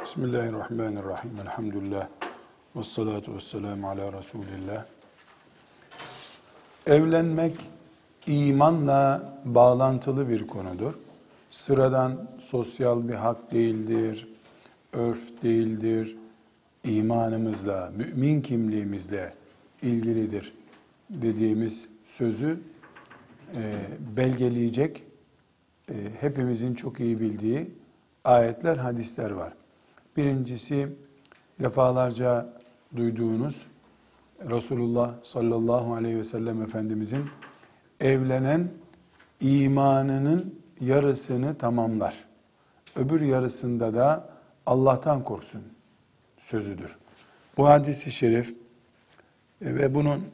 Bismillahirrahmanirrahim. 0.00 1.30
Elhamdülillah. 1.42 2.08
Ve 2.76 2.82
salatu 2.82 3.34
ve 3.34 3.40
selamu 3.40 3.88
ala 3.88 4.12
Resulillah. 4.12 4.84
Evlenmek 6.86 7.56
imanla 8.26 9.32
bağlantılı 9.44 10.28
bir 10.28 10.46
konudur. 10.46 10.94
Sıradan 11.50 12.28
sosyal 12.40 13.08
bir 13.08 13.14
hak 13.14 13.52
değildir, 13.52 14.28
örf 14.92 15.42
değildir. 15.42 16.16
İmanımızla, 16.84 17.92
mümin 17.96 18.40
kimliğimizle 18.40 19.34
ilgilidir 19.82 20.52
dediğimiz 21.10 21.88
sözü 22.04 22.60
e, 23.54 23.74
belgeleyecek 24.16 25.02
e, 25.88 25.94
hepimizin 26.20 26.74
çok 26.74 27.00
iyi 27.00 27.20
bildiği 27.20 27.70
ayetler, 28.24 28.76
hadisler 28.76 29.30
var. 29.30 29.52
Birincisi 30.16 30.88
defalarca 31.60 32.46
duyduğunuz 32.96 33.66
Resulullah 34.50 35.14
sallallahu 35.22 35.94
aleyhi 35.94 36.18
ve 36.18 36.24
sellem 36.24 36.62
Efendimizin 36.62 37.24
evlenen 38.00 38.68
imanının 39.40 40.54
yarısını 40.80 41.54
tamamlar. 41.54 42.14
Öbür 42.96 43.20
yarısında 43.20 43.94
da 43.94 44.28
Allah'tan 44.66 45.24
korksun 45.24 45.62
sözüdür. 46.40 46.96
Bu 47.56 47.68
hadisi 47.68 48.12
şerif 48.12 48.50
e, 48.50 49.74
ve 49.74 49.94
bunun 49.94 50.24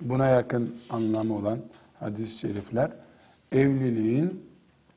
buna 0.00 0.26
yakın 0.26 0.76
anlamı 0.90 1.36
olan 1.36 1.58
hadis-i 2.00 2.38
şerifler 2.38 2.90
evliliğin 3.52 4.44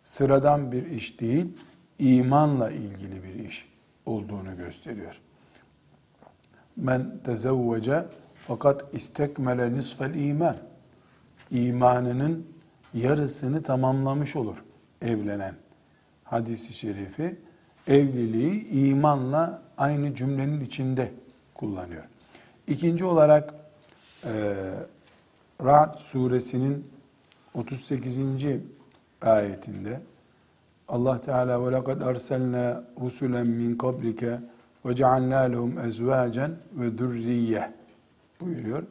sıradan 0.04 0.71
bir 0.71 0.85
iş 0.85 1.20
değil, 1.20 1.46
imanla 1.99 2.71
ilgili 2.71 3.23
bir 3.23 3.46
iş 3.46 3.70
olduğunu 4.05 4.58
gösteriyor. 4.58 5.22
Men 6.78 7.20
tezevvece 7.23 8.05
fakat 8.48 8.96
istekmele 8.96 9.74
nisfel 9.74 10.13
iman. 10.13 10.58
İmanının 11.52 12.48
yarısını 12.93 13.63
tamamlamış 13.63 14.35
olur 14.35 14.63
evlenen. 15.02 15.55
Hadisi 16.24 16.74
şerifi 16.74 17.35
evliliği 17.88 18.68
imanla 18.68 19.62
aynı 19.77 20.15
cümlenin 20.15 20.62
içinde 20.62 21.12
kullanıyor. 21.54 22.04
İkinci 22.68 23.05
olarak 23.05 23.54
e, 24.24 24.32
Ra'd 25.63 25.96
suresinin 25.99 26.88
38. 27.54 28.18
ayetinde 29.21 29.99
Allah 30.91 31.21
Teala 31.21 31.65
ve 31.65 31.71
lekad 31.71 32.01
arsalna 32.01 32.84
rusulen 33.01 33.47
min 33.47 33.77
qablike 33.77 34.39
ve 34.85 34.95
cealna 34.95 35.39
lehum 35.39 35.79
ezvacen 35.79 36.51
ve 36.73 36.89
zurriye 36.89 37.71
buyuruyor. 38.41 38.84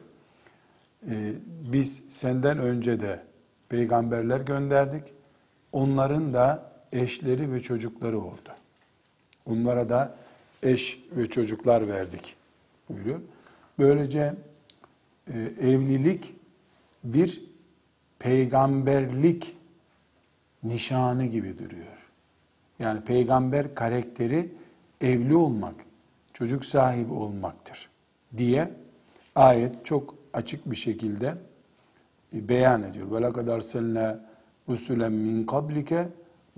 Ee, 1.09 1.33
biz 1.71 2.03
senden 2.09 2.57
önce 2.57 2.99
de 2.99 3.19
peygamberler 3.69 4.39
gönderdik. 4.39 5.03
Onların 5.71 6.33
da 6.33 6.71
eşleri 6.91 7.53
ve 7.53 7.61
çocukları 7.61 8.19
oldu. 8.19 8.49
Onlara 9.45 9.89
da 9.89 10.15
eş 10.63 11.03
ve 11.11 11.29
çocuklar 11.29 11.87
verdik 11.87 12.35
buyuruyor. 12.89 13.19
Böylece 13.79 14.35
e, 15.33 15.39
evlilik 15.61 16.33
bir 17.03 17.43
peygamberlik 18.19 19.55
nişanı 20.63 21.25
gibi 21.25 21.57
duruyor. 21.57 22.11
Yani 22.79 23.01
peygamber 23.01 23.75
karakteri 23.75 24.49
evli 25.01 25.35
olmak, 25.35 25.75
çocuk 26.33 26.65
sahibi 26.65 27.13
olmaktır 27.13 27.89
diye 28.37 28.71
ayet 29.35 29.85
çok 29.85 30.15
açık 30.33 30.71
bir 30.71 30.75
şekilde 30.75 31.35
e, 32.35 32.47
beyan 32.49 32.83
ediyor. 32.83 33.11
Ve 33.11 33.21
lekad 33.21 33.47
arsalna 33.47 34.19
rusulen 34.69 35.11
min 35.11 35.45
qablike 35.45 36.07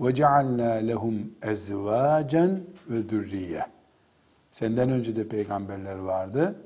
ve 0.00 0.14
cealna 0.14 0.70
lehum 0.70 1.32
ezvacen 1.42 2.60
ve 2.90 3.02
zürriye. 3.02 3.66
Senden 4.50 4.90
önce 4.90 5.16
de 5.16 5.28
peygamberler 5.28 5.96
vardı. 5.96 6.56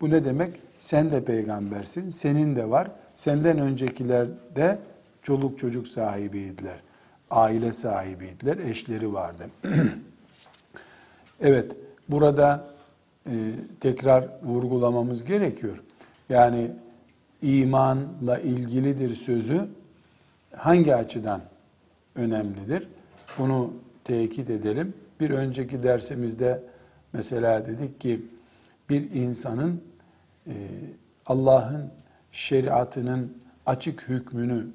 Bu 0.00 0.10
ne 0.10 0.24
demek? 0.24 0.60
Sen 0.78 1.10
de 1.10 1.24
peygambersin, 1.24 2.10
senin 2.10 2.56
de 2.56 2.70
var. 2.70 2.90
Senden 3.14 3.58
öncekiler 3.58 4.28
de 4.56 4.78
çoluk 5.22 5.58
çocuk 5.58 5.88
sahibiydiler. 5.88 6.80
Aile 7.30 7.72
sahibiydiler, 7.72 8.58
eşleri 8.58 9.12
vardı. 9.12 9.46
evet, 11.40 11.76
burada 12.08 12.68
e, 13.26 13.32
tekrar 13.80 14.28
vurgulamamız 14.42 15.24
gerekiyor. 15.24 15.78
Yani 16.28 16.70
imanla 17.42 18.38
ilgilidir 18.38 19.16
sözü 19.16 19.68
hangi 20.56 20.94
açıdan 20.94 21.40
önemlidir? 22.14 22.88
Bunu 23.38 23.72
tekit 24.04 24.50
edelim. 24.50 24.94
Bir 25.20 25.30
önceki 25.30 25.82
dersimizde 25.82 26.62
mesela 27.12 27.66
dedik 27.66 28.00
ki 28.00 28.22
bir 28.90 29.10
insanın 29.10 29.82
e, 30.46 30.54
Allah'ın 31.26 31.90
şeriatının 32.32 33.38
açık 33.66 34.08
hükmünü 34.08 34.66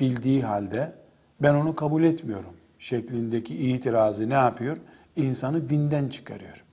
bildiği 0.00 0.42
halde 0.42 0.92
ben 1.40 1.54
onu 1.54 1.76
kabul 1.76 2.02
etmiyorum 2.02 2.52
şeklindeki 2.78 3.56
itirazı 3.56 4.30
ne 4.30 4.34
yapıyor? 4.34 4.76
İnsanı 5.16 5.68
dinden 5.68 6.08
çıkarıyor. 6.08 6.64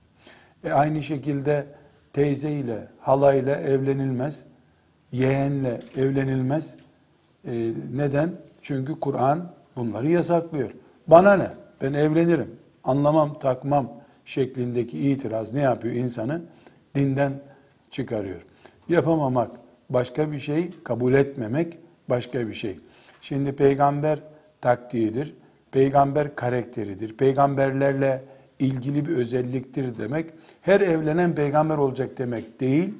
E 0.64 0.72
aynı 0.72 1.02
şekilde 1.02 1.66
teyzeyle, 2.12 2.88
halayla 3.00 3.56
evlenilmez, 3.56 4.42
yeğenle 5.12 5.80
evlenilmez. 5.96 6.74
E, 7.44 7.72
neden? 7.94 8.30
Çünkü 8.62 9.00
Kur'an 9.00 9.52
bunları 9.76 10.08
yasaklıyor. 10.08 10.70
Bana 11.06 11.36
ne? 11.36 11.50
Ben 11.82 11.92
evlenirim. 11.92 12.50
Anlamam, 12.84 13.38
takmam 13.38 13.88
şeklindeki 14.24 14.98
itiraz 14.98 15.54
ne 15.54 15.60
yapıyor 15.60 15.94
insanı? 15.94 16.42
Dinden 16.94 17.32
çıkarıyor. 17.90 18.40
Yapamamak 18.88 19.50
başka 19.90 20.32
bir 20.32 20.40
şey, 20.40 20.70
kabul 20.84 21.14
etmemek 21.14 21.78
başka 22.08 22.48
bir 22.48 22.54
şey. 22.54 22.78
Şimdi 23.20 23.52
peygamber 23.52 24.18
taktiğidir, 24.64 25.34
peygamber 25.72 26.36
karakteridir, 26.36 27.16
peygamberlerle 27.16 28.22
ilgili 28.58 29.06
bir 29.06 29.16
özelliktir 29.16 29.98
demek. 29.98 30.30
Her 30.62 30.80
evlenen 30.80 31.34
peygamber 31.34 31.76
olacak 31.76 32.18
demek 32.18 32.60
değil. 32.60 32.94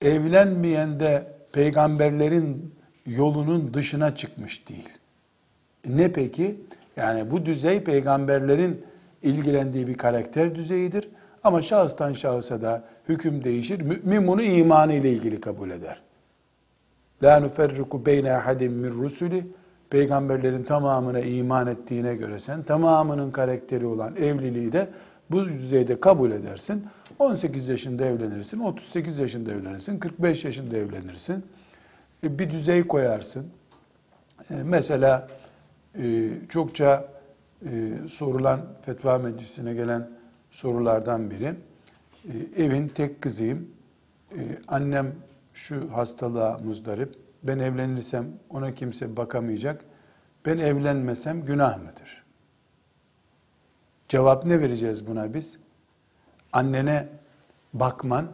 Evlenmeyen 0.00 1.00
de 1.00 1.26
peygamberlerin 1.52 2.74
yolunun 3.06 3.74
dışına 3.74 4.16
çıkmış 4.16 4.68
değil. 4.68 4.88
Ne 5.86 6.12
peki? 6.12 6.56
Yani 6.96 7.30
bu 7.30 7.46
düzey 7.46 7.80
peygamberlerin 7.80 8.84
ilgilendiği 9.22 9.86
bir 9.86 9.96
karakter 9.96 10.54
düzeyidir. 10.54 11.08
Ama 11.44 11.62
şahıstan 11.62 12.12
şahısa 12.12 12.62
da 12.62 12.84
hüküm 13.08 13.44
değişir. 13.44 13.80
Mümin 13.80 14.26
bunu 14.26 14.42
imanı 14.42 14.92
ile 14.92 15.10
ilgili 15.12 15.40
kabul 15.40 15.70
eder. 15.70 16.00
La 17.22 17.40
nuferriku 17.40 18.06
beyne 18.06 18.32
ahadim 18.32 18.72
min 18.72 18.90
rusuli 18.90 19.46
peygamberlerin 19.94 20.62
tamamına 20.62 21.20
iman 21.20 21.66
ettiğine 21.66 22.14
göre 22.14 22.38
sen 22.38 22.62
tamamının 22.62 23.30
karakteri 23.30 23.86
olan 23.86 24.16
evliliği 24.16 24.72
de 24.72 24.88
bu 25.30 25.44
düzeyde 25.44 26.00
kabul 26.00 26.30
edersin. 26.30 26.86
18 27.18 27.68
yaşında 27.68 28.04
evlenirsin, 28.04 28.60
38 28.60 29.18
yaşında 29.18 29.52
evlenirsin, 29.52 29.98
45 29.98 30.44
yaşında 30.44 30.76
evlenirsin. 30.76 31.44
E, 32.24 32.38
bir 32.38 32.50
düzey 32.50 32.86
koyarsın. 32.86 33.46
E, 34.50 34.54
mesela 34.54 35.28
e, 35.98 36.30
çokça 36.48 37.08
sorulan 38.10 38.60
fetva 38.82 39.18
meclisine 39.18 39.74
gelen 39.74 40.08
sorulardan 40.50 41.30
biri 41.30 41.54
evin 42.56 42.88
tek 42.88 43.22
kızıyım. 43.22 43.68
Annem 44.68 45.12
şu 45.54 45.92
hastalığa 45.92 46.58
muzdarip. 46.58 47.23
Ben 47.44 47.58
evlenirsem 47.58 48.26
ona 48.50 48.74
kimse 48.74 49.16
bakamayacak. 49.16 49.84
Ben 50.46 50.58
evlenmesem 50.58 51.44
günah 51.44 51.78
mıdır? 51.78 52.24
Cevap 54.08 54.44
ne 54.44 54.60
vereceğiz 54.60 55.06
buna 55.06 55.34
biz? 55.34 55.58
Annene 56.52 57.08
bakman, 57.72 58.28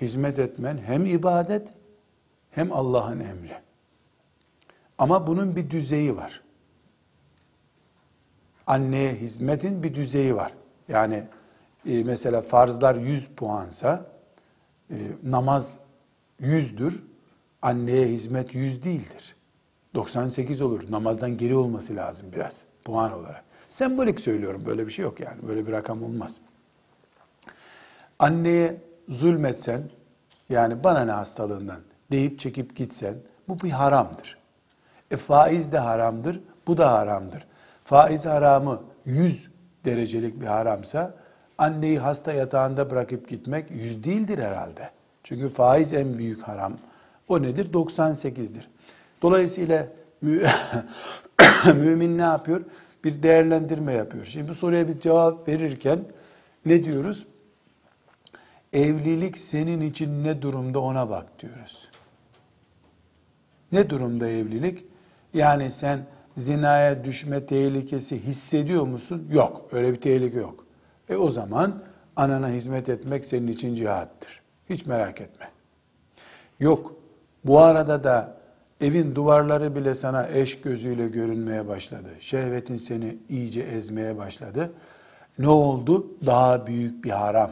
hizmet 0.00 0.38
etmen 0.38 0.78
hem 0.78 1.06
ibadet 1.06 1.68
hem 2.50 2.72
Allah'ın 2.72 3.20
emri. 3.20 3.56
Ama 4.98 5.26
bunun 5.26 5.56
bir 5.56 5.70
düzeyi 5.70 6.16
var. 6.16 6.42
Anneye 8.66 9.14
hizmetin 9.14 9.82
bir 9.82 9.94
düzeyi 9.94 10.36
var. 10.36 10.52
Yani 10.88 11.24
e, 11.86 12.04
mesela 12.04 12.42
farzlar 12.42 12.94
100 12.94 13.28
puansa 13.28 14.06
e, 14.90 14.96
namaz 15.22 15.76
yüzdür, 16.40 17.02
anneye 17.64 18.06
hizmet 18.06 18.54
yüz 18.54 18.84
değildir. 18.84 19.36
98 19.94 20.60
olur. 20.60 20.80
Namazdan 20.90 21.36
geri 21.36 21.56
olması 21.56 21.96
lazım 21.96 22.26
biraz 22.36 22.62
puan 22.84 23.12
olarak. 23.12 23.44
Sembolik 23.68 24.20
söylüyorum 24.20 24.62
böyle 24.66 24.86
bir 24.86 24.92
şey 24.92 25.02
yok 25.02 25.20
yani 25.20 25.48
böyle 25.48 25.66
bir 25.66 25.72
rakam 25.72 26.02
olmaz. 26.02 26.34
Anneye 28.18 28.76
zulmetsen 29.08 29.82
yani 30.48 30.84
bana 30.84 31.04
ne 31.04 31.12
hastalığından 31.12 31.80
deyip 32.10 32.38
çekip 32.38 32.76
gitsen 32.76 33.14
bu 33.48 33.60
bir 33.60 33.70
haramdır. 33.70 34.38
E 35.10 35.16
faiz 35.16 35.72
de 35.72 35.78
haramdır, 35.78 36.40
bu 36.66 36.76
da 36.76 36.92
haramdır. 36.92 37.46
Faiz 37.84 38.26
haramı 38.26 38.82
100 39.04 39.48
derecelik 39.84 40.40
bir 40.40 40.46
haramsa 40.46 41.14
anneyi 41.58 41.98
hasta 41.98 42.32
yatağında 42.32 42.90
bırakıp 42.90 43.28
gitmek 43.28 43.70
100 43.70 44.04
değildir 44.04 44.38
herhalde. 44.38 44.90
Çünkü 45.24 45.48
faiz 45.48 45.92
en 45.92 46.18
büyük 46.18 46.42
haram. 46.42 46.72
O 47.28 47.42
nedir? 47.42 47.72
98'dir. 47.72 48.68
Dolayısıyla 49.22 49.88
mümin 51.74 52.18
ne 52.18 52.22
yapıyor? 52.22 52.64
Bir 53.04 53.22
değerlendirme 53.22 53.92
yapıyor. 53.92 54.24
Şimdi 54.24 54.48
bu 54.48 54.54
soruya 54.54 54.88
bir 54.88 55.00
cevap 55.00 55.48
verirken 55.48 56.04
ne 56.66 56.84
diyoruz? 56.84 57.26
Evlilik 58.72 59.38
senin 59.38 59.80
için 59.80 60.24
ne 60.24 60.42
durumda 60.42 60.80
ona 60.80 61.10
bak 61.10 61.40
diyoruz. 61.40 61.88
Ne 63.72 63.90
durumda 63.90 64.28
evlilik? 64.28 64.84
Yani 65.34 65.70
sen 65.70 66.06
zinaya 66.36 67.04
düşme 67.04 67.46
tehlikesi 67.46 68.18
hissediyor 68.18 68.86
musun? 68.86 69.28
Yok. 69.32 69.68
Öyle 69.72 69.92
bir 69.92 70.00
tehlike 70.00 70.38
yok. 70.38 70.66
E 71.08 71.16
o 71.16 71.30
zaman 71.30 71.82
anana 72.16 72.48
hizmet 72.48 72.88
etmek 72.88 73.24
senin 73.24 73.48
için 73.48 73.74
cihattır. 73.74 74.42
Hiç 74.70 74.86
merak 74.86 75.20
etme. 75.20 75.48
Yok. 76.60 77.03
Bu 77.44 77.58
arada 77.58 78.04
da 78.04 78.34
evin 78.80 79.14
duvarları 79.14 79.74
bile 79.74 79.94
sana 79.94 80.28
eş 80.28 80.60
gözüyle 80.60 81.08
görünmeye 81.08 81.68
başladı. 81.68 82.08
Şehvetin 82.20 82.76
seni 82.76 83.16
iyice 83.28 83.60
ezmeye 83.60 84.18
başladı. 84.18 84.72
Ne 85.38 85.48
oldu? 85.48 86.06
Daha 86.26 86.66
büyük 86.66 87.04
bir 87.04 87.10
haram. 87.10 87.50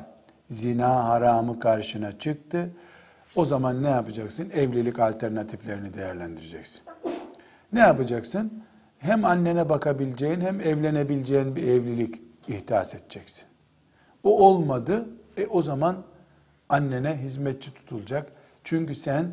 Zina 0.51 1.05
haramı 1.05 1.61
karşına 1.61 2.19
çıktı. 2.19 2.71
O 3.37 3.45
zaman 3.45 3.83
ne 3.83 3.89
yapacaksın? 3.89 4.51
Evlilik 4.51 4.99
alternatiflerini 4.99 5.95
değerlendireceksin. 5.95 6.83
Ne 7.73 7.81
yapacaksın? 7.81 8.63
Hem 8.99 9.25
annene 9.25 9.69
bakabileceğin 9.69 10.41
hem 10.41 10.61
evlenebileceğin 10.61 11.57
bir 11.57 11.63
evlilik 11.63 12.23
ihdas 12.49 12.95
edeceksin. 12.95 13.45
O 14.25 14.47
olmadı. 14.47 15.09
E 15.37 15.47
o 15.47 15.63
zaman 15.63 15.97
annene 16.69 17.17
hizmetçi 17.17 17.75
tutulacak. 17.75 18.33
Çünkü 18.65 18.95
sen 18.95 19.27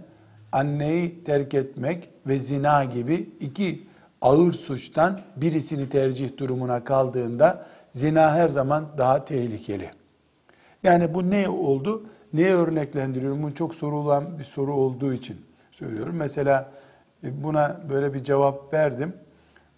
anneyi 0.52 1.24
terk 1.24 1.54
etmek 1.54 2.10
ve 2.28 2.40
zina 2.40 2.84
gibi 2.86 3.30
iki 3.40 3.88
ağır 4.22 4.54
suçtan 4.54 5.20
birisini 5.36 5.90
tercih 5.90 6.38
durumuna 6.38 6.84
kaldığında 6.84 7.66
zina 7.94 8.36
her 8.36 8.50
zaman 8.50 8.86
daha 8.98 9.26
tehlikeli. 9.26 9.92
Yani 10.84 11.14
bu 11.14 11.30
ne 11.30 11.50
oldu? 11.50 12.06
Neye 12.34 12.56
örneklendiriyorum? 12.56 13.44
Bu 13.44 13.56
çok 13.56 13.76
sorulan 13.76 14.40
bir 14.40 14.44
soru 14.44 14.74
olduğu 14.74 15.14
için 15.14 15.38
söylüyorum. 15.72 16.16
Mesela 16.16 16.72
e, 17.24 17.44
buna 17.44 17.82
böyle 17.90 18.14
bir 18.14 18.24
cevap 18.24 18.74
verdim. 18.74 19.14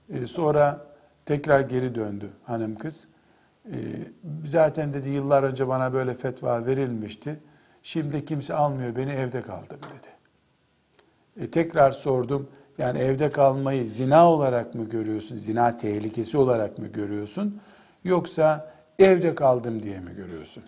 E, 0.10 0.26
sonra 0.26 0.86
tekrar 1.26 1.60
geri 1.60 1.96
döndü 1.96 2.30
hanım 2.46 2.76
kız. 2.76 2.96
E, 3.66 3.76
zaten 4.46 4.94
dedi 4.94 5.10
yıllar 5.10 5.44
önce 5.44 5.68
bana 5.68 5.94
böyle 5.94 6.14
fetva 6.14 6.66
verilmişti. 6.66 7.40
Şimdi 7.84 8.26
kimse 8.26 8.54
almıyor 8.54 8.96
beni 8.96 9.12
evde 9.12 9.42
kaldım 9.42 9.78
dedi. 9.80 10.21
E, 11.40 11.52
tekrar 11.52 11.92
sordum. 11.92 12.48
Yani 12.78 13.00
evde 13.00 13.30
kalmayı 13.30 13.90
zina 13.90 14.32
olarak 14.32 14.76
mı 14.76 14.90
görüyorsun? 14.90 15.38
Zina 15.38 15.78
tehlikesi 15.78 16.38
olarak 16.38 16.78
mı 16.78 16.88
görüyorsun? 16.88 17.62
Yoksa 18.04 18.74
evde 19.00 19.36
kaldım 19.36 19.84
diye 19.84 20.00
mi 20.00 20.16
görüyorsun? 20.16 20.64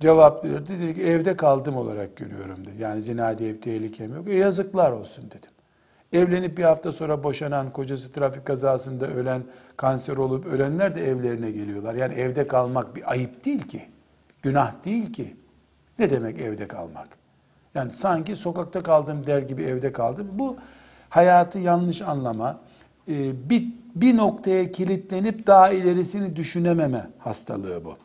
Cevap 0.00 0.44
verdi. 0.44 0.68
Dedi 0.68 0.94
ki 0.94 1.02
evde 1.02 1.36
kaldım 1.36 1.76
olarak 1.76 2.16
görüyorum 2.16 2.66
dedi. 2.66 2.82
Yani 2.82 3.02
zina 3.02 3.38
diye 3.38 3.54
bir 3.54 3.60
tehlikem 3.60 4.14
yok. 4.14 4.28
E, 4.28 4.34
yazıklar 4.34 4.92
olsun 4.92 5.24
dedim. 5.24 5.50
Evlenip 6.12 6.58
bir 6.58 6.64
hafta 6.64 6.92
sonra 6.92 7.22
boşanan, 7.22 7.70
kocası 7.70 8.12
trafik 8.12 8.44
kazasında 8.44 9.06
ölen, 9.06 9.42
kanser 9.76 10.16
olup 10.16 10.46
ölenler 10.46 10.94
de 10.94 11.08
evlerine 11.08 11.50
geliyorlar. 11.50 11.94
Yani 11.94 12.14
evde 12.14 12.46
kalmak 12.46 12.96
bir 12.96 13.10
ayıp 13.10 13.44
değil 13.44 13.62
ki. 13.62 13.82
Günah 14.42 14.84
değil 14.84 15.12
ki. 15.12 15.36
Ne 15.98 16.10
demek 16.10 16.38
evde 16.38 16.68
kalmak? 16.68 17.19
Yani 17.74 17.92
sanki 17.92 18.36
sokakta 18.36 18.82
kaldım 18.82 19.26
der 19.26 19.38
gibi 19.38 19.62
evde 19.62 19.92
kaldım. 19.92 20.28
Bu 20.32 20.56
hayatı 21.08 21.58
yanlış 21.58 22.02
anlama, 22.02 22.60
e, 23.08 23.48
bir, 23.50 23.64
bir 23.94 24.16
noktaya 24.16 24.72
kilitlenip 24.72 25.46
daha 25.46 25.70
ilerisini 25.70 26.36
düşünememe 26.36 27.06
hastalığı 27.18 27.84
bu. 27.84 27.96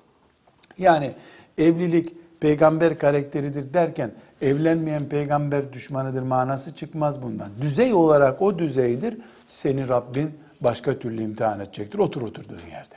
Yani 0.77 1.13
evlilik 1.57 2.13
peygamber 2.39 2.97
karakteridir 2.97 3.73
derken 3.73 4.11
evlenmeyen 4.41 5.05
peygamber 5.05 5.73
düşmanıdır 5.73 6.21
manası 6.21 6.75
çıkmaz 6.75 7.23
bundan. 7.23 7.49
Düzey 7.61 7.93
olarak 7.93 8.41
o 8.41 8.59
düzeydir. 8.59 9.17
Seni 9.49 9.89
Rabbin 9.89 10.31
başka 10.61 10.99
türlü 10.99 11.23
imtihan 11.23 11.59
edecektir. 11.59 11.99
Otur 11.99 12.21
oturduğun 12.21 12.69
yerde. 12.71 12.95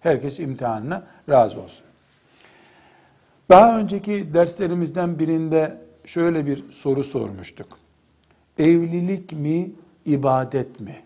Herkes 0.00 0.40
imtihanına 0.40 1.02
razı 1.28 1.60
olsun. 1.60 1.84
Daha 3.48 3.78
önceki 3.78 4.34
derslerimizden 4.34 5.18
birinde 5.18 5.87
şöyle 6.08 6.46
bir 6.46 6.64
soru 6.72 7.04
sormuştuk. 7.04 7.66
Evlilik 8.58 9.32
mi, 9.32 9.70
ibadet 10.06 10.80
mi? 10.80 10.96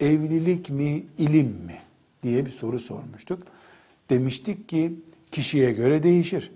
Evlilik 0.00 0.70
mi, 0.70 1.04
ilim 1.18 1.46
mi? 1.46 1.78
diye 2.22 2.46
bir 2.46 2.50
soru 2.50 2.78
sormuştuk. 2.78 3.42
Demiştik 4.10 4.68
ki 4.68 4.92
kişiye 5.30 5.72
göre 5.72 6.02
değişir. 6.02 6.52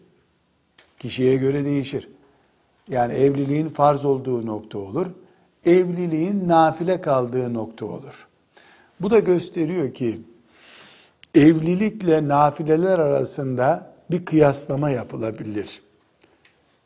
Kişiye 0.98 1.36
göre 1.36 1.64
değişir. 1.64 2.08
Yani 2.88 3.12
evliliğin 3.12 3.68
farz 3.68 4.04
olduğu 4.04 4.46
nokta 4.46 4.78
olur. 4.78 5.06
Evliliğin 5.64 6.48
nafile 6.48 7.00
kaldığı 7.00 7.54
nokta 7.54 7.86
olur. 7.86 8.26
Bu 9.00 9.10
da 9.10 9.18
gösteriyor 9.18 9.94
ki 9.94 10.20
evlilikle 11.34 12.28
nafileler 12.28 12.98
arasında 12.98 13.92
bir 14.10 14.24
kıyaslama 14.24 14.90
yapılabilir. 14.90 15.85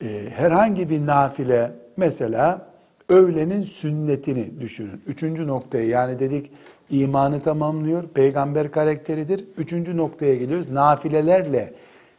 Ee, 0.03 0.31
herhangi 0.31 0.91
bir 0.91 1.07
nafile 1.07 1.73
mesela 1.97 2.67
öğlenin 3.09 3.63
sünnetini 3.63 4.61
düşünün. 4.61 5.03
Üçüncü 5.07 5.47
noktaya 5.47 5.85
yani 5.85 6.19
dedik 6.19 6.53
imanı 6.91 7.41
tamamlıyor, 7.41 8.09
peygamber 8.09 8.71
karakteridir. 8.71 9.45
Üçüncü 9.57 9.97
noktaya 9.97 10.37
geliyoruz. 10.37 10.71
Nafilelerle 10.71 11.75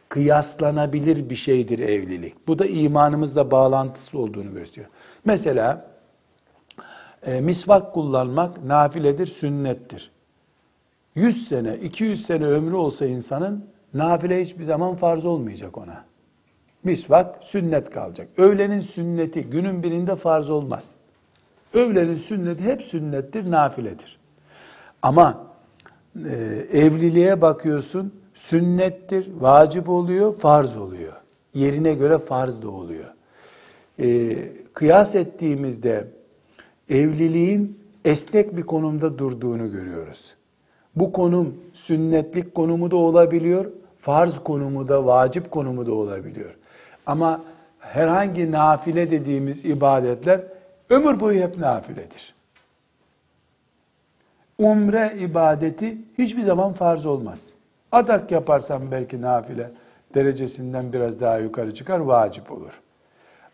kıyaslanabilir 0.08 1.30
bir 1.30 1.36
şeydir 1.36 1.78
evlilik. 1.78 2.46
Bu 2.46 2.58
da 2.58 2.66
imanımızla 2.66 3.50
bağlantısı 3.50 4.18
olduğunu 4.18 4.54
gösteriyor. 4.54 4.90
Mesela 5.24 5.86
e, 7.26 7.40
misvak 7.40 7.94
kullanmak 7.94 8.64
nafiledir, 8.64 9.26
sünnettir. 9.26 10.10
100 11.14 11.48
sene, 11.48 11.76
200 11.76 12.26
sene 12.26 12.46
ömrü 12.46 12.74
olsa 12.74 13.06
insanın 13.06 13.64
nafile 13.94 14.44
hiçbir 14.44 14.64
zaman 14.64 14.96
farz 14.96 15.24
olmayacak 15.24 15.78
ona. 15.78 16.11
Misvak 16.84 17.44
sünnet 17.44 17.90
kalacak. 17.90 18.28
Öğlenin 18.36 18.80
sünneti 18.80 19.42
günün 19.42 19.82
birinde 19.82 20.16
farz 20.16 20.50
olmaz. 20.50 20.90
Öğlenin 21.74 22.16
sünneti 22.16 22.64
hep 22.64 22.82
sünnettir, 22.82 23.50
nafiledir. 23.50 24.18
Ama 25.02 25.46
e, 26.16 26.36
evliliğe 26.72 27.40
bakıyorsun, 27.40 28.12
sünnettir, 28.34 29.30
vacip 29.40 29.88
oluyor, 29.88 30.38
farz 30.38 30.76
oluyor. 30.76 31.12
Yerine 31.54 31.94
göre 31.94 32.18
farz 32.18 32.62
da 32.62 32.70
oluyor. 32.70 33.14
E, 33.98 34.36
kıyas 34.74 35.14
ettiğimizde 35.14 36.06
evliliğin 36.88 37.78
esnek 38.04 38.56
bir 38.56 38.62
konumda 38.62 39.18
durduğunu 39.18 39.72
görüyoruz. 39.72 40.34
Bu 40.96 41.12
konum 41.12 41.54
sünnetlik 41.74 42.54
konumu 42.54 42.90
da 42.90 42.96
olabiliyor, 42.96 43.66
farz 44.00 44.38
konumu 44.38 44.88
da, 44.88 45.06
vacip 45.06 45.50
konumu 45.50 45.86
da 45.86 45.92
olabiliyor. 45.94 46.50
Ama 47.06 47.40
herhangi 47.78 48.52
nafile 48.52 49.10
dediğimiz 49.10 49.64
ibadetler 49.64 50.40
ömür 50.90 51.20
boyu 51.20 51.40
hep 51.40 51.58
nafiledir. 51.58 52.34
Umre 54.58 55.16
ibadeti 55.18 55.98
hiçbir 56.18 56.42
zaman 56.42 56.72
farz 56.72 57.06
olmaz. 57.06 57.46
Adak 57.92 58.30
yaparsan 58.30 58.90
belki 58.90 59.20
nafile 59.20 59.70
derecesinden 60.14 60.92
biraz 60.92 61.20
daha 61.20 61.38
yukarı 61.38 61.74
çıkar, 61.74 61.98
vacip 61.98 62.52
olur. 62.52 62.80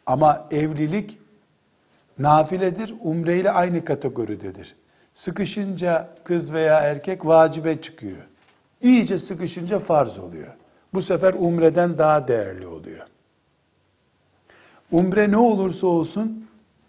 Ama 0.06 0.46
evlilik 0.50 1.18
nafiledir, 2.18 2.94
umre 3.00 3.40
ile 3.40 3.50
aynı 3.50 3.84
kategoridedir. 3.84 4.76
Sıkışınca 5.14 6.08
kız 6.24 6.52
veya 6.52 6.80
erkek 6.80 7.26
vacibe 7.26 7.82
çıkıyor. 7.82 8.18
İyice 8.82 9.18
sıkışınca 9.18 9.78
farz 9.78 10.18
oluyor. 10.18 10.48
Bu 10.94 11.02
sefer 11.02 11.34
umreden 11.38 11.98
daha 11.98 12.28
değerli 12.28 12.66
oluyor. 12.66 13.06
Umre 14.92 15.30
ne 15.30 15.36
olursa 15.36 15.86
olsun 15.86 16.48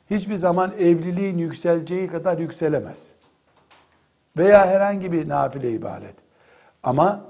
hiçbir 0.10 0.36
zaman 0.36 0.72
evliliğin 0.79 1.38
yükseleceği 1.38 2.08
kadar 2.08 2.38
yükselemez. 2.38 3.12
Veya 4.38 4.68
herhangi 4.68 5.12
bir 5.12 5.29
nafile 5.29 5.72
ibadet. 5.72 6.15
Ama 6.84 7.25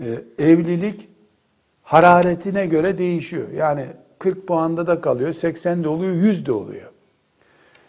e, 0.00 0.22
evlilik 0.38 1.08
hararetine 1.82 2.66
göre 2.66 2.98
değişiyor. 2.98 3.48
Yani 3.50 3.86
40 4.18 4.46
puanda 4.46 4.86
da 4.86 5.00
kalıyor, 5.00 5.32
80 5.32 5.84
de 5.84 5.88
oluyor, 5.88 6.14
100 6.14 6.46
de 6.46 6.52
oluyor. 6.52 6.90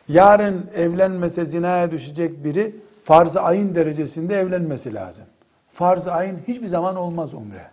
Yarın 0.08 0.70
evlenmese 0.75 1.46
zinaya 1.46 1.92
düşecek 1.92 2.44
biri 2.44 2.75
farz-ı 3.04 3.42
ayın 3.42 3.75
derecesinde 3.75 4.36
evlenmesi 4.36 4.94
lazım. 4.94 5.25
Farz-ı 5.74 6.12
ayın 6.12 6.39
hiçbir 6.48 6.68
zaman 6.68 6.96
olmaz 6.96 7.34
umre. 7.34 7.72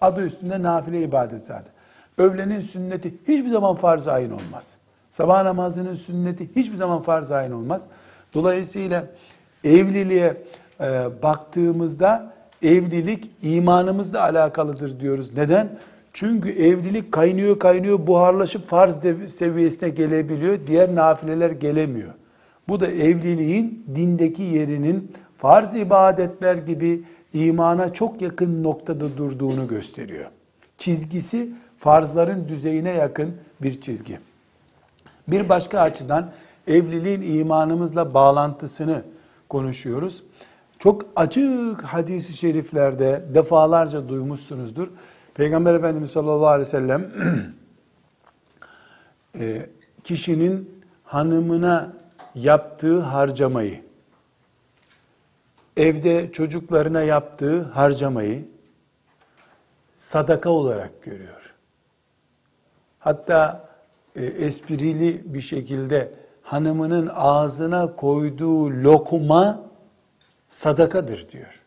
Adı 0.00 0.22
üstünde 0.22 0.62
nafile 0.62 1.02
ibadet 1.02 1.46
zaten. 1.46 1.72
Övlenin 2.18 2.60
sünneti 2.60 3.14
hiçbir 3.28 3.48
zaman 3.48 3.74
farz-ı 3.74 4.12
ayın 4.12 4.30
olmaz. 4.30 4.74
Sabah 5.10 5.42
namazının 5.42 5.94
sünneti 5.94 6.48
hiçbir 6.56 6.76
zaman 6.76 7.02
farz-ı 7.02 7.36
ayın 7.36 7.52
olmaz. 7.52 7.86
Dolayısıyla 8.34 9.06
evliliğe 9.64 10.36
e, 10.80 11.08
baktığımızda 11.22 12.32
evlilik 12.62 13.30
imanımızla 13.42 14.22
alakalıdır 14.22 15.00
diyoruz. 15.00 15.36
Neden? 15.36 15.68
Çünkü 16.12 16.50
evlilik 16.50 17.12
kaynıyor 17.12 17.58
kaynıyor 17.58 18.06
buharlaşıp 18.06 18.68
farz 18.68 18.94
seviyesine 19.36 19.88
gelebiliyor. 19.88 20.58
Diğer 20.66 20.94
nafileler 20.94 21.50
gelemiyor. 21.50 22.12
Bu 22.68 22.80
da 22.80 22.86
evliliğin 22.86 23.84
dindeki 23.94 24.42
yerinin 24.42 25.12
farz 25.36 25.76
ibadetler 25.76 26.54
gibi 26.54 27.02
imana 27.32 27.92
çok 27.92 28.22
yakın 28.22 28.62
noktada 28.62 29.16
durduğunu 29.16 29.68
gösteriyor. 29.68 30.30
Çizgisi 30.78 31.50
farzların 31.78 32.48
düzeyine 32.48 32.90
yakın 32.90 33.36
bir 33.62 33.80
çizgi. 33.80 34.18
Bir 35.28 35.48
başka 35.48 35.80
açıdan 35.80 36.30
evliliğin 36.66 37.38
imanımızla 37.38 38.14
bağlantısını 38.14 39.02
konuşuyoruz. 39.48 40.22
Çok 40.78 41.06
açık 41.16 41.82
hadisi 41.82 42.32
şeriflerde 42.36 43.24
defalarca 43.34 44.08
duymuşsunuzdur. 44.08 44.88
Peygamber 45.34 45.74
Efendimiz 45.74 46.10
sallallahu 46.10 46.46
aleyhi 46.46 46.66
ve 46.66 46.70
sellem 46.70 47.10
e, 49.40 49.66
kişinin 50.04 50.82
hanımına 51.04 51.92
yaptığı 52.34 53.00
harcamayı, 53.00 53.80
evde 55.76 56.32
çocuklarına 56.32 57.02
yaptığı 57.02 57.62
harcamayı 57.62 58.48
sadaka 59.96 60.50
olarak 60.50 61.02
görüyor. 61.02 61.37
Hatta 63.08 63.68
e, 64.16 64.24
esprili 64.24 65.22
bir 65.24 65.40
şekilde 65.40 66.10
hanımının 66.42 67.10
ağzına 67.14 67.96
koyduğu 67.96 68.70
lokma 68.70 69.62
sadakadır 70.48 71.26
diyor. 71.32 71.60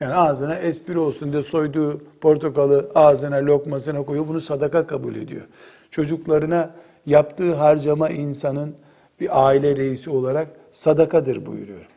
Yani 0.00 0.14
ağzına 0.14 0.54
espri 0.54 0.98
olsun 0.98 1.32
diye 1.32 1.42
soyduğu 1.42 2.00
portakalı 2.20 2.90
ağzına 2.94 3.36
lokmasına 3.36 4.02
koyuyor. 4.02 4.28
Bunu 4.28 4.40
sadaka 4.40 4.86
kabul 4.86 5.14
ediyor. 5.16 5.42
Çocuklarına 5.90 6.70
yaptığı 7.06 7.54
harcama 7.54 8.10
insanın 8.10 8.74
bir 9.20 9.46
aile 9.46 9.76
reisi 9.76 10.10
olarak 10.10 10.48
sadakadır 10.72 11.46
buyuruyor. 11.46 11.88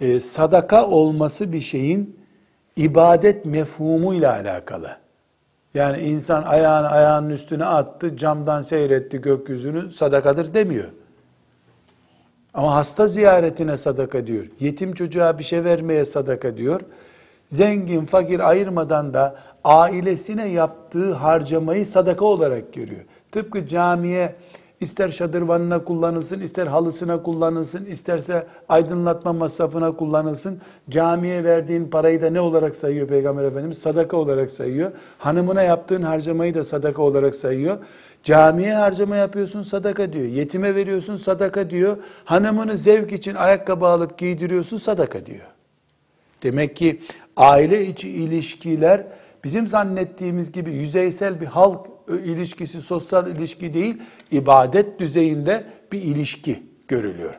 Ee, 0.00 0.20
sadaka 0.20 0.86
olması 0.86 1.52
bir 1.52 1.60
şeyin 1.60 2.16
ibadet 2.76 3.44
mefhumuyla 3.44 4.32
alakalı. 4.32 5.07
Yani 5.78 5.98
insan 5.98 6.42
ayağını 6.42 6.88
ayağının 6.88 7.30
üstüne 7.30 7.64
attı, 7.64 8.16
camdan 8.16 8.62
seyretti 8.62 9.20
gökyüzünü, 9.20 9.90
sadakadır 9.90 10.54
demiyor. 10.54 10.88
Ama 12.54 12.74
hasta 12.74 13.08
ziyaretine 13.08 13.76
sadaka 13.76 14.26
diyor. 14.26 14.44
Yetim 14.60 14.94
çocuğa 14.94 15.38
bir 15.38 15.44
şey 15.44 15.64
vermeye 15.64 16.04
sadaka 16.04 16.56
diyor. 16.56 16.80
Zengin, 17.52 18.06
fakir 18.06 18.48
ayırmadan 18.48 19.14
da 19.14 19.36
ailesine 19.64 20.48
yaptığı 20.48 21.12
harcamayı 21.12 21.86
sadaka 21.86 22.24
olarak 22.24 22.72
görüyor. 22.72 23.04
Tıpkı 23.32 23.66
camiye 23.66 24.34
ister 24.80 25.08
şadırvanına 25.08 25.84
kullanılsın, 25.84 26.40
ister 26.40 26.66
halısına 26.66 27.22
kullanılsın, 27.22 27.84
isterse 27.84 28.46
aydınlatma 28.68 29.32
masrafına 29.32 29.92
kullanılsın. 29.96 30.60
Camiye 30.90 31.44
verdiğin 31.44 31.84
parayı 31.84 32.22
da 32.22 32.30
ne 32.30 32.40
olarak 32.40 32.76
sayıyor 32.76 33.08
Peygamber 33.08 33.44
Efendimiz? 33.44 33.78
Sadaka 33.78 34.16
olarak 34.16 34.50
sayıyor. 34.50 34.92
Hanımına 35.18 35.62
yaptığın 35.62 36.02
harcamayı 36.02 36.54
da 36.54 36.64
sadaka 36.64 37.02
olarak 37.02 37.34
sayıyor. 37.34 37.78
Camiye 38.24 38.74
harcama 38.74 39.16
yapıyorsun 39.16 39.62
sadaka 39.62 40.12
diyor. 40.12 40.24
Yetime 40.24 40.74
veriyorsun 40.74 41.16
sadaka 41.16 41.70
diyor. 41.70 41.96
Hanımını 42.24 42.76
zevk 42.76 43.12
için 43.12 43.34
ayakkabı 43.34 43.86
alıp 43.86 44.18
giydiriyorsun 44.18 44.76
sadaka 44.78 45.26
diyor. 45.26 45.46
Demek 46.42 46.76
ki 46.76 47.00
aile 47.36 47.86
içi 47.86 48.08
ilişkiler 48.08 49.04
bizim 49.44 49.66
zannettiğimiz 49.66 50.52
gibi 50.52 50.70
yüzeysel 50.72 51.40
bir 51.40 51.46
halk 51.46 51.86
ilişkisi, 52.08 52.80
sosyal 52.80 53.30
ilişki 53.30 53.74
değil, 53.74 54.02
ibadet 54.30 55.00
düzeyinde 55.00 55.64
bir 55.92 56.02
ilişki 56.02 56.62
görülüyor. 56.88 57.34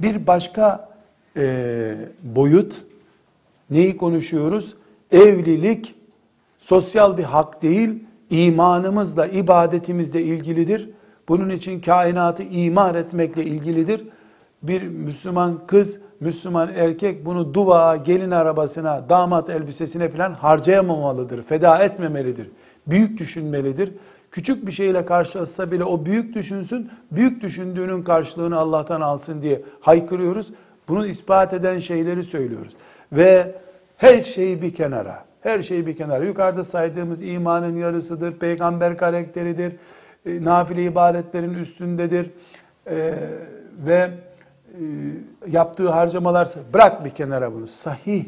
Bir 0.00 0.26
başka 0.26 0.88
e, 1.36 1.94
boyut, 2.22 2.82
neyi 3.70 3.96
konuşuyoruz? 3.96 4.74
Evlilik 5.10 5.94
sosyal 6.58 7.18
bir 7.18 7.24
hak 7.24 7.62
değil, 7.62 7.90
imanımızla, 8.30 9.26
ibadetimizle 9.26 10.22
ilgilidir. 10.22 10.90
Bunun 11.28 11.50
için 11.50 11.80
kainatı 11.80 12.42
imar 12.42 12.94
etmekle 12.94 13.44
ilgilidir. 13.44 14.08
Bir 14.62 14.82
Müslüman 14.82 15.60
kız, 15.66 16.00
Müslüman 16.20 16.70
erkek 16.74 17.26
bunu 17.26 17.54
dua, 17.54 17.96
gelin 17.96 18.30
arabasına, 18.30 19.08
damat 19.08 19.50
elbisesine 19.50 20.08
falan 20.08 20.32
harcayamamalıdır, 20.32 21.42
feda 21.42 21.78
etmemelidir. 21.78 22.50
Büyük 22.86 23.18
düşünmelidir. 23.18 23.92
Küçük 24.30 24.66
bir 24.66 24.72
şeyle 24.72 25.06
karşılaşsa 25.06 25.70
bile 25.70 25.84
o 25.84 26.04
büyük 26.04 26.34
düşünsün, 26.34 26.90
büyük 27.12 27.42
düşündüğünün 27.42 28.02
karşılığını 28.02 28.56
Allah'tan 28.56 29.00
alsın 29.00 29.42
diye 29.42 29.62
haykırıyoruz. 29.80 30.52
Bunu 30.88 31.06
ispat 31.06 31.52
eden 31.52 31.78
şeyleri 31.78 32.24
söylüyoruz. 32.24 32.72
Ve 33.12 33.54
her 33.96 34.22
şeyi 34.22 34.62
bir 34.62 34.74
kenara, 34.74 35.24
her 35.40 35.62
şey 35.62 35.86
bir 35.86 35.96
kenara. 35.96 36.24
Yukarıda 36.24 36.64
saydığımız 36.64 37.22
imanın 37.22 37.76
yarısıdır, 37.76 38.32
peygamber 38.32 38.96
karakteridir, 38.96 39.72
e, 40.26 40.44
nafile 40.44 40.84
ibadetlerin 40.84 41.54
üstündedir 41.54 42.30
e, 42.86 43.14
ve 43.86 44.10
e, 44.68 44.80
yaptığı 45.50 45.88
harcamalar 45.88 46.48
bırak 46.74 47.04
bir 47.04 47.10
kenara 47.10 47.52
bunu. 47.52 47.66
Sahih 47.66 48.24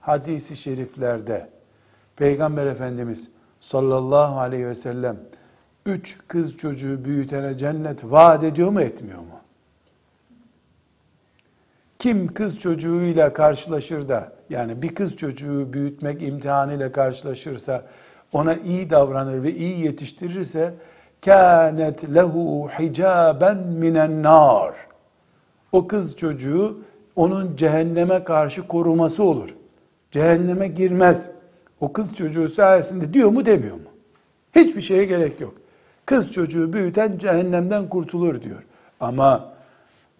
hadisi 0.00 0.56
şeriflerde 0.56 1.48
Peygamber 2.16 2.66
Efendimiz 2.66 3.28
sallallahu 3.60 4.40
aleyhi 4.40 4.66
ve 4.66 4.74
sellem 4.74 5.16
üç 5.86 6.18
kız 6.28 6.56
çocuğu 6.56 7.04
büyütene 7.04 7.58
cennet 7.58 8.04
vaat 8.04 8.44
ediyor 8.44 8.70
mu 8.70 8.80
etmiyor 8.80 9.18
mu? 9.18 9.40
Kim 11.98 12.34
kız 12.34 12.58
çocuğuyla 12.58 13.32
karşılaşır 13.32 14.08
da 14.08 14.32
yani 14.50 14.82
bir 14.82 14.94
kız 14.94 15.16
çocuğu 15.16 15.72
büyütmek 15.72 16.22
imtihanıyla 16.22 16.92
karşılaşırsa 16.92 17.84
ona 18.32 18.54
iyi 18.54 18.90
davranır 18.90 19.42
ve 19.42 19.54
iyi 19.54 19.84
yetiştirirse 19.84 20.74
kânet 21.24 22.14
lehu 22.14 22.68
hicaben 22.78 23.56
minen 23.56 24.22
nar. 24.22 24.74
O 25.72 25.86
kız 25.86 26.16
çocuğu 26.16 26.78
onun 27.16 27.56
cehenneme 27.56 28.24
karşı 28.24 28.68
koruması 28.68 29.22
olur. 29.22 29.54
Cehenneme 30.10 30.68
girmez. 30.68 31.28
O 31.80 31.92
kız 31.92 32.14
çocuğu 32.14 32.48
sayesinde 32.48 33.14
diyor 33.14 33.30
mu 33.30 33.46
demiyor 33.46 33.76
mu? 33.76 33.82
Hiçbir 34.54 34.80
şeye 34.80 35.04
gerek 35.04 35.40
yok. 35.40 35.54
Kız 36.06 36.32
çocuğu 36.32 36.72
büyüten 36.72 37.18
cehennemden 37.18 37.88
kurtulur 37.88 38.42
diyor. 38.42 38.62
Ama 39.00 39.52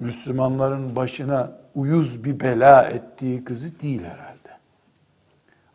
Müslümanların 0.00 0.96
başına 0.96 1.52
uyuz 1.74 2.24
bir 2.24 2.40
bela 2.40 2.82
ettiği 2.82 3.44
kızı 3.44 3.80
değil 3.80 4.02
herhalde. 4.02 4.50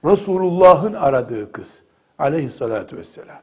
Resulullah'ın 0.06 0.94
aradığı 0.94 1.52
kız 1.52 1.84
aleyhissalatü 2.20 2.98
vesselam. 2.98 3.40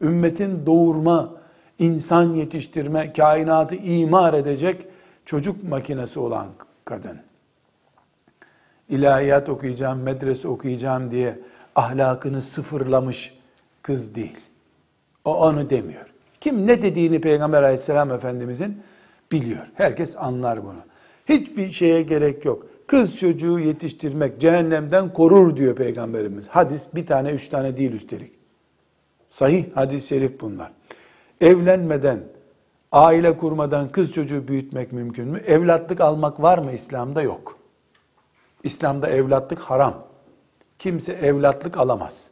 Ümmetin 0.00 0.66
doğurma, 0.66 1.30
insan 1.78 2.22
yetiştirme, 2.32 3.12
kainatı 3.12 3.74
imar 3.74 4.34
edecek 4.34 4.86
çocuk 5.24 5.62
makinesi 5.64 6.20
olan 6.20 6.46
kadın. 6.84 7.18
İlahiyat 8.88 9.48
okuyacağım, 9.48 10.02
medrese 10.02 10.48
okuyacağım 10.48 11.10
diye 11.10 11.38
ahlakını 11.76 12.42
sıfırlamış 12.42 13.38
kız 13.82 14.14
değil. 14.14 14.38
O 15.24 15.36
onu 15.36 15.70
demiyor. 15.70 16.06
Kim 16.40 16.66
ne 16.66 16.82
dediğini 16.82 17.20
Peygamber 17.20 17.62
aleyhisselam 17.62 18.10
efendimizin 18.10 18.82
biliyor. 19.32 19.66
Herkes 19.74 20.16
anlar 20.16 20.64
bunu. 20.64 20.78
Hiçbir 21.28 21.72
şeye 21.72 22.02
gerek 22.02 22.44
yok. 22.44 22.66
Kız 22.86 23.16
çocuğu 23.16 23.58
yetiştirmek 23.58 24.40
cehennemden 24.40 25.12
korur 25.12 25.56
diyor 25.56 25.76
Peygamberimiz. 25.76 26.48
Hadis 26.48 26.86
bir 26.94 27.06
tane 27.06 27.30
üç 27.30 27.48
tane 27.48 27.76
değil 27.76 27.92
üstelik. 27.92 28.32
Sahih 29.30 29.64
hadis-i 29.74 30.06
şerif 30.06 30.40
bunlar. 30.40 30.72
Evlenmeden, 31.40 32.20
aile 32.92 33.36
kurmadan 33.36 33.88
kız 33.88 34.12
çocuğu 34.12 34.48
büyütmek 34.48 34.92
mümkün 34.92 35.28
mü? 35.28 35.38
Evlatlık 35.38 36.00
almak 36.00 36.42
var 36.42 36.58
mı 36.58 36.72
İslam'da? 36.72 37.22
Yok. 37.22 37.58
İslam'da 38.64 39.08
evlatlık 39.08 39.58
haram. 39.58 40.11
Kimse 40.82 41.12
evlatlık 41.12 41.76
alamaz. 41.76 42.30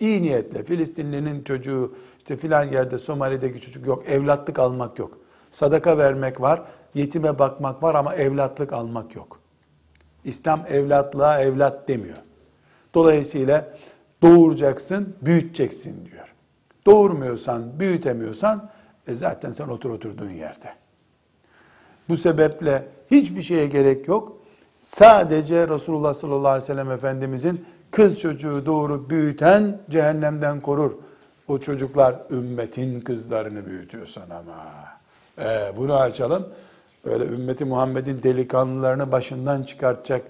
İyi 0.00 0.22
niyetle 0.22 0.62
Filistinlinin 0.62 1.44
çocuğu 1.44 1.94
işte 2.18 2.36
filan 2.36 2.64
yerde 2.64 2.98
Somali'deki 2.98 3.60
çocuk 3.60 3.86
yok. 3.86 4.08
Evlatlık 4.08 4.58
almak 4.58 4.98
yok. 4.98 5.18
Sadaka 5.50 5.98
vermek 5.98 6.40
var, 6.40 6.62
yetime 6.94 7.38
bakmak 7.38 7.82
var 7.82 7.94
ama 7.94 8.14
evlatlık 8.14 8.72
almak 8.72 9.16
yok. 9.16 9.40
İslam 10.24 10.66
evlatlığa 10.68 11.40
evlat 11.40 11.88
demiyor. 11.88 12.18
Dolayısıyla 12.94 13.78
doğuracaksın, 14.22 15.16
büyüteceksin 15.22 16.06
diyor. 16.06 16.34
Doğurmuyorsan, 16.86 17.80
büyütemiyorsan 17.80 18.70
e 19.06 19.14
zaten 19.14 19.52
sen 19.52 19.68
otur 19.68 19.90
oturduğun 19.90 20.30
yerde. 20.30 20.74
Bu 22.08 22.16
sebeple 22.16 22.88
hiçbir 23.10 23.42
şeye 23.42 23.66
gerek 23.66 24.08
yok. 24.08 24.41
Sadece 24.82 25.68
Resulullah 25.68 26.14
sallallahu 26.14 26.48
aleyhi 26.48 26.62
ve 26.62 26.66
sellem 26.66 26.90
Efendimizin 26.90 27.64
kız 27.90 28.18
çocuğu 28.20 28.66
doğurup 28.66 29.10
büyüten 29.10 29.78
cehennemden 29.90 30.60
korur. 30.60 30.92
O 31.48 31.58
çocuklar 31.58 32.16
ümmetin 32.30 33.00
kızlarını 33.00 33.66
büyütüyorsan 33.66 34.30
ama. 34.30 34.54
Ee, 35.38 35.72
bunu 35.76 35.94
açalım. 35.94 36.48
Öyle 37.04 37.24
ümmeti 37.24 37.64
Muhammed'in 37.64 38.22
delikanlılarını 38.22 39.12
başından 39.12 39.62
çıkartacak 39.62 40.22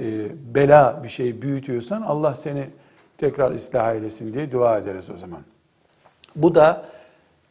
e, 0.00 0.26
bela 0.54 1.00
bir 1.04 1.08
şey 1.08 1.42
büyütüyorsan 1.42 2.02
Allah 2.02 2.38
seni 2.42 2.70
tekrar 3.18 3.50
ıslah 3.50 3.94
eylesin 3.94 4.34
diye 4.34 4.52
dua 4.52 4.78
ederiz 4.78 5.10
o 5.14 5.16
zaman. 5.16 5.40
Bu 6.36 6.54
da 6.54 6.84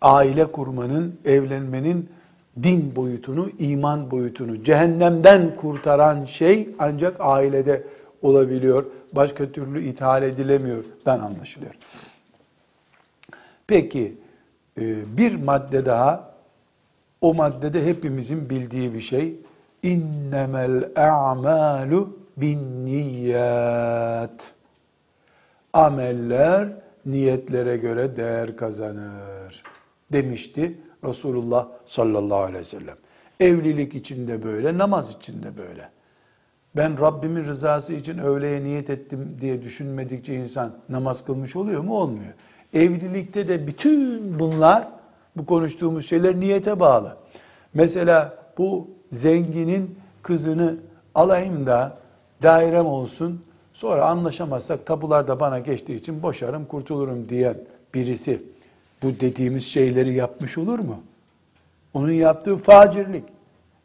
aile 0.02 0.46
kurmanın, 0.46 1.20
evlenmenin 1.26 2.10
din 2.64 2.96
boyutunu, 2.96 3.50
iman 3.60 4.12
boyutunu, 4.12 4.64
cehennemden 4.64 5.56
kurtaran 5.56 6.26
şey 6.26 6.70
ancak 6.80 7.16
ailede 7.20 7.84
olabiliyor. 8.22 8.86
Başka 9.14 9.52
türlü 9.52 9.84
ithal 9.84 10.24
edilemiyordan 10.24 11.20
anlaşılıyor. 11.20 11.74
Peki 13.68 14.18
e, 14.78 15.18
bir 15.18 15.36
madde 15.36 15.86
daha, 15.86 16.34
o 17.22 17.34
maddede 17.34 17.86
hepimizin 17.86 18.50
bildiği 18.50 18.94
bir 18.94 19.02
şey. 19.02 19.36
İnnemel 19.84 20.90
a'malu 20.96 22.18
bin 22.38 22.86
niyat. 22.86 24.52
Ameller 25.74 26.68
niyetlere 27.06 27.78
göre 27.78 28.18
değer 28.18 28.58
kazanır 28.58 29.64
demişti 30.14 30.74
Resulullah 31.04 31.68
sallallahu 31.86 32.40
aleyhi 32.40 32.60
ve 32.60 32.64
sellem. 32.64 32.96
Evlilik 33.40 33.96
içinde 33.96 34.44
böyle, 34.44 34.78
namaz 34.78 35.16
içinde 35.20 35.58
böyle. 35.58 35.90
Ben 36.76 37.02
Rabbimin 37.02 37.46
rızası 37.46 37.94
için 37.94 38.18
öğleye 38.18 38.64
niyet 38.64 38.90
ettim 38.90 39.38
diye 39.42 39.62
düşünmedikçe 39.62 40.36
insan 40.36 40.74
namaz 40.90 41.26
kılmış 41.26 41.56
oluyor 41.56 41.82
mu? 41.82 41.98
Olmuyor. 41.98 42.34
Evlilikte 42.74 43.48
de 43.48 43.68
bütün 43.68 44.40
bunlar, 44.40 44.88
bu 45.36 45.46
konuştuğumuz 45.46 46.10
şeyler 46.10 46.40
niyete 46.40 46.80
bağlı. 46.80 47.18
Mesela 47.74 48.38
bu 48.58 48.88
zenginin 49.12 50.00
kızını 50.24 50.76
alayım 51.16 51.66
da 51.66 51.98
dairem 52.44 52.86
olsun, 52.86 53.42
sonra 53.74 54.06
anlaşamazsak 54.06 54.86
tabular 54.86 55.28
da 55.28 55.40
bana 55.40 55.60
geçtiği 55.60 55.96
için 55.96 56.24
boşarım, 56.24 56.66
kurtulurum 56.66 57.30
diyen 57.30 57.56
birisi 57.94 58.44
bu 59.04 59.20
dediğimiz 59.20 59.66
şeyleri 59.66 60.14
yapmış 60.14 60.58
olur 60.58 60.80
mu? 60.80 61.04
Onun 61.94 62.12
yaptığı 62.12 62.58
facirlik. 62.58 63.24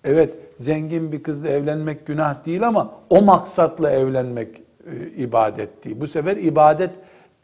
Evet, 0.05 0.35
zengin 0.59 1.13
bir 1.13 1.23
kızla 1.23 1.49
evlenmek 1.49 2.07
günah 2.07 2.47
değil 2.47 2.69
ama 2.69 2.91
o 3.11 3.23
maksatla 3.23 3.91
evlenmek 3.91 4.63
e, 4.87 5.07
ibadet 5.17 5.85
değil. 5.85 6.01
Bu 6.01 6.07
sefer 6.07 6.37
ibadet 6.37 6.91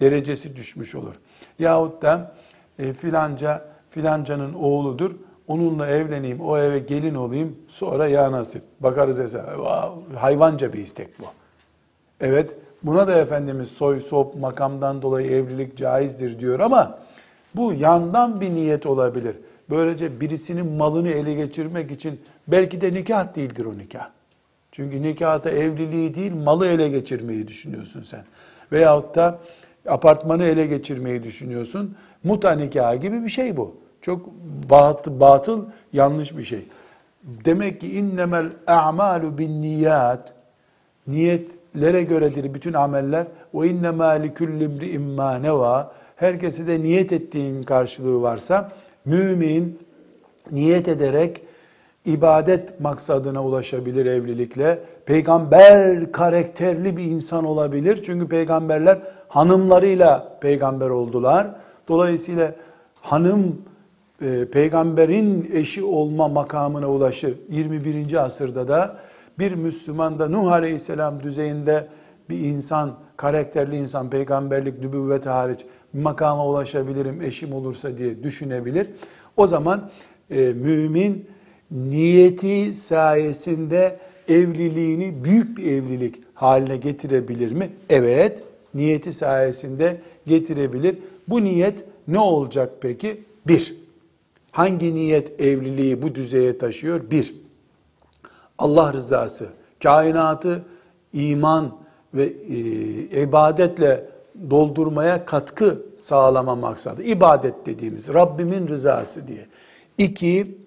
derecesi 0.01 0.57
düşmüş 0.57 0.95
olur. 0.95 1.15
Yahut 1.59 2.03
da 2.03 2.35
e, 2.79 2.93
filanca 2.93 3.65
filancanın 3.91 4.55
oğludur. 4.55 5.11
Onunla 5.49 5.87
evleneyim, 5.87 6.41
o 6.41 6.59
eve 6.59 6.79
gelin 6.79 7.15
olayım, 7.15 7.57
sonra 7.69 8.09
ya 8.09 8.33
nasip. 8.33 8.63
Bakarız 8.81 9.19
hesaba. 9.19 9.95
Hayvanca 10.17 10.73
bir 10.73 10.79
istek 10.79 11.09
bu. 11.21 11.25
Evet, 12.21 12.57
buna 12.83 13.07
da 13.07 13.19
Efendimiz 13.19 13.69
soy, 13.69 14.01
sop, 14.01 14.35
makamdan 14.35 15.03
dolayı 15.03 15.31
evlilik 15.31 15.77
caizdir 15.77 16.39
diyor 16.39 16.61
ama 16.61 16.99
bu 17.55 17.73
yandan 17.73 18.41
bir 18.41 18.51
niyet 18.51 18.87
olabilir. 18.87 19.37
Böylece 19.71 20.21
birisinin 20.21 20.67
malını 20.67 21.09
ele 21.09 21.35
geçirmek 21.35 21.91
için 21.91 22.21
belki 22.49 22.81
de 22.81 22.95
nikah 22.95 23.35
değildir 23.35 23.65
o 23.65 23.79
nikah. 23.79 24.09
Çünkü 24.73 25.03
nikahta 25.03 25.51
evliliği 25.51 26.15
değil 26.15 26.33
malı 26.35 26.67
ele 26.67 26.89
geçirmeyi 26.89 27.49
düşünüyorsun 27.49 28.03
sen. 28.03 28.25
Veyahut 28.73 29.15
da 29.15 29.39
apartmanı 29.89 30.45
ele 30.45 30.67
geçirmeyi 30.67 31.23
düşünüyorsun. 31.23 31.97
Muta 32.25 32.53
nikahı 32.53 32.97
gibi 32.97 33.25
bir 33.25 33.31
şey 33.31 33.57
bu. 33.57 33.77
Çok 34.03 34.27
batıl, 34.71 35.21
batıl 35.21 35.65
yanlış 35.93 36.37
bir 36.37 36.45
şey. 36.45 36.65
Demek 37.23 37.81
ki 37.81 37.99
innemel 37.99 38.47
a'malu 38.67 39.39
bin 39.39 39.63
niyat 39.63 40.33
niyetlere 41.07 42.03
göredir 42.03 42.55
bütün 42.55 42.73
ameller. 42.73 43.27
Ve 43.55 43.69
innemâ 43.69 44.09
likulli 44.09 44.65
imri'in 44.65 45.03
mâ 45.03 45.39
nevâ 45.39 45.93
herkese 46.19 46.67
de 46.67 46.83
niyet 46.83 47.13
ettiğin 47.13 47.63
karşılığı 47.63 48.23
varsa 48.23 48.69
mümin 49.05 49.79
niyet 50.51 50.89
ederek 50.89 51.41
ibadet 52.05 52.81
maksadına 52.81 53.45
ulaşabilir 53.45 54.07
evlilikle. 54.07 54.79
Peygamber 55.07 56.13
karakterli 56.13 56.97
bir 56.97 57.05
insan 57.05 57.45
olabilir. 57.45 58.03
Çünkü 58.07 58.29
peygamberler 58.29 58.99
hanımlarıyla 59.29 60.39
peygamber 60.41 60.91
oldular. 60.91 61.47
Dolayısıyla 61.89 62.55
hanım 62.95 63.63
e, 64.23 64.45
peygamberin 64.45 65.51
eşi 65.53 65.85
olma 65.85 66.29
makamına 66.29 66.91
ulaşır. 66.91 67.35
21. 67.51 68.25
asırda 68.25 68.69
da 68.69 68.97
bir 69.39 69.53
Müslüman 69.53 70.19
da 70.19 70.29
Nuh 70.29 70.53
Aleyhisselam 70.53 71.23
düzeyinde 71.23 71.87
bir 72.31 72.39
insan, 72.39 72.95
karakterli 73.17 73.77
insan, 73.77 74.11
peygamberlik, 74.11 74.81
nübüvvet 74.81 75.27
hariç 75.27 75.61
makama 75.93 76.47
ulaşabilirim 76.47 77.23
eşim 77.23 77.53
olursa 77.53 77.99
diye 77.99 78.23
düşünebilir. 78.23 78.87
O 79.37 79.47
zaman 79.47 79.91
e, 80.31 80.37
mümin 80.37 81.27
niyeti 81.71 82.75
sayesinde 82.75 83.99
evliliğini 84.29 85.25
büyük 85.25 85.59
bir 85.59 85.73
evlilik 85.73 86.23
haline 86.35 86.77
getirebilir 86.77 87.53
mi? 87.53 87.71
Evet, 87.89 88.43
niyeti 88.75 89.13
sayesinde 89.13 90.01
getirebilir. 90.27 90.99
Bu 91.29 91.45
niyet 91.45 91.85
ne 92.09 92.19
olacak 92.19 92.73
peki? 92.81 93.25
Bir, 93.47 93.75
hangi 94.51 94.95
niyet 94.95 95.41
evliliği 95.41 96.03
bu 96.03 96.15
düzeye 96.15 96.59
taşıyor? 96.59 97.11
Bir, 97.11 97.35
Allah 98.59 98.93
rızası, 98.93 99.47
kainatı 99.83 100.65
iman 101.13 101.77
ve 102.15 102.25
e, 102.25 103.23
ibadetle 103.23 104.05
doldurmaya 104.51 105.25
katkı 105.25 105.83
sağlama 105.97 106.55
maksadı. 106.55 107.03
İbadet 107.03 107.67
dediğimiz 107.67 108.09
Rabbimin 108.09 108.69
rızası 108.69 109.29
diye. 109.29 109.47
İki, 109.99 110.59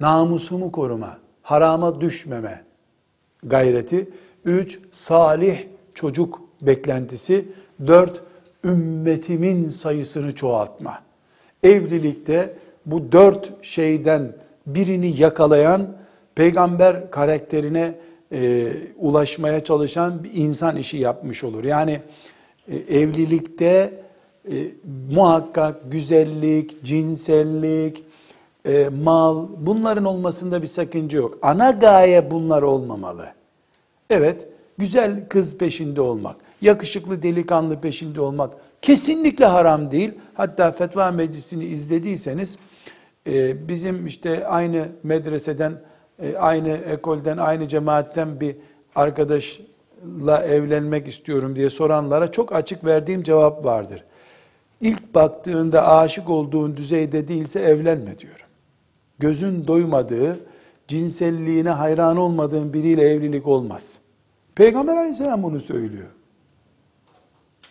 namusumu 0.00 0.72
koruma, 0.72 1.18
harama 1.42 2.00
düşmeme 2.00 2.64
gayreti. 3.42 4.10
Üç, 4.44 4.78
salih 4.92 5.58
çocuk 5.94 6.40
beklentisi. 6.62 7.48
Dört, 7.86 8.22
ümmetimin 8.64 9.70
sayısını 9.70 10.34
çoğaltma. 10.34 10.98
Evlilikte 11.62 12.54
bu 12.86 13.12
dört 13.12 13.64
şeyden 13.64 14.32
birini 14.66 15.20
yakalayan 15.20 15.86
peygamber 16.34 17.10
karakterine 17.10 17.94
e, 18.32 18.72
ulaşmaya 18.96 19.64
çalışan 19.64 20.24
bir 20.24 20.30
insan 20.34 20.76
işi 20.76 20.96
yapmış 20.96 21.44
olur. 21.44 21.64
Yani 21.64 22.00
evlilikte 22.74 24.02
e, 24.50 24.66
muhakkak 25.10 25.92
güzellik, 25.92 26.84
cinsellik, 26.84 28.04
e, 28.64 28.88
mal 29.02 29.46
bunların 29.58 30.04
olmasında 30.04 30.62
bir 30.62 30.66
sakınca 30.66 31.18
yok. 31.18 31.38
Ana 31.42 31.70
gaye 31.70 32.30
bunlar 32.30 32.62
olmamalı. 32.62 33.26
Evet, 34.10 34.48
güzel 34.78 35.28
kız 35.28 35.58
peşinde 35.58 36.00
olmak, 36.00 36.36
yakışıklı 36.62 37.22
delikanlı 37.22 37.80
peşinde 37.80 38.20
olmak 38.20 38.50
kesinlikle 38.82 39.44
haram 39.44 39.90
değil. 39.90 40.12
Hatta 40.34 40.72
fetva 40.72 41.10
meclisini 41.10 41.64
izlediyseniz 41.64 42.58
e, 43.26 43.68
bizim 43.68 44.06
işte 44.06 44.46
aynı 44.46 44.88
medreseden, 45.02 45.72
e, 46.22 46.36
aynı 46.36 46.68
ekolden, 46.68 47.36
aynı 47.38 47.68
cemaatten 47.68 48.40
bir 48.40 48.56
arkadaş 48.94 49.60
la 50.26 50.42
evlenmek 50.44 51.08
istiyorum 51.08 51.56
diye 51.56 51.70
soranlara 51.70 52.32
çok 52.32 52.52
açık 52.52 52.84
verdiğim 52.84 53.22
cevap 53.22 53.64
vardır. 53.64 54.04
İlk 54.80 55.14
baktığında 55.14 55.88
aşık 55.88 56.30
olduğun 56.30 56.76
düzeyde 56.76 57.28
değilse 57.28 57.60
evlenme 57.60 58.18
diyorum. 58.18 58.46
Gözün 59.18 59.66
doymadığı, 59.66 60.38
cinselliğine 60.88 61.70
hayran 61.70 62.16
olmadığın 62.16 62.72
biriyle 62.72 63.02
evlilik 63.02 63.46
olmaz. 63.46 63.98
Peygamber 64.54 64.96
aleyhisselam 64.96 65.42
bunu 65.42 65.60
söylüyor. 65.60 66.08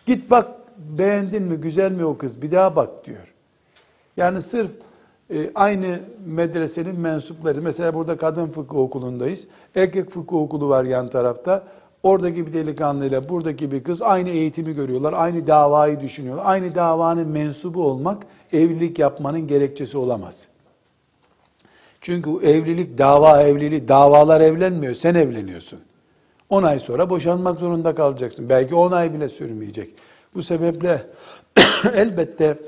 Git 0.06 0.30
bak 0.30 0.48
beğendin 0.78 1.42
mi 1.42 1.56
güzel 1.56 1.92
mi 1.92 2.04
o 2.04 2.18
kız 2.18 2.42
bir 2.42 2.50
daha 2.50 2.76
bak 2.76 3.06
diyor. 3.06 3.34
Yani 4.16 4.42
sırf 4.42 4.70
e, 5.30 5.50
aynı 5.54 5.98
medresenin 6.26 7.00
mensupları 7.00 7.62
mesela 7.62 7.94
burada 7.94 8.16
kadın 8.16 8.46
fıkıh 8.46 8.76
okulundayız. 8.76 9.48
Erkek 9.74 10.10
fıkıh 10.10 10.36
okulu 10.36 10.68
var 10.68 10.84
yan 10.84 11.08
tarafta. 11.08 11.64
Oradaki 12.02 12.46
bir 12.46 12.52
delikanlıyla 12.52 13.28
buradaki 13.28 13.72
bir 13.72 13.84
kız 13.84 14.02
aynı 14.02 14.28
eğitimi 14.28 14.74
görüyorlar. 14.74 15.12
Aynı 15.12 15.46
davayı 15.46 16.00
düşünüyorlar. 16.00 16.44
Aynı 16.46 16.74
davanın 16.74 17.28
mensubu 17.28 17.82
olmak 17.82 18.26
evlilik 18.52 18.98
yapmanın 18.98 19.46
gerekçesi 19.46 19.98
olamaz. 19.98 20.46
Çünkü 22.00 22.30
evlilik 22.30 22.98
dava 22.98 23.42
evliliği 23.42 23.88
davalar 23.88 24.40
evlenmiyor 24.40 24.94
sen 24.94 25.14
evleniyorsun. 25.14 25.80
10 26.50 26.62
ay 26.62 26.78
sonra 26.78 27.10
boşanmak 27.10 27.58
zorunda 27.58 27.94
kalacaksın. 27.94 28.48
Belki 28.48 28.74
10 28.74 28.92
ay 28.92 29.14
bile 29.14 29.28
sürmeyecek. 29.28 29.90
Bu 30.34 30.42
sebeple 30.42 31.06
elbette 31.94 32.58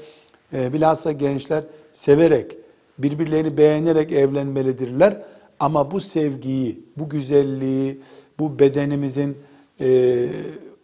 e, 0.53 0.73
bilhassa 0.73 1.13
gençler 1.13 1.65
severek, 1.93 2.57
birbirlerini 2.99 3.57
beğenerek 3.57 4.13
evlenmelidirler. 4.13 5.23
Ama 5.61 5.91
bu 5.91 6.01
sevgiyi, 6.01 6.85
bu 6.97 7.09
güzelliği, 7.09 8.01
bu 8.41 8.59
bedenimizin 8.59 9.39
e, 9.81 10.29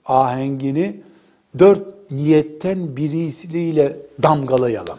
ahengini 0.04 1.00
dört 1.58 2.10
niyetten 2.10 2.96
birisiyle 2.96 3.96
damgalayalım. 4.22 4.98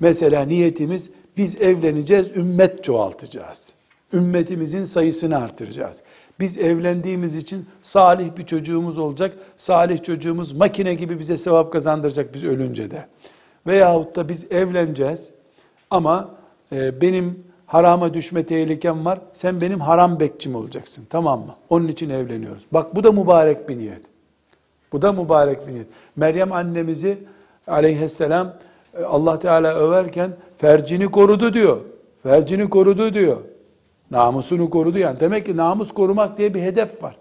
Mesela 0.00 0.44
niyetimiz 0.44 1.10
biz 1.36 1.62
evleneceğiz, 1.62 2.36
ümmet 2.36 2.84
çoğaltacağız. 2.84 3.72
Ümmetimizin 4.12 4.84
sayısını 4.84 5.36
artıracağız. 5.36 5.96
Biz 6.40 6.58
evlendiğimiz 6.58 7.36
için 7.36 7.66
salih 7.82 8.36
bir 8.36 8.46
çocuğumuz 8.46 8.98
olacak. 8.98 9.36
Salih 9.56 10.02
çocuğumuz 10.02 10.52
makine 10.52 10.94
gibi 10.94 11.18
bize 11.18 11.38
sevap 11.38 11.72
kazandıracak 11.72 12.34
biz 12.34 12.44
ölünce 12.44 12.90
de. 12.90 13.06
Veyahut 13.66 14.16
da 14.16 14.28
biz 14.28 14.52
evleneceğiz 14.52 15.30
ama 15.90 16.34
e, 16.72 17.00
benim 17.00 17.44
harama 17.66 18.14
düşme 18.14 18.46
tehlikem 18.46 19.04
var. 19.04 19.18
Sen 19.32 19.60
benim 19.60 19.80
haram 19.80 20.20
bekçim 20.20 20.54
olacaksın. 20.54 21.06
Tamam 21.10 21.40
mı? 21.40 21.54
Onun 21.70 21.88
için 21.88 22.10
evleniyoruz. 22.10 22.62
Bak 22.72 22.96
bu 22.96 23.04
da 23.04 23.12
mübarek 23.12 23.68
bir 23.68 23.78
niyet. 23.78 24.02
Bu 24.92 25.02
da 25.02 25.12
mübarek 25.12 25.66
bir 25.66 25.72
niyet. 25.72 25.86
Meryem 26.16 26.52
annemizi 26.52 27.18
aleyhisselam 27.66 28.52
e, 28.98 29.02
Allah 29.02 29.38
Teala 29.38 29.74
överken 29.74 30.30
fercini 30.58 31.10
korudu 31.10 31.54
diyor. 31.54 31.80
Fercini 32.22 32.70
korudu 32.70 33.14
diyor. 33.14 33.36
Namusunu 34.10 34.70
korudu 34.70 34.98
yani. 34.98 35.20
Demek 35.20 35.46
ki 35.46 35.56
namus 35.56 35.92
korumak 35.92 36.38
diye 36.38 36.54
bir 36.54 36.62
hedef 36.62 37.02
var. 37.02 37.16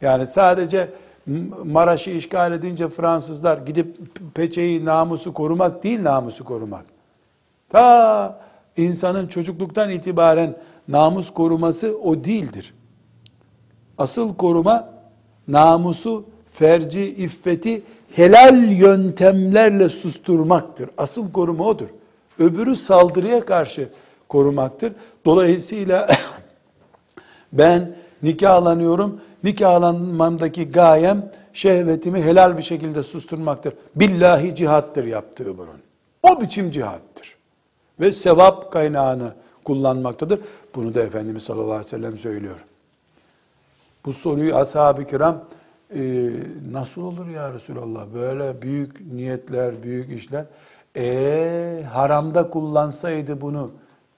Yani 0.00 0.26
sadece 0.26 0.88
Maraş'ı 1.64 2.10
işgal 2.10 2.52
edince 2.52 2.88
Fransızlar 2.88 3.58
gidip 3.58 3.96
peçeyi 4.34 4.84
namusu 4.84 5.34
korumak 5.34 5.84
değil 5.84 6.02
namusu 6.02 6.44
korumak. 6.44 6.91
Ta 7.72 8.40
insanın 8.76 9.26
çocukluktan 9.26 9.90
itibaren 9.90 10.56
namus 10.88 11.30
koruması 11.30 11.98
o 12.02 12.24
değildir. 12.24 12.74
Asıl 13.98 14.34
koruma 14.34 14.88
namusu, 15.48 16.24
ferci, 16.52 17.00
iffeti 17.00 17.82
helal 18.14 18.72
yöntemlerle 18.72 19.88
susturmaktır. 19.88 20.90
Asıl 20.98 21.32
koruma 21.32 21.64
odur. 21.64 21.88
Öbürü 22.38 22.76
saldırıya 22.76 23.46
karşı 23.46 23.88
korumaktır. 24.28 24.92
Dolayısıyla 25.24 26.08
ben 27.52 27.94
nikahlanıyorum. 28.22 29.20
Nikahlanmamdaki 29.44 30.70
gayem 30.70 31.30
şehvetimi 31.52 32.22
helal 32.22 32.56
bir 32.56 32.62
şekilde 32.62 33.02
susturmaktır. 33.02 33.74
Billahi 33.96 34.54
cihattır 34.54 35.04
yaptığı 35.04 35.58
bunun. 35.58 35.82
O 36.22 36.40
biçim 36.40 36.70
cihattır. 36.70 37.31
Ve 38.02 38.12
sevap 38.12 38.72
kaynağını 38.72 39.32
kullanmaktadır. 39.64 40.40
Bunu 40.74 40.94
da 40.94 41.02
Efendimiz 41.02 41.42
sallallahu 41.42 41.70
aleyhi 41.70 41.84
ve 41.84 41.88
sellem 41.88 42.16
söylüyor. 42.16 42.64
Bu 44.04 44.12
soruyu 44.12 44.56
ashab-ı 44.56 45.06
kiram 45.06 45.44
e, 45.94 46.30
nasıl 46.72 47.02
olur 47.02 47.28
ya 47.28 47.52
Resulallah 47.52 48.06
böyle 48.14 48.62
büyük 48.62 49.12
niyetler, 49.12 49.82
büyük 49.82 50.12
işler 50.12 50.44
e 50.96 51.84
haramda 51.92 52.50
kullansaydı 52.50 53.40
bunu 53.40 53.70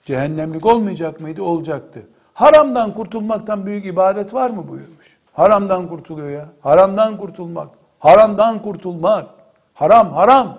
cehennemlik 0.04 0.66
olmayacak 0.66 1.20
mıydı? 1.20 1.42
Olacaktı. 1.42 2.02
Haramdan 2.34 2.94
kurtulmaktan 2.94 3.66
büyük 3.66 3.86
ibadet 3.86 4.34
var 4.34 4.50
mı 4.50 4.68
buyurmuş. 4.68 5.16
Haramdan 5.32 5.88
kurtuluyor 5.88 6.30
ya. 6.30 6.48
Haramdan 6.60 7.16
kurtulmak. 7.16 7.68
Haramdan 7.98 8.62
kurtulmak. 8.62 9.26
Haram, 9.74 10.12
haram. 10.12 10.58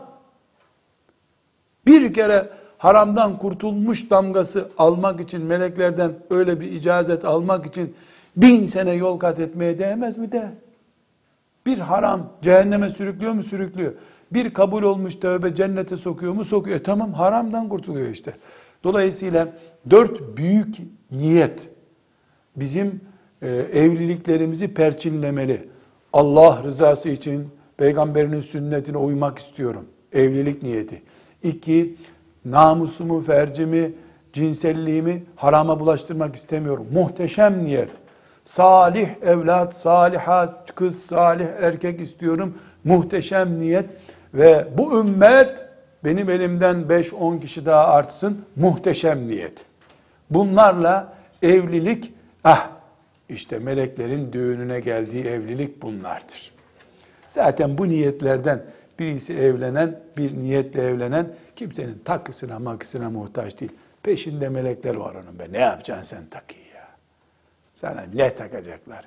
Bir 1.85 2.13
kere 2.13 2.49
haramdan 2.85 3.37
kurtulmuş 3.37 4.09
damgası 4.09 4.69
almak 4.77 5.21
için 5.21 5.41
meleklerden 5.41 6.11
öyle 6.29 6.59
bir 6.59 6.71
icazet 6.71 7.25
almak 7.25 7.65
için 7.65 7.95
bin 8.37 8.65
sene 8.65 8.93
yol 8.93 9.19
kat 9.19 9.39
etmeye 9.39 9.79
değmez 9.79 10.17
mi 10.17 10.31
de? 10.31 10.51
Bir 11.65 11.77
haram 11.77 12.29
cehenneme 12.41 12.89
sürüklüyor 12.89 13.33
mu? 13.33 13.43
Sürüklüyor. 13.43 13.93
Bir 14.31 14.53
kabul 14.53 14.83
olmuş 14.83 15.15
tövbe 15.15 15.55
cennete 15.55 15.97
sokuyor 15.97 16.33
mu? 16.33 16.45
Sokuyor. 16.45 16.79
E 16.79 16.83
tamam 16.83 17.13
haramdan 17.13 17.69
kurtuluyor 17.69 18.09
işte. 18.09 18.33
Dolayısıyla 18.83 19.47
dört 19.89 20.37
büyük 20.37 20.75
niyet 21.11 21.69
bizim 22.55 23.01
e, 23.41 23.47
evliliklerimizi 23.73 24.73
perçinlemeli. 24.73 25.69
Allah 26.13 26.63
rızası 26.63 27.09
için 27.09 27.47
peygamberinin 27.77 28.41
sünnetine 28.41 28.97
uymak 28.97 29.39
istiyorum. 29.39 29.85
Evlilik 30.13 30.63
niyeti. 30.63 31.01
İki, 31.43 31.95
namusumu, 32.45 33.21
fercimi, 33.21 33.91
cinselliğimi 34.33 35.23
harama 35.35 35.79
bulaştırmak 35.79 36.35
istemiyorum. 36.35 36.87
Muhteşem 36.93 37.65
niyet. 37.65 37.89
Salih 38.45 39.09
evlat, 39.21 39.75
salihat 39.75 40.75
kız, 40.75 40.99
salih 40.99 41.47
erkek 41.61 42.01
istiyorum. 42.01 42.53
Muhteşem 42.83 43.59
niyet 43.59 43.89
ve 44.33 44.67
bu 44.77 44.99
ümmet 44.99 45.65
benim 46.03 46.29
elimden 46.29 46.75
5-10 46.75 47.41
kişi 47.41 47.65
daha 47.65 47.87
artsın. 47.87 48.45
Muhteşem 48.55 49.27
niyet. 49.27 49.65
Bunlarla 50.29 51.13
evlilik 51.41 52.13
ah 52.43 52.69
işte 53.29 53.59
meleklerin 53.59 54.33
düğününe 54.33 54.79
geldiği 54.79 55.25
evlilik 55.25 55.81
bunlardır. 55.81 56.51
Zaten 57.27 57.77
bu 57.77 57.89
niyetlerden 57.89 58.63
birisi 58.99 59.33
evlenen, 59.33 59.99
bir 60.17 60.37
niyetle 60.37 60.83
evlenen 60.83 61.27
kimsenin 61.55 62.01
takısına 62.05 62.59
makısına 62.59 63.09
muhtaç 63.09 63.59
değil. 63.59 63.71
Peşinde 64.03 64.49
melekler 64.49 64.95
var 64.95 65.15
onun 65.15 65.39
be. 65.39 65.47
Ne 65.51 65.57
yapacaksın 65.57 66.17
sen 66.17 66.29
takıyı? 66.29 66.65
Sana 67.75 68.05
ne 68.13 68.35
takacaklar? 68.35 69.05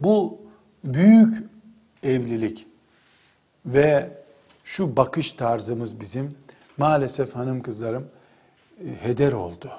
Bu 0.00 0.40
büyük 0.84 1.44
evlilik 2.02 2.66
ve 3.66 4.10
şu 4.64 4.96
bakış 4.96 5.32
tarzımız 5.32 6.00
bizim 6.00 6.36
maalesef 6.76 7.34
hanım 7.34 7.62
kızlarım 7.62 8.08
e, 8.84 9.06
heder 9.06 9.32
oldu. 9.32 9.70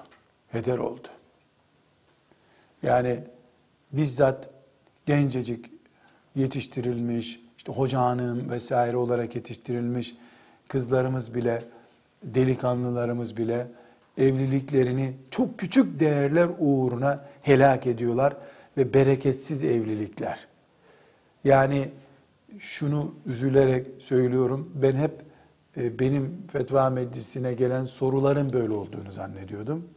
Heder 0.52 0.78
oldu. 0.78 1.08
Yani 2.84 3.20
bizzat 3.92 4.50
gencecik 5.06 5.72
yetiştirilmiş, 6.36 7.40
işte 7.58 7.72
hoca 7.72 8.00
hanım 8.00 8.50
vesaire 8.50 8.98
olarak 8.98 9.36
yetiştirilmiş 9.36 10.16
kızlarımız 10.70 11.36
bile, 11.36 11.64
delikanlılarımız 12.24 13.38
bile 13.38 13.68
evliliklerini 14.18 15.14
çok 15.32 15.60
küçük 15.60 16.00
değerler 16.00 16.50
uğruna 16.60 17.26
helak 17.42 17.88
ediyorlar 17.88 18.38
ve 18.78 18.94
bereketsiz 18.94 19.64
evlilikler. 19.64 20.48
Yani 21.44 21.90
şunu 22.60 23.14
üzülerek 23.26 23.88
söylüyorum. 24.00 24.72
Ben 24.76 24.96
hep 24.96 25.12
e, 25.78 26.00
benim 26.00 26.38
fetva 26.52 26.90
meclisine 26.90 27.54
gelen 27.54 27.86
soruların 27.86 28.54
böyle 28.54 28.74
olduğunu 28.74 29.12
zannediyordum. 29.12 29.88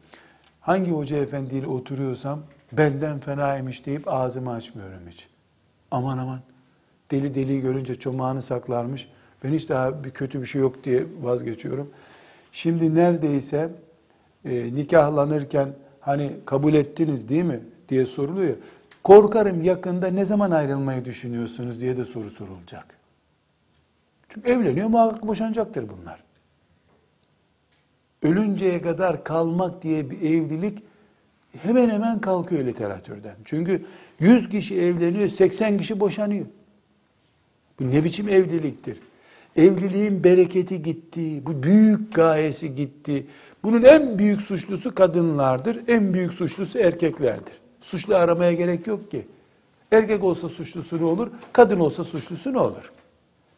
Hangi 0.61 0.91
hoca 0.91 1.17
efendiyle 1.17 1.67
oturuyorsam 1.67 2.41
benden 2.73 3.21
fenaymış 3.21 3.87
deyip 3.87 4.09
ağzımı 4.09 4.53
açmıyorum 4.53 5.01
hiç. 5.11 5.29
Aman 5.91 6.19
aman 6.19 6.41
deli 7.11 7.35
deliyi 7.35 7.61
görünce 7.61 7.95
çomağını 7.95 8.43
saklarmış. 8.43 9.09
Ben 9.45 9.53
hiç 9.53 9.69
daha 9.69 10.05
bir 10.05 10.11
kötü 10.11 10.43
bir 10.43 10.47
şey 10.47 10.61
yok 10.61 10.85
diye 10.85 11.07
vazgeçiyorum. 11.23 11.91
Şimdi 12.53 12.95
neredeyse 12.95 13.71
e, 14.45 14.75
nikahlanırken 14.75 15.69
hani 16.01 16.37
kabul 16.47 16.75
ettiniz 16.75 17.29
değil 17.29 17.45
mi 17.45 17.61
diye 17.89 18.07
soruluyor. 18.07 18.57
Korkarım 19.05 19.63
yakında 19.63 20.09
ne 20.09 20.25
zaman 20.25 20.51
ayrılmayı 20.51 21.05
düşünüyorsunuz 21.05 21.81
diye 21.81 21.97
de 21.97 22.05
soru 22.05 22.31
sorulacak. 22.31 22.87
Çünkü 24.29 24.51
evleniyor 24.51 24.89
muhakkak 24.89 25.27
boşanacaktır 25.27 25.89
bunlar. 25.89 26.23
Ölünceye 28.23 28.83
kadar 28.83 29.25
kalmak 29.25 29.83
diye 29.83 30.11
bir 30.11 30.21
evlilik 30.21 30.83
hemen 31.63 31.91
hemen 31.91 32.21
kalkıyor 32.21 32.65
literatürden. 32.65 33.37
Çünkü 33.45 33.85
100 34.21 34.49
kişi 34.49 34.81
evleniyor, 34.81 35.29
80 35.29 35.79
kişi 35.79 36.01
boşanıyor. 36.01 36.47
Bu 37.81 37.91
ne 37.91 38.05
biçim 38.05 38.29
evliliktir? 38.29 38.99
Evliliğin 39.57 40.25
bereketi 40.25 40.83
gitti, 40.83 41.47
bu 41.47 41.63
büyük 41.63 42.15
gayesi 42.15 42.75
gitti. 42.75 43.27
Bunun 43.63 43.83
en 43.83 44.19
büyük 44.19 44.41
suçlusu 44.43 44.95
kadınlardır, 44.95 45.81
en 45.89 46.15
büyük 46.15 46.33
suçlusu 46.33 46.79
erkeklerdir. 46.79 47.53
Suçlu 47.81 48.15
aramaya 48.15 48.53
gerek 48.53 48.87
yok 48.87 49.11
ki. 49.11 49.27
Erkek 49.93 50.25
olsa 50.25 50.49
suçlusu 50.49 50.99
ne 50.99 51.05
olur, 51.05 51.29
kadın 51.53 51.81
olsa 51.81 52.05
suçlusu 52.05 52.53
ne 52.53 52.59
olur? 52.59 52.93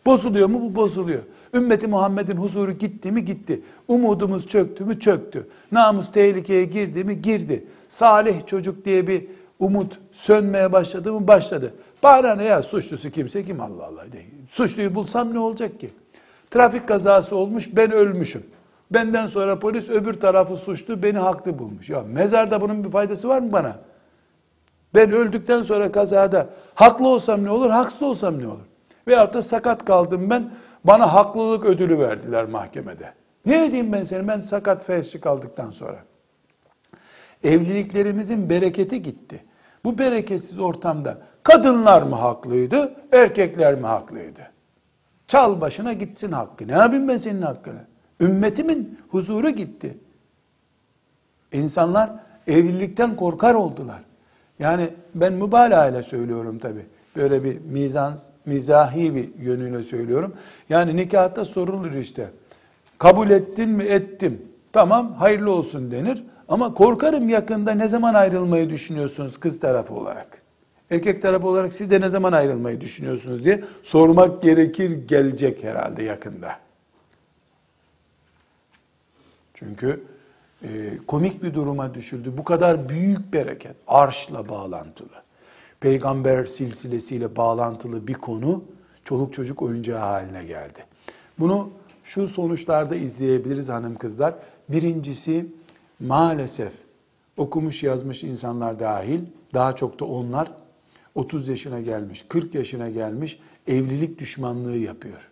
Bozuluyor 0.07 0.49
mu? 0.49 0.61
Bu 0.61 0.75
bozuluyor. 0.75 1.23
Ümmeti 1.55 1.87
Muhammed'in 1.87 2.37
huzuru 2.37 2.73
gitti 2.73 3.13
mi? 3.13 3.25
Gitti. 3.25 3.61
Umudumuz 3.89 4.49
çöktü 4.49 4.85
mü? 4.85 5.01
Çöktü. 5.01 5.49
Namus 5.73 6.13
tehlikeye 6.13 6.65
girdi 6.65 7.05
mi? 7.05 7.23
Girdi. 7.23 7.65
Salih 7.89 8.47
çocuk 8.47 8.85
diye 8.85 9.07
bir 9.07 9.27
umut 9.59 9.99
sönmeye 10.13 10.73
başladı 10.73 11.13
mı? 11.13 11.29
Başladı. 11.29 11.75
Bana 12.03 12.35
ne 12.35 12.45
ya 12.45 12.63
suçlusu 12.63 13.11
kimse 13.11 13.45
kim 13.45 13.61
Allah 13.61 13.87
Allah 13.87 14.13
değil. 14.13 14.34
Suçluyu 14.51 14.95
bulsam 14.95 15.35
ne 15.35 15.39
olacak 15.39 15.81
ki? 15.81 15.91
Trafik 16.51 16.89
kazası 16.89 17.37
olmuş 17.37 17.69
ben 17.73 17.93
ölmüşüm. 17.93 18.43
Benden 18.91 19.27
sonra 19.27 19.59
polis 19.59 19.89
öbür 19.89 20.15
tarafı 20.15 20.57
suçlu 20.57 21.03
beni 21.03 21.19
haklı 21.19 21.59
bulmuş. 21.59 21.91
Ya 21.91 22.03
mezarda 22.03 22.61
bunun 22.61 22.85
bir 22.85 22.91
faydası 22.91 23.29
var 23.29 23.39
mı 23.39 23.53
bana? 23.53 23.77
Ben 24.95 25.13
öldükten 25.13 25.63
sonra 25.63 25.93
kazada 25.93 26.47
haklı 26.75 27.09
olsam 27.09 27.45
ne 27.45 27.51
olur, 27.51 27.71
haksız 27.71 28.03
olsam 28.03 28.43
ne 28.43 28.47
olur? 28.47 28.65
Veyahut 29.09 29.35
da 29.35 29.43
sakat 29.43 29.85
kaldım 29.85 30.31
ben, 30.31 30.51
bana 30.85 31.15
haklılık 31.15 31.65
ödülü 31.65 31.99
verdiler 31.99 32.45
mahkemede. 32.45 33.13
Ne 33.47 33.67
edeyim 33.67 33.93
ben 33.93 34.05
seni, 34.05 34.29
ben 34.29 34.41
sakat 34.41 34.85
felçli 34.85 35.21
kaldıktan 35.21 35.71
sonra. 35.71 35.99
Evliliklerimizin 37.45 38.51
bereketi 38.51 39.03
gitti. 39.03 39.45
Bu 39.85 39.99
bereketsiz 39.99 40.59
ortamda 40.59 41.19
kadınlar 41.45 42.03
mı 42.03 42.15
haklıydı, 42.15 42.95
erkekler 43.13 43.75
mi 43.75 43.87
haklıydı? 43.87 44.41
Çal 45.29 45.61
başına 45.61 45.93
gitsin 45.93 46.33
hakkı. 46.33 46.69
Ne 46.69 46.73
yapayım 46.73 47.09
ben 47.09 47.17
senin 47.17 47.43
hakkını? 47.43 47.81
Ümmetimin 48.21 48.99
huzuru 49.09 49.51
gitti. 49.51 49.99
İnsanlar 51.53 52.11
evlilikten 52.47 53.17
korkar 53.17 53.55
oldular. 53.55 54.03
Yani 54.59 54.89
ben 55.15 55.33
mübalağa 55.33 55.89
ile 55.89 56.03
söylüyorum 56.03 56.59
tabi. 56.59 56.87
Böyle 57.17 57.45
bir 57.45 57.61
mizan, 57.61 58.19
mizahi 58.47 59.15
bir 59.15 59.35
yönüyle 59.39 59.83
söylüyorum. 59.83 60.35
Yani 60.69 60.97
nikahta 60.97 61.45
sorulur 61.45 61.93
işte. 61.93 62.31
Kabul 62.99 63.31
ettin 63.31 63.69
mi? 63.69 63.85
Ettim. 63.85 64.43
Tamam 64.73 65.13
hayırlı 65.13 65.51
olsun 65.51 65.91
denir. 65.91 66.25
Ama 66.49 66.75
korkarım 66.75 67.29
yakında 67.29 67.73
ne 67.73 67.89
zaman 67.89 68.15
ayrılmayı 68.15 68.71
düşünüyorsunuz 68.71 69.41
kız 69.41 69.61
tarafı 69.61 69.95
olarak? 69.95 70.44
Erkek 70.91 71.23
tarafı 71.23 71.47
olarak 71.47 71.73
siz 71.73 71.91
de 71.91 72.01
ne 72.01 72.09
zaman 72.09 72.33
ayrılmayı 72.33 72.81
düşünüyorsunuz 72.81 73.45
diye 73.45 73.65
sormak 73.83 74.43
gerekir 74.43 74.91
gelecek 75.09 75.65
herhalde 75.65 76.03
yakında. 76.03 76.59
Çünkü 79.55 80.05
e, 80.63 80.69
komik 81.07 81.43
bir 81.43 81.55
duruma 81.55 81.95
düşüldü. 81.95 82.33
Bu 82.37 82.45
kadar 82.45 82.89
büyük 82.89 83.33
bereket, 83.33 83.77
arşla 83.87 84.49
bağlantılı, 84.49 85.23
peygamber 85.81 86.47
silsilesiyle 86.47 87.37
bağlantılı 87.37 88.07
bir 88.07 88.15
konu 88.15 88.65
çoluk 89.05 89.35
çocuk 89.35 89.63
oyuncağı 89.63 89.99
haline 89.99 90.45
geldi. 90.45 90.85
Bunu 91.39 91.71
şu 92.05 92.29
sonuçlarda 92.29 92.97
izleyebiliriz 92.97 93.69
hanım 93.69 93.95
kızlar. 93.95 94.35
Birincisi 94.69 95.47
maalesef 96.01 96.73
okumuş 97.37 97.83
yazmış 97.83 98.25
insanlar 98.25 98.81
dahil, 98.81 99.21
daha 99.55 99.77
çok 99.77 100.01
da 100.01 100.05
onlar 100.05 100.53
30 101.15 101.49
yaşına 101.49 101.81
gelmiş, 101.81 102.25
40 102.29 102.55
yaşına 102.55 102.91
gelmiş 102.91 103.39
evlilik 103.67 104.19
düşmanlığı 104.19 104.77
yapıyor. 104.77 105.29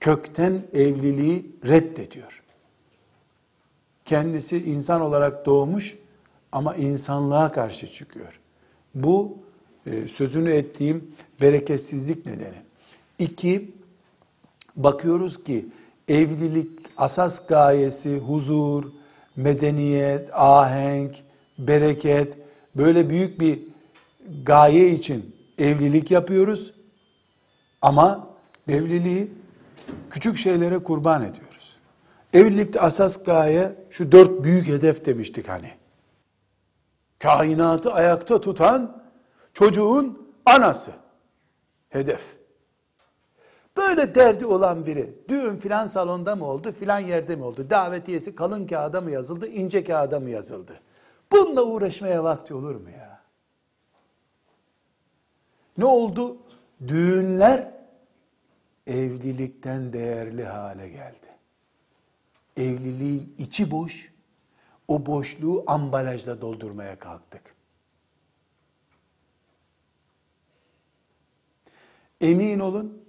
Kökten 0.00 0.62
evliliği 0.72 1.50
reddediyor. 1.64 2.42
Kendisi 4.04 4.56
insan 4.56 5.00
olarak 5.00 5.46
doğmuş 5.46 5.98
ama 6.52 6.76
insanlığa 6.76 7.52
karşı 7.52 7.92
çıkıyor. 7.92 8.40
Bu 8.94 9.38
e, 9.86 10.08
sözünü 10.08 10.50
ettiğim 10.50 11.10
bereketsizlik 11.40 12.26
nedeni. 12.26 12.62
İki, 13.18 13.70
bakıyoruz 14.76 15.44
ki 15.44 15.66
evlilik 16.08 16.70
asas 16.96 17.46
gayesi 17.46 18.18
huzur, 18.18 18.84
medeniyet, 19.36 20.28
ahenk, 20.32 21.16
bereket 21.58 22.34
böyle 22.76 23.08
büyük 23.08 23.40
bir 23.40 23.58
gaye 24.44 24.90
için 24.90 25.34
evlilik 25.58 26.10
yapıyoruz. 26.10 26.72
Ama 27.82 28.28
evliliği 28.68 29.30
küçük 30.10 30.36
şeylere 30.36 30.78
kurban 30.78 31.22
ediyoruz. 31.22 31.76
Evlilikte 32.32 32.80
asas 32.80 33.24
gaye 33.24 33.72
şu 33.90 34.12
dört 34.12 34.42
büyük 34.42 34.66
hedef 34.66 35.06
demiştik 35.06 35.48
hani. 35.48 35.70
Kainatı 37.18 37.92
ayakta 37.92 38.40
tutan 38.40 39.02
çocuğun 39.54 40.32
anası. 40.46 40.90
Hedef. 41.88 42.36
Böyle 43.76 44.14
derdi 44.14 44.46
olan 44.46 44.86
biri 44.86 45.14
düğün 45.28 45.56
filan 45.56 45.86
salonda 45.86 46.36
mı 46.36 46.44
oldu 46.44 46.72
filan 46.72 46.98
yerde 46.98 47.36
mi 47.36 47.44
oldu? 47.44 47.70
Davetiyesi 47.70 48.34
kalın 48.34 48.66
kağıda 48.66 49.00
mı 49.00 49.10
yazıldı 49.10 49.46
ince 49.46 49.84
kağıda 49.84 50.20
mı 50.20 50.30
yazıldı? 50.30 50.80
Bununla 51.32 51.62
uğraşmaya 51.62 52.24
vakti 52.24 52.54
olur 52.54 52.74
mu 52.74 52.90
ya? 52.90 53.05
Ne 55.78 55.84
oldu? 55.84 56.36
Düğünler 56.88 57.72
evlilikten 58.86 59.92
değerli 59.92 60.44
hale 60.44 60.88
geldi. 60.88 61.26
Evliliğin 62.56 63.34
içi 63.38 63.70
boş, 63.70 64.12
o 64.88 65.06
boşluğu 65.06 65.64
ambalajla 65.66 66.40
doldurmaya 66.40 66.98
kalktık. 66.98 67.56
Emin 72.20 72.58
olun, 72.58 73.04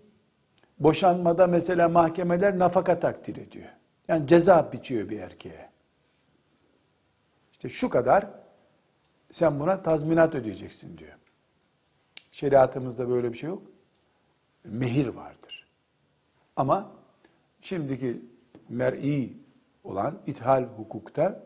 boşanmada 0.79 1.47
mesela 1.47 1.89
mahkemeler 1.89 2.59
nafaka 2.59 2.99
takdir 2.99 3.35
ediyor. 3.35 3.69
Yani 4.07 4.27
ceza 4.27 4.71
biçiyor 4.71 5.09
bir 5.09 5.19
erkeğe. 5.19 5.69
İşte 7.51 7.69
şu 7.69 7.89
kadar 7.89 8.27
sen 9.31 9.59
buna 9.59 9.83
tazminat 9.83 10.35
ödeyeceksin 10.35 10.97
diyor. 10.97 11.16
Şeriatımızda 12.37 13.09
böyle 13.09 13.33
bir 13.33 13.37
şey 13.37 13.49
yok. 13.49 13.61
Mehir 14.63 15.07
vardır. 15.07 15.67
Ama 16.55 16.91
şimdiki 17.61 18.21
mer'i 18.69 19.33
olan 19.83 20.17
ithal 20.27 20.63
hukukta 20.63 21.43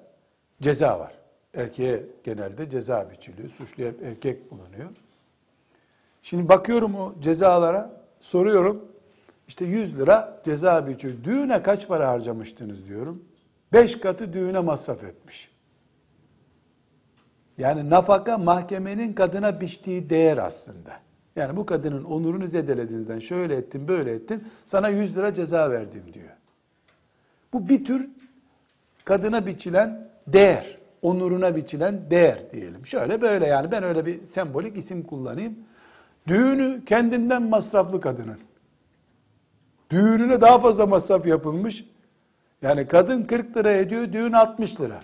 ceza 0.62 1.00
var. 1.00 1.14
Erkeğe 1.54 2.06
genelde 2.24 2.70
ceza 2.70 3.12
biçiliyor. 3.12 3.50
Suçlu 3.50 3.84
hep 3.84 4.04
erkek 4.04 4.52
bulunuyor. 4.52 4.90
Şimdi 6.22 6.50
bakıyorum 6.50 6.96
o 6.96 7.14
cezalara, 7.22 8.04
soruyorum. 8.20 8.86
İşte 9.48 9.66
100 9.66 10.00
lira 10.00 10.42
ceza 10.46 10.88
biçiyor. 10.88 11.14
Düğüne 11.24 11.64
kaç 11.64 11.88
para 11.88 12.08
harcamıştınız 12.10 12.88
diyorum. 12.88 13.26
5 13.74 14.00
katı 14.00 14.34
düğüne 14.34 14.60
masraf 14.60 15.04
etmiş. 15.04 15.51
Yani 17.58 17.90
nafaka 17.90 18.38
mahkemenin 18.38 19.14
kadına 19.14 19.62
biçtiği 19.62 20.10
değer 20.10 20.38
aslında. 20.38 21.00
Yani 21.36 21.58
bu 21.58 21.66
kadının 21.66 22.04
onurunu 22.04 22.48
zedelediğinden 22.48 23.20
şöyle 23.20 23.56
ettin 23.56 23.88
böyle 23.88 24.12
ettin 24.12 24.44
sana 24.66 24.90
100 24.90 25.18
lira 25.18 25.34
ceza 25.34 25.72
verdim 25.72 26.04
diyor. 26.14 26.30
Bu 27.54 27.70
bir 27.70 27.86
tür 27.86 28.10
kadına 29.06 29.46
biçilen 29.46 30.10
değer, 30.28 30.78
onuruna 31.02 31.56
biçilen 31.56 32.02
değer 32.10 32.52
diyelim. 32.52 32.86
Şöyle 32.86 33.22
böyle 33.22 33.48
yani 33.48 33.72
ben 33.72 33.84
öyle 33.84 34.06
bir 34.06 34.26
sembolik 34.26 34.78
isim 34.78 35.04
kullanayım. 35.04 35.56
Düğünü 36.28 36.86
kendinden 36.86 37.44
masraflı 37.44 38.02
kadının. 38.02 38.38
Düğününe 39.90 40.42
daha 40.42 40.60
fazla 40.60 40.86
masraf 40.86 41.28
yapılmış. 41.28 41.86
Yani 42.62 42.88
kadın 42.88 43.24
40 43.24 43.58
lira 43.58 43.72
ediyor, 43.72 44.14
düğün 44.14 44.32
60 44.32 44.82
lira. 44.82 45.02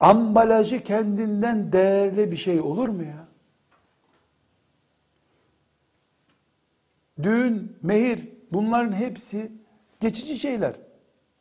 Ambalajı 0.00 0.84
kendinden 0.84 1.72
değerli 1.72 2.30
bir 2.30 2.36
şey 2.36 2.60
olur 2.60 2.88
mu 2.88 3.02
ya? 3.02 3.26
Düğün, 7.22 7.76
mehir 7.82 8.28
bunların 8.52 8.92
hepsi 8.92 9.52
geçici 10.00 10.38
şeyler. 10.38 10.74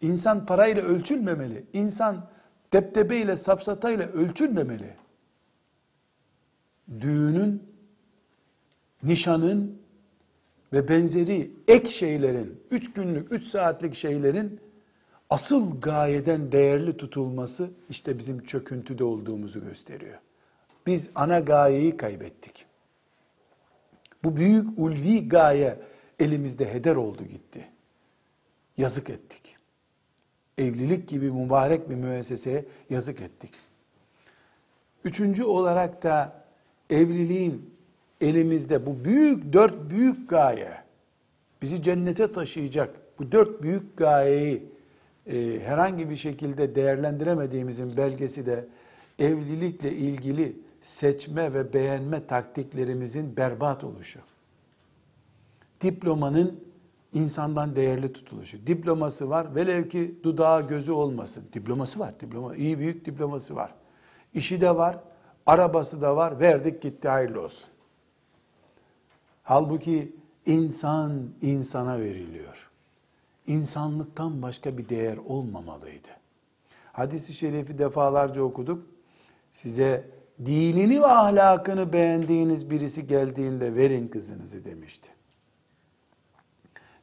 İnsan 0.02 0.46
parayla 0.46 0.82
ölçülmemeli. 0.84 1.66
İnsan 1.74 2.30
deptebeyle, 2.74 3.38
safsatayla 3.38 4.08
ölçülmemeli. 4.08 4.94
Düğünün, 7.00 7.64
nişanın 9.04 9.82
ve 10.74 10.88
benzeri 10.88 11.52
ek 11.68 11.90
şeylerin, 11.90 12.62
üç 12.72 12.94
günlük, 12.94 13.32
üç 13.32 13.44
saatlik 13.44 13.96
şeylerin 13.96 14.60
asıl 15.30 15.82
gayeden 15.82 16.52
değerli 16.52 16.98
tutulması 16.98 17.70
işte 17.90 18.20
bizim 18.20 18.46
çöküntüde 18.46 19.04
olduğumuzu 19.04 19.62
gösteriyor. 19.62 20.20
Biz 20.86 21.10
ana 21.16 21.40
gayeyi 21.40 21.98
kaybettik. 21.98 22.66
Bu 24.24 24.36
büyük 24.36 24.80
ulvi 24.80 25.30
gaye 25.30 25.80
elimizde 26.20 26.74
heder 26.74 26.96
oldu 26.96 27.24
gitti. 27.24 27.68
Yazık 28.78 29.10
ettik. 29.10 29.58
Evlilik 30.58 31.08
gibi 31.08 31.32
mübarek 31.32 31.90
bir 31.90 31.96
müesseseye 31.96 32.66
yazık 32.90 33.22
ettik. 33.22 33.52
Üçüncü 35.04 35.44
olarak 35.44 36.04
da 36.04 36.44
evliliğin 36.90 37.76
elimizde 38.22 38.86
bu 38.86 39.06
büyük 39.06 39.54
dört 39.54 39.90
büyük 39.90 40.30
gaye 40.30 40.72
bizi 41.62 41.84
cennete 41.84 42.32
taşıyacak 42.32 42.96
bu 43.20 43.32
dört 43.32 43.62
büyük 43.62 43.98
gayeyi 43.98 44.75
e, 45.28 45.60
herhangi 45.60 46.10
bir 46.10 46.16
şekilde 46.16 46.76
değerlendiremediğimizin 46.76 47.98
belgesi 47.98 48.46
de 48.46 48.68
evlilikle 49.20 49.92
ilgili 49.94 50.56
seçme 50.84 51.54
ve 51.54 51.74
beğenme 51.74 52.28
taktiklerimizin 52.28 53.38
berbat 53.38 53.84
oluşu. 53.84 54.20
Diplomanın 55.82 56.60
insandan 57.14 57.76
değerli 57.76 58.14
tutuluşu. 58.14 58.68
Diploması 58.68 59.30
var, 59.30 59.56
velev 59.56 59.90
ki 59.90 60.16
dudağı 60.24 60.68
gözü 60.68 60.92
olmasın. 60.92 61.44
Diploması 61.54 62.00
var, 62.00 62.14
diploma, 62.20 62.56
iyi 62.56 62.80
büyük 62.80 63.06
diploması 63.06 63.56
var. 63.56 63.74
İşi 64.34 64.62
de 64.62 64.76
var, 64.76 65.00
arabası 65.46 66.02
da 66.02 66.16
var, 66.16 66.40
verdik 66.40 66.82
gitti 66.82 67.08
hayırlı 67.08 67.42
olsun. 67.42 67.68
Halbuki 69.44 70.16
insan 70.46 71.30
insana 71.42 72.00
veriliyor. 72.00 72.65
İnsanlıktan 73.48 74.42
başka 74.42 74.78
bir 74.78 74.90
değer 74.90 75.18
olmamalıydı. 75.18 76.08
Hadis-i 76.94 77.34
şerifi 77.34 77.78
defalarca 77.78 78.42
okuduk. 78.42 78.88
Size 79.52 80.10
dinini 80.46 81.02
ve 81.02 81.06
ahlakını 81.06 81.94
beğendiğiniz 81.94 82.70
birisi 82.70 83.08
geldiğinde 83.08 83.76
verin 83.76 84.08
kızınızı 84.08 84.66
demişti. 84.66 85.10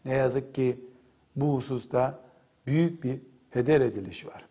Ne 0.04 0.14
yazık 0.14 0.54
ki 0.54 0.80
bu 1.36 1.54
hususta 1.56 2.18
büyük 2.66 3.04
bir 3.04 3.20
heder 3.50 3.80
ediliş 3.80 4.26
var. 4.26 4.46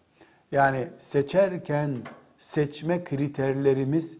Yani 0.52 0.88
seçerken 0.98 1.98
seçme 2.38 3.04
kriterlerimiz 3.04 4.18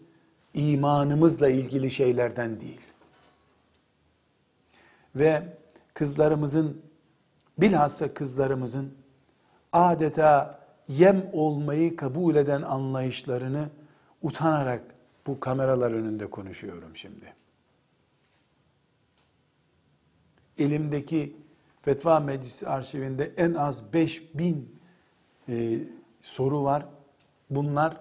imanımızla 0.54 1.50
ilgili 1.50 1.92
şeylerden 1.92 2.62
değil. 2.62 2.82
Ve 5.16 5.44
kızlarımızın 5.94 6.82
bilhassa 7.58 8.14
kızlarımızın 8.14 8.94
adeta 9.74 10.60
yem 10.88 11.26
olmayı 11.34 11.96
kabul 11.96 12.36
eden 12.36 12.62
anlayışlarını 12.62 13.70
utanarak 14.22 14.84
bu 15.28 15.40
kameralar 15.40 15.92
önünde 15.92 16.30
konuşuyorum 16.30 16.96
şimdi. 16.96 17.34
Elimdeki 20.58 21.36
Fetva 21.82 22.20
Meclisi 22.20 22.68
arşivinde 22.68 23.32
en 23.38 23.54
az 23.54 23.94
5000 23.94 24.80
e, 25.50 25.80
soru 26.22 26.64
var. 26.64 26.86
Bunlar 27.50 27.98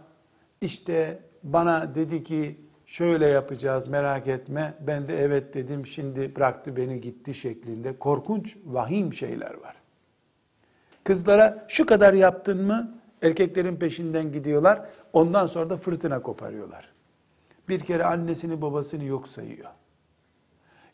işte 0.60 1.22
bana 1.42 1.94
dedi 1.94 2.24
ki 2.24 2.60
şöyle 2.90 3.26
yapacağız 3.28 3.88
merak 3.88 4.28
etme. 4.28 4.74
Ben 4.80 5.08
de 5.08 5.18
evet 5.22 5.54
dedim 5.54 5.86
şimdi 5.86 6.36
bıraktı 6.36 6.76
beni 6.76 7.00
gitti 7.00 7.34
şeklinde 7.34 7.98
korkunç 7.98 8.56
vahim 8.64 9.14
şeyler 9.14 9.54
var. 9.54 9.76
Kızlara 11.04 11.66
şu 11.68 11.86
kadar 11.86 12.14
yaptın 12.14 12.62
mı 12.62 12.94
erkeklerin 13.22 13.76
peşinden 13.76 14.32
gidiyorlar. 14.32 14.82
Ondan 15.12 15.46
sonra 15.46 15.70
da 15.70 15.76
fırtına 15.76 16.22
koparıyorlar. 16.22 16.88
Bir 17.68 17.80
kere 17.80 18.04
annesini 18.04 18.62
babasını 18.62 19.04
yok 19.04 19.28
sayıyor. 19.28 19.68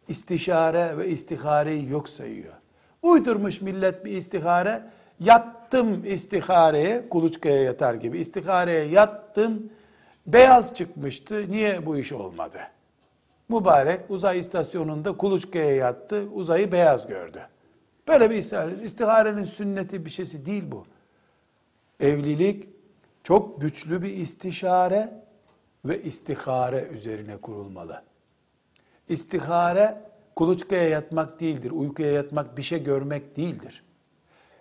İstişare 0.09 0.99
ve 0.99 1.09
istihareyi 1.09 1.91
yok 1.91 2.09
sayıyor. 2.09 2.53
Uydurmuş 3.03 3.61
millet 3.61 4.05
bir 4.05 4.13
istihare. 4.13 4.83
Yattım 5.21 6.05
istihareye, 6.05 7.09
kuluçkaya 7.09 7.63
yatar 7.63 7.95
gibi. 7.95 8.19
İstihareye 8.19 8.85
yattım, 8.85 9.71
beyaz 10.27 10.75
çıkmıştı. 10.75 11.51
Niye 11.51 11.87
bu 11.87 11.99
iş 11.99 12.13
olmadı? 12.13 12.59
Mübarek 13.49 14.01
uzay 14.09 14.39
istasyonunda 14.39 15.17
kuluçkaya 15.17 15.75
yattı, 15.75 16.25
uzayı 16.35 16.73
beyaz 16.73 17.07
gördü. 17.07 17.43
Böyle 18.09 18.31
bir 18.31 18.37
istihare. 18.37 18.83
İstiharenin 18.83 19.45
sünneti 19.45 20.05
bir 20.05 20.11
şeysi 20.11 20.47
değil 20.47 20.65
bu. 20.71 20.87
Evlilik 22.01 22.69
çok 23.25 23.61
güçlü 23.61 24.03
bir 24.03 24.17
istişare 24.17 25.23
ve 25.85 26.03
istihare 26.03 26.89
üzerine 26.93 27.37
kurulmalı. 27.37 28.03
İstihare 29.09 30.03
kuluçkaya 30.37 30.89
yatmak 30.89 31.41
değildir, 31.41 31.71
uykuya 31.71 32.13
yatmak, 32.13 32.59
bir 32.59 32.63
şey 32.63 32.85
görmek 32.85 33.37
değildir. 33.37 33.83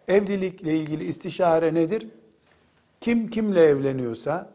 Evlilikle 0.08 0.78
ilgili 0.78 1.04
istişare 1.04 1.74
nedir? 1.74 2.08
Kim 3.02 3.30
kimle 3.30 3.64
evleniyorsa 3.64 4.55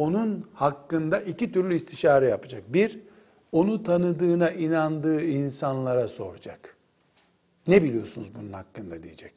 onun 0.00 0.46
hakkında 0.54 1.20
iki 1.20 1.52
türlü 1.52 1.74
istişare 1.74 2.28
yapacak. 2.28 2.62
Bir, 2.68 2.98
onu 3.52 3.82
tanıdığına 3.82 4.50
inandığı 4.50 5.24
insanlara 5.24 6.08
soracak. 6.08 6.76
Ne 7.66 7.82
biliyorsunuz 7.82 8.28
bunun 8.34 8.52
hakkında 8.52 9.02
diyecek. 9.02 9.32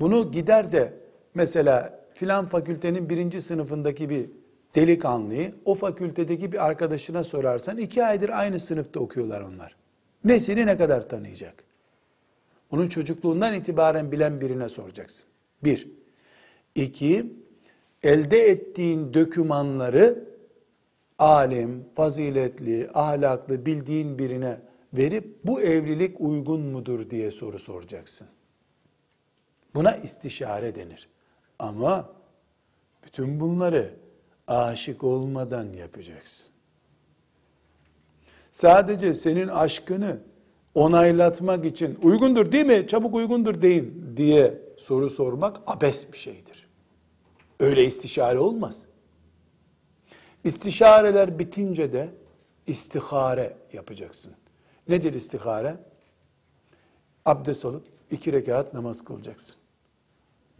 Bunu 0.00 0.32
gider 0.32 0.72
de 0.72 0.92
mesela 1.34 2.00
filan 2.14 2.46
fakültenin 2.46 3.08
birinci 3.08 3.42
sınıfındaki 3.42 4.10
bir 4.10 4.30
delikanlıyı 4.74 5.54
o 5.64 5.74
fakültedeki 5.74 6.52
bir 6.52 6.66
arkadaşına 6.66 7.24
sorarsan 7.24 7.78
iki 7.78 8.04
aydır 8.04 8.28
aynı 8.28 8.60
sınıfta 8.60 9.00
okuyorlar 9.00 9.40
onlar. 9.40 9.76
Ne 10.24 10.40
seni 10.40 10.66
ne 10.66 10.76
kadar 10.76 11.08
tanıyacak? 11.08 11.64
Onun 12.70 12.88
çocukluğundan 12.88 13.54
itibaren 13.54 14.12
bilen 14.12 14.40
birine 14.40 14.68
soracaksın. 14.68 15.26
Bir. 15.64 15.88
İki, 16.74 17.26
elde 18.02 18.48
ettiğin 18.48 19.14
dökümanları 19.14 20.28
alim, 21.18 21.84
faziletli, 21.94 22.90
ahlaklı 22.94 23.66
bildiğin 23.66 24.18
birine 24.18 24.60
verip 24.92 25.44
bu 25.44 25.60
evlilik 25.60 26.20
uygun 26.20 26.60
mudur 26.60 27.10
diye 27.10 27.30
soru 27.30 27.58
soracaksın. 27.58 28.28
Buna 29.74 29.96
istişare 29.96 30.74
denir. 30.74 31.08
Ama 31.58 32.12
bütün 33.04 33.40
bunları 33.40 33.94
aşık 34.46 35.04
olmadan 35.04 35.72
yapacaksın. 35.72 36.46
Sadece 38.52 39.14
senin 39.14 39.48
aşkını 39.48 40.18
onaylatmak 40.74 41.64
için 41.64 41.98
uygundur 42.02 42.52
değil 42.52 42.66
mi? 42.66 42.86
Çabuk 42.88 43.14
uygundur 43.14 43.62
deyin 43.62 44.14
diye 44.16 44.62
soru 44.78 45.10
sormak 45.10 45.56
abes 45.66 46.12
bir 46.12 46.18
şeydir. 46.18 46.45
Öyle 47.60 47.84
istişare 47.84 48.38
olmaz. 48.38 48.82
İstişareler 50.44 51.38
bitince 51.38 51.92
de 51.92 52.10
istihare 52.66 53.56
yapacaksın. 53.72 54.32
Nedir 54.88 55.14
istihare? 55.14 55.76
Abdest 57.24 57.64
alıp 57.64 57.84
iki 58.10 58.32
rekat 58.32 58.74
namaz 58.74 59.04
kılacaksın. 59.04 59.56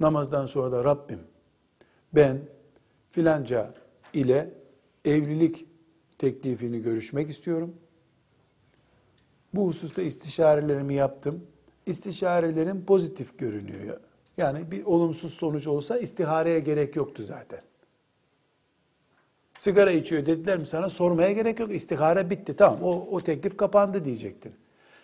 Namazdan 0.00 0.46
sonra 0.46 0.72
da 0.72 0.84
Rabbim 0.84 1.20
ben 2.14 2.40
filanca 3.10 3.74
ile 4.12 4.50
evlilik 5.04 5.66
teklifini 6.18 6.82
görüşmek 6.82 7.30
istiyorum. 7.30 7.74
Bu 9.54 9.66
hususta 9.66 10.02
istişarelerimi 10.02 10.94
yaptım. 10.94 11.46
İstişarelerim 11.86 12.84
pozitif 12.84 13.38
görünüyor. 13.38 14.00
Yani 14.36 14.70
bir 14.70 14.84
olumsuz 14.84 15.34
sonuç 15.34 15.66
olsa 15.66 15.98
istihareye 15.98 16.60
gerek 16.60 16.96
yoktu 16.96 17.22
zaten. 17.22 17.60
Sigara 19.58 19.90
içiyor 19.90 20.26
dediler 20.26 20.58
mi 20.58 20.66
sana 20.66 20.90
sormaya 20.90 21.32
gerek 21.32 21.60
yok. 21.60 21.74
İstihare 21.74 22.30
bitti 22.30 22.56
tamam 22.56 22.78
o, 22.82 23.08
o 23.10 23.20
teklif 23.20 23.56
kapandı 23.56 24.04
diyecektin. 24.04 24.52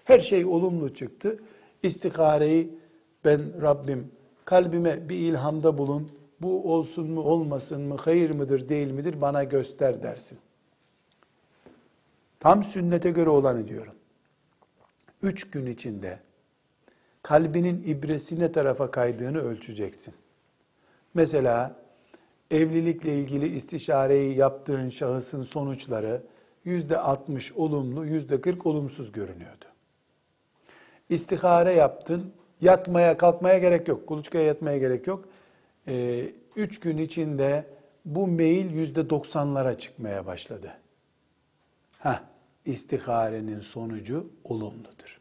Her 0.05 0.21
şey 0.21 0.45
olumlu 0.45 0.95
çıktı. 0.95 1.39
İstihareyi 1.83 2.79
ben 3.25 3.63
Rabbim 3.63 4.13
kalbime 4.45 5.09
bir 5.09 5.17
ilhamda 5.17 5.79
bulun. 5.79 6.13
Bu 6.41 6.75
olsun 6.75 7.11
mu 7.11 7.21
olmasın 7.21 7.81
mı, 7.83 7.97
hayır 8.05 8.31
mıdır 8.31 8.69
değil 8.69 8.91
midir 8.91 9.21
bana 9.21 9.45
göster 9.45 10.03
dersin. 10.03 10.39
Tam 12.41 12.65
sünnete 12.65 13.11
göre 13.11 13.31
olanı 13.31 13.69
diyorum. 13.69 13.95
Üç 15.23 15.51
gün 15.51 15.67
içinde 15.67 16.19
kalbinin 17.23 17.83
ibresine 17.87 18.53
tarafa 18.53 18.91
kaydığını 18.91 19.39
ölçeceksin. 19.39 20.15
Mesela 21.15 21.77
evlilikle 22.51 23.19
ilgili 23.19 23.57
istişareyi 23.57 24.37
yaptığın 24.37 24.89
şahısın 24.89 25.43
sonuçları 25.43 26.23
yüzde 26.65 26.99
60 26.99 27.53
olumlu, 27.53 28.07
yüzde 28.07 28.41
40 28.41 28.67
olumsuz 28.67 29.13
görünüyordu. 29.13 29.65
İstihare 31.09 31.73
yaptın, 31.73 32.33
Yatmaya, 32.63 33.17
kalkmaya 33.17 33.59
gerek 33.59 33.89
yok. 33.89 34.07
Kuluçkaya 34.07 34.45
yatmaya 34.45 34.79
gerek 34.79 35.07
yok. 35.07 35.29
Ee, 35.89 36.33
üç 36.57 36.81
gün 36.81 36.99
içinde 36.99 37.67
bu 38.05 38.27
meyil 38.27 38.71
yüzde 38.71 39.11
doksanlara 39.11 39.79
çıkmaya 39.79 40.27
başladı. 40.27 40.73
Heh, 41.99 42.23
istiharenin 42.67 43.61
sonucu 43.61 44.31
olumludur. 44.45 45.21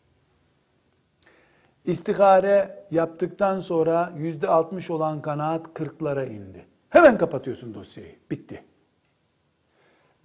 İstihare 1.86 2.86
yaptıktan 2.91 3.59
sonra 3.59 4.13
yüzde 4.17 4.47
altmış 4.47 4.89
olan 4.89 5.21
kanaat 5.21 5.73
kırklara 5.73 6.25
indi. 6.25 6.65
Hemen 6.89 7.17
kapatıyorsun 7.17 7.73
dosyayı. 7.73 8.15
Bitti. 8.32 8.63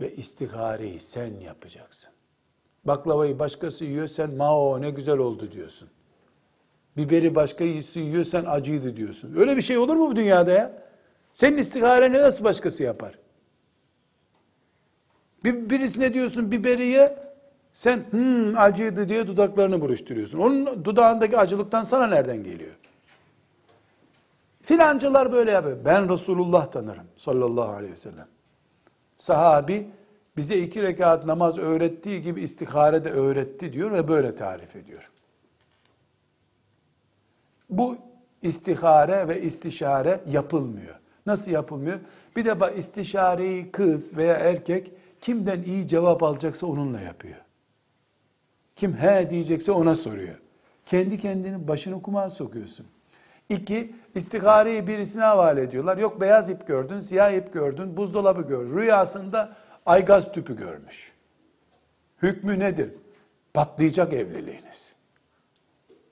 Ve 0.01 0.15
istihareyi 0.15 1.01
sen 1.01 1.41
yapacaksın. 1.41 2.13
Baklavayı 2.85 3.39
başkası 3.39 3.85
yiyor, 3.85 4.09
sen 4.09 4.35
mao 4.35 4.81
ne 4.81 4.91
güzel 4.91 5.19
oldu 5.19 5.53
diyorsun. 5.53 5.89
Biberi 6.97 7.35
başkası 7.35 8.01
yiyor, 8.01 8.25
sen 8.25 8.45
acıydı 8.45 8.97
diyorsun. 8.97 9.35
Öyle 9.37 9.57
bir 9.57 9.63
şey 9.63 9.79
olur 9.79 9.97
mu 9.97 10.11
bu 10.11 10.17
dünyada 10.17 10.51
ya? 10.51 10.83
Senin 11.33 11.57
istihareni 11.57 12.19
nasıl 12.19 12.45
başkası 12.45 12.83
yapar? 12.83 13.19
Bir, 15.45 15.71
birisine 15.71 16.15
diyorsun 16.15 16.51
biberi 16.51 16.87
ye, 16.87 17.26
sen 17.77 18.05
hmm, 18.11 18.59
acıydı 18.59 19.09
diye 19.09 19.27
dudaklarını 19.27 19.81
buruşturuyorsun. 19.81 20.39
Onun 20.39 20.85
dudağındaki 20.85 21.39
acılıktan 21.39 21.85
sana 21.85 22.07
nereden 22.07 22.45
geliyor? 22.45 22.75
Filancılar 24.63 25.33
böyle 25.33 25.51
yapıyor. 25.51 25.77
Ben 25.85 26.13
Resulullah 26.13 26.67
tanırım 26.67 27.07
sallallahu 27.17 27.73
aleyhi 27.73 27.93
ve 27.93 27.97
sellem. 27.97 28.27
Sahabi 29.17 29.87
bize 30.37 30.59
iki 30.59 30.83
rekat 30.83 31.27
namaz 31.27 31.59
öğrettiği 31.59 32.23
gibi 32.23 32.43
istihare 32.43 33.05
de 33.05 33.11
öğretti 33.11 33.73
diyor 33.73 33.93
ve 33.93 34.09
böyle 34.09 34.37
tarif 34.37 34.77
ediyor. 34.77 35.11
Bu 37.71 37.97
istihare 38.43 39.29
ve 39.29 39.43
istişare 39.43 40.21
yapılmıyor. 40.31 40.95
Nasıl 41.27 41.51
yapılmıyor? 41.51 41.99
Bir 42.37 42.45
de 42.45 42.77
istişareyi 42.77 43.71
kız 43.73 44.17
veya 44.17 44.35
erkek 44.35 44.93
kimden 45.21 45.63
iyi 45.63 45.89
cevap 45.89 46.23
alacaksa 46.23 46.67
onunla 46.67 47.01
yapıyor. 47.01 47.46
Kim 48.77 48.97
he 48.97 49.31
diyecekse 49.31 49.73
ona 49.73 49.97
soruyor. 49.97 50.41
Kendi 50.87 51.21
kendinin 51.21 51.69
başını 51.69 52.03
kumar 52.03 52.29
sokuyorsun. 52.29 52.87
İki, 53.49 53.95
istihareyi 54.15 54.87
birisine 54.87 55.23
havale 55.23 55.63
ediyorlar. 55.63 55.99
Yok 55.99 56.21
beyaz 56.21 56.51
ip 56.51 56.67
gördün, 56.67 57.01
siyah 57.01 57.33
ip 57.33 57.53
gördün, 57.53 57.97
buzdolabı 57.97 58.43
gördün. 58.43 58.77
Rüyasında 58.77 59.57
aygaz 59.87 60.33
tüpü 60.33 60.57
görmüş. 60.57 61.13
Hükmü 62.23 62.59
nedir? 62.59 62.95
Patlayacak 63.55 64.13
evliliğiniz. 64.13 64.93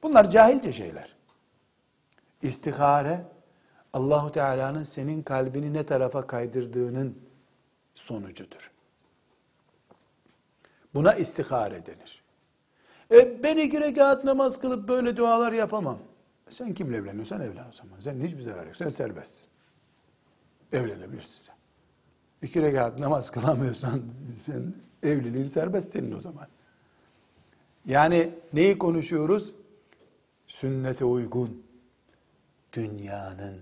Bunlar 0.03 0.31
cahilce 0.31 0.73
şeyler. 0.73 1.17
İstihare 2.43 3.21
Allahu 3.93 4.33
Teala'nın 4.33 4.83
senin 4.83 5.23
kalbini 5.23 5.73
ne 5.73 5.87
tarafa 5.87 6.27
kaydırdığının 6.27 7.19
sonucudur. 7.95 8.71
Buna 10.95 11.15
istihare 11.15 11.87
denir. 11.87 12.24
E 13.11 13.43
ben 13.43 13.57
iki 13.57 13.81
rekat 13.81 14.25
namaz 14.25 14.61
kılıp 14.61 14.89
böyle 14.89 15.17
dualar 15.17 15.53
yapamam. 15.53 15.99
Sen 16.49 16.75
kimle 16.75 16.97
evleniyorsan 16.97 17.41
evlen 17.41 17.69
o 17.69 17.73
zaman. 17.73 18.01
Senin 18.01 18.25
hiçbir 18.25 18.43
zarar 18.43 18.67
yok. 18.67 18.77
Sen 18.77 18.89
serbestsin. 18.89 19.49
Evlenebilirsin 20.73 21.43
sen. 21.43 21.55
İki 22.43 22.63
rekat 22.63 22.99
namaz 22.99 23.31
kılamıyorsan 23.31 24.03
sen 24.47 24.75
evliliğin 25.03 25.47
serbest 25.47 25.91
senin 25.91 26.13
o 26.13 26.21
zaman. 26.21 26.47
Yani 27.87 28.31
neyi 28.53 28.79
konuşuyoruz? 28.79 29.55
Sünnete 30.47 31.05
uygun 31.05 31.63
dünyanın 32.73 33.61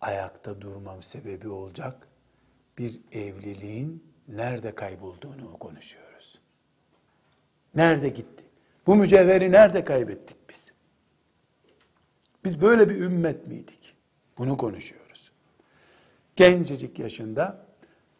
ayakta 0.00 0.60
durmam 0.60 1.02
sebebi 1.02 1.48
olacak 1.48 2.08
bir 2.78 3.00
evliliğin 3.12 4.04
nerede 4.28 4.74
kaybolduğunu 4.74 5.58
konuşuyoruz. 5.58 6.40
Nerede 7.74 8.08
gitti? 8.08 8.41
Bu 8.86 8.94
mücevheri 8.94 9.52
nerede 9.52 9.84
kaybettik 9.84 10.36
biz? 10.50 10.72
Biz 12.44 12.60
böyle 12.60 12.88
bir 12.88 12.96
ümmet 12.96 13.46
miydik? 13.46 13.94
Bunu 14.38 14.56
konuşuyoruz. 14.56 15.30
Gencecik 16.36 16.98
yaşında 16.98 17.66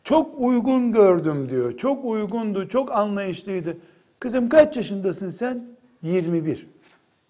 çok 0.05 0.41
uygun 0.41 0.93
gördüm 0.93 1.49
diyor. 1.49 1.77
Çok 1.77 2.05
uygundu, 2.05 2.69
çok 2.69 2.93
anlayışlıydı. 2.93 3.77
Kızım 4.21 4.49
kaç 4.49 4.77
yaşındasın 4.77 5.29
sen? 5.29 5.67
21. 6.03 6.67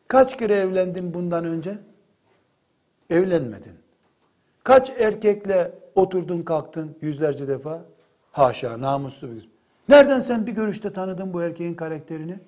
Kaç 0.09 0.39
kere 0.39 0.55
evlendin 0.55 1.15
bundan 1.15 1.45
önce? 1.45 1.79
Evlenmedin. 3.11 3.73
Kaç 4.65 4.91
erkekle 4.99 5.73
oturdun 5.95 6.43
kalktın 6.43 6.97
yüzlerce 7.01 7.49
defa? 7.49 7.85
Haşa 8.33 8.81
namuslu 8.81 9.29
bir. 9.31 9.49
Nereden 9.89 10.21
sen 10.21 10.47
bir 10.47 10.53
görüşte 10.53 10.93
tanıdın 10.93 11.33
bu 11.33 11.43
erkeğin 11.43 11.75
karakterini? 11.75 12.39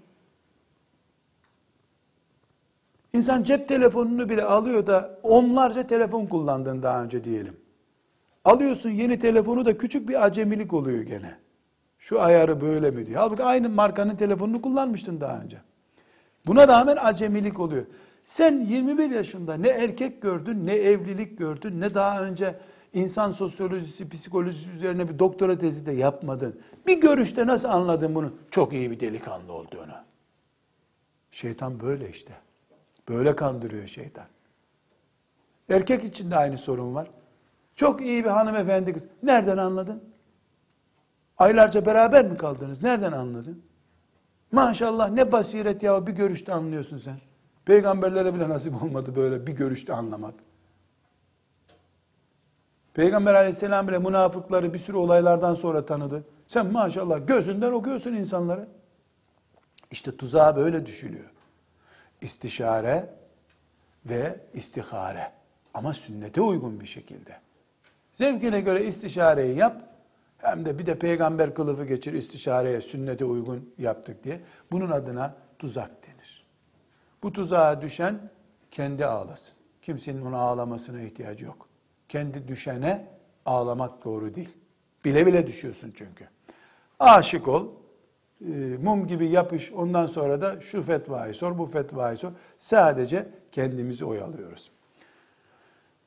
İnsan 3.15 3.43
cep 3.43 3.69
telefonunu 3.69 4.29
bile 4.29 4.45
alıyor 4.45 4.87
da 4.87 5.19
onlarca 5.23 5.87
telefon 5.87 6.27
kullandın 6.27 6.83
daha 6.83 7.03
önce 7.03 7.25
diyelim. 7.25 7.57
Alıyorsun 8.45 8.91
yeni 8.91 9.19
telefonu 9.19 9.65
da 9.65 9.79
küçük 9.79 10.09
bir 10.09 10.25
acemilik 10.25 10.73
oluyor 10.73 11.03
gene. 11.03 11.35
Şu 11.99 12.23
ayarı 12.23 12.61
böyle 12.61 12.91
mi 12.91 13.07
diye. 13.07 13.17
Halbuki 13.17 13.43
aynı 13.43 13.69
markanın 13.69 14.17
telefonunu 14.17 14.63
kullanmıştın 14.63 15.21
daha 15.21 15.41
önce. 15.41 15.57
Buna 16.47 16.69
rağmen 16.69 16.97
acemilik 17.01 17.61
oluyor. 17.61 17.85
Sen 18.25 18.61
21 18.61 19.11
yaşında 19.11 19.55
ne 19.55 19.69
erkek 19.69 20.23
gördün, 20.23 20.67
ne 20.67 20.75
evlilik 20.75 21.39
gördün, 21.39 21.81
ne 21.81 21.95
daha 21.95 22.23
önce 22.23 22.55
insan 22.93 23.33
sosyolojisi, 23.33 24.09
psikolojisi 24.09 24.71
üzerine 24.71 25.09
bir 25.09 25.19
doktora 25.19 25.59
tezi 25.59 25.87
de 25.87 25.93
yapmadın. 25.93 26.61
Bir 26.87 27.01
görüşte 27.01 27.47
nasıl 27.47 27.69
anladın 27.69 28.15
bunu? 28.15 28.33
Çok 28.51 28.73
iyi 28.73 28.91
bir 28.91 29.01
delikanlı 29.01 29.53
olduğunu. 29.53 29.95
Şeytan 31.31 31.81
böyle 31.81 32.11
işte. 32.11 32.33
Böyle 33.09 33.37
kandırıyor 33.37 33.87
şeytan. 33.87 34.27
Erkek 35.69 36.05
için 36.05 36.31
de 36.31 36.37
aynı 36.37 36.59
sorun 36.59 36.95
var. 36.95 37.11
Çok 37.77 38.01
iyi 38.01 38.25
bir 38.25 38.31
hanımefendi 38.31 38.93
kız. 38.93 39.07
Nereden 39.23 39.59
anladın? 39.59 40.05
Aylarca 41.39 41.87
beraber 41.87 42.25
mi 42.25 42.37
kaldınız? 42.37 42.83
Nereden 42.83 43.13
anladın? 43.13 43.63
Maşallah 44.53 45.11
ne 45.11 45.33
basiret 45.33 45.83
ya 45.83 46.07
bir 46.07 46.13
görüşte 46.13 46.53
anlıyorsun 46.53 46.99
sen. 46.99 47.17
Peygamberlere 47.65 48.35
bile 48.35 48.49
nasip 48.49 48.83
olmadı 48.83 49.17
böyle 49.17 49.47
bir 49.47 49.53
görüşte 49.53 49.93
anlamak. 49.95 50.35
Peygamber 52.95 53.35
aleyhisselam 53.35 53.89
bile 53.89 53.99
münafıkları 53.99 54.75
bir 54.75 54.79
sürü 54.79 54.97
olaylardan 54.97 55.55
sonra 55.55 55.87
tanıdı. 55.87 56.25
Sen 56.47 56.73
maşallah 56.73 57.27
gözünden 57.27 57.73
okuyorsun 57.73 58.13
insanları. 58.13 58.69
İşte 59.91 60.17
tuzağa 60.17 60.57
böyle 60.57 60.87
düşülüyor. 60.87 61.34
İstişare 62.21 63.09
ve 64.07 64.41
istihare. 64.55 65.33
Ama 65.75 65.95
sünnete 65.95 66.41
uygun 66.41 66.81
bir 66.81 66.87
şekilde. 66.87 67.39
Zevkine 68.13 68.61
göre 68.61 68.87
istişareyi 68.87 69.57
yap. 69.57 69.83
Hem 70.39 70.65
de 70.65 70.79
bir 70.79 70.87
de 70.87 70.99
peygamber 70.99 71.55
kılıfı 71.55 71.85
geçir 71.85 72.13
istişareye 72.13 72.81
sünnete 72.81 73.25
uygun 73.25 73.75
yaptık 73.79 74.25
diye. 74.25 74.41
Bunun 74.73 74.91
adına 74.91 75.35
tuzak 75.59 76.07
denir. 76.07 76.47
Bu 77.23 77.33
tuzağa 77.33 77.83
düşen 77.83 78.31
kendi 78.71 79.07
ağlasın. 79.07 79.55
Kimsenin 79.83 80.27
ona 80.27 80.39
ağlamasına 80.39 81.03
ihtiyacı 81.03 81.45
yok. 81.45 81.69
Kendi 82.09 82.49
düşene 82.49 83.09
ağlamak 83.47 84.05
doğru 84.05 84.35
değil. 84.35 84.57
Bile 85.05 85.27
bile 85.27 85.47
düşüyorsun 85.47 85.93
çünkü. 85.95 86.29
Aşık 86.99 87.49
ol, 87.49 87.69
mum 88.83 89.07
gibi 89.07 89.29
yapış 89.29 89.73
ondan 89.73 90.07
sonra 90.07 90.41
da 90.41 90.61
şu 90.61 90.83
fetvayı 90.83 91.35
sor, 91.35 91.59
bu 91.59 91.67
fetvayı 91.67 92.17
sor. 92.17 92.33
Sadece 92.59 93.27
kendimizi 93.53 94.05
oyalıyoruz. 94.05 94.71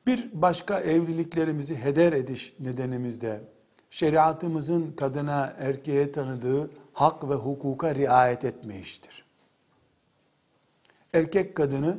Bir 0.06 0.30
başka 0.32 0.80
evliliklerimizi 0.80 1.76
heder 1.76 2.12
ediş 2.12 2.54
nedenimiz 2.60 3.20
de 3.20 3.40
şeriatımızın 3.90 4.92
kadına 4.92 5.54
erkeğe 5.58 6.12
tanıdığı 6.12 6.70
hak 6.92 7.28
ve 7.28 7.34
hukuka 7.34 7.94
riayet 7.94 8.44
etmeyiştir. 8.44 9.24
Erkek 11.12 11.54
kadını 11.54 11.98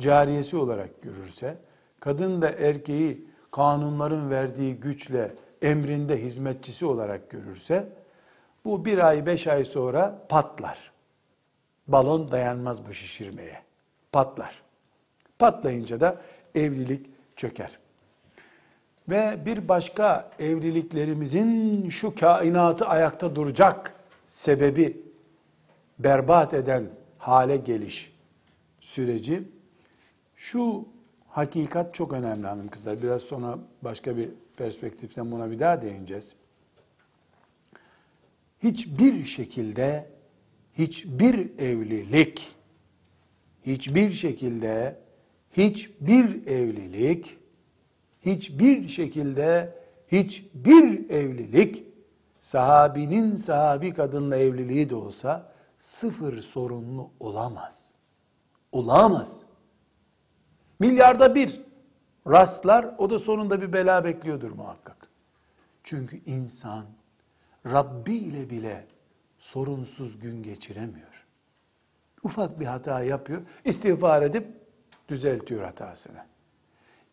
cariyesi 0.00 0.56
olarak 0.56 1.02
görürse, 1.02 1.56
kadın 2.00 2.42
da 2.42 2.50
erkeği 2.50 3.26
kanunların 3.50 4.30
verdiği 4.30 4.74
güçle 4.74 5.34
emrinde 5.62 6.22
hizmetçisi 6.22 6.86
olarak 6.86 7.30
görürse, 7.30 7.88
bu 8.68 8.84
bir 8.84 8.98
ay 8.98 9.26
beş 9.26 9.46
ay 9.46 9.64
sonra 9.64 10.26
patlar. 10.28 10.92
Balon 11.86 12.30
dayanmaz 12.30 12.86
bu 12.86 12.92
şişirmeye. 12.92 13.58
Patlar. 14.12 14.62
Patlayınca 15.38 16.00
da 16.00 16.20
evlilik 16.54 17.06
çöker. 17.36 17.78
Ve 19.08 19.38
bir 19.46 19.68
başka 19.68 20.30
evliliklerimizin 20.38 21.90
şu 21.90 22.14
kainatı 22.14 22.86
ayakta 22.86 23.36
duracak 23.36 23.94
sebebi 24.28 25.02
berbat 25.98 26.54
eden 26.54 26.84
hale 27.18 27.56
geliş 27.56 28.12
süreci 28.80 29.42
Şu 30.36 30.88
hakikat 31.28 31.94
çok 31.94 32.12
önemli 32.12 32.46
hanım 32.46 32.68
kızlar. 32.68 33.02
Biraz 33.02 33.22
sonra 33.22 33.58
başka 33.82 34.16
bir 34.16 34.28
perspektiften 34.56 35.30
buna 35.30 35.50
bir 35.50 35.60
daha 35.60 35.82
değineceğiz. 35.82 36.34
Hiçbir 38.62 39.24
şekilde 39.24 40.10
hiçbir 40.74 41.58
evlilik 41.58 42.54
hiçbir 43.66 44.10
şekilde 44.10 45.00
hiçbir 45.56 46.46
evlilik 46.46 47.38
hiçbir 48.26 48.88
şekilde 48.88 49.78
hiçbir 50.12 51.10
evlilik 51.10 51.84
sahabinin 52.40 53.36
sahabi 53.36 53.94
kadınla 53.94 54.36
evliliği 54.36 54.90
de 54.90 54.94
olsa 54.94 55.52
sıfır 55.78 56.42
sorunlu 56.42 57.10
olamaz. 57.20 57.94
Olamaz. 58.72 59.36
Milyarda 60.78 61.34
bir 61.34 61.60
rastlar 62.26 62.94
o 62.98 63.10
da 63.10 63.18
sonunda 63.18 63.62
bir 63.62 63.72
bela 63.72 64.04
bekliyordur 64.04 64.50
muhakkak. 64.50 65.08
Çünkü 65.84 66.20
insan 66.26 66.84
Rabbi 67.72 68.14
ile 68.14 68.50
bile 68.50 68.86
sorunsuz 69.38 70.20
gün 70.20 70.42
geçiremiyor. 70.42 71.26
Ufak 72.22 72.60
bir 72.60 72.66
hata 72.66 73.02
yapıyor, 73.02 73.42
istiğfar 73.64 74.22
edip 74.22 74.46
düzeltiyor 75.08 75.64
hatasını. 75.64 76.24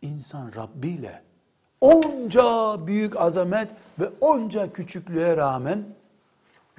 İnsan 0.02 0.52
Rabbi 0.56 0.88
ile 0.88 1.22
onca 1.82 2.78
büyük 2.88 3.16
azamet 3.18 3.70
ve 4.00 4.10
onca 4.22 4.74
küçüklüğe 4.74 5.38
rağmen 5.38 5.86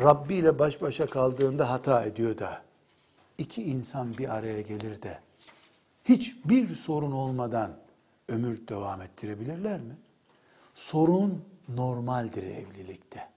Rabbi 0.00 0.34
ile 0.34 0.58
baş 0.58 0.82
başa 0.82 1.06
kaldığında 1.06 1.70
hata 1.70 2.04
ediyor 2.04 2.38
da 2.38 2.62
iki 3.38 3.62
insan 3.62 4.18
bir 4.18 4.34
araya 4.34 4.60
gelir 4.60 5.02
de 5.02 5.18
hiçbir 6.04 6.74
sorun 6.74 7.12
olmadan 7.12 7.70
ömür 8.28 8.68
devam 8.68 9.02
ettirebilirler 9.02 9.80
mi? 9.80 9.96
Sorun 10.74 11.44
normaldir 11.68 12.42
evlilikte. 12.42 13.35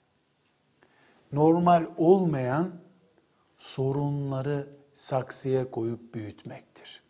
Normal 1.32 1.86
olmayan 1.98 2.72
sorunları 3.58 4.68
saksıya 4.96 5.72
koyup 5.72 6.14
büyütmektir. 6.14 7.04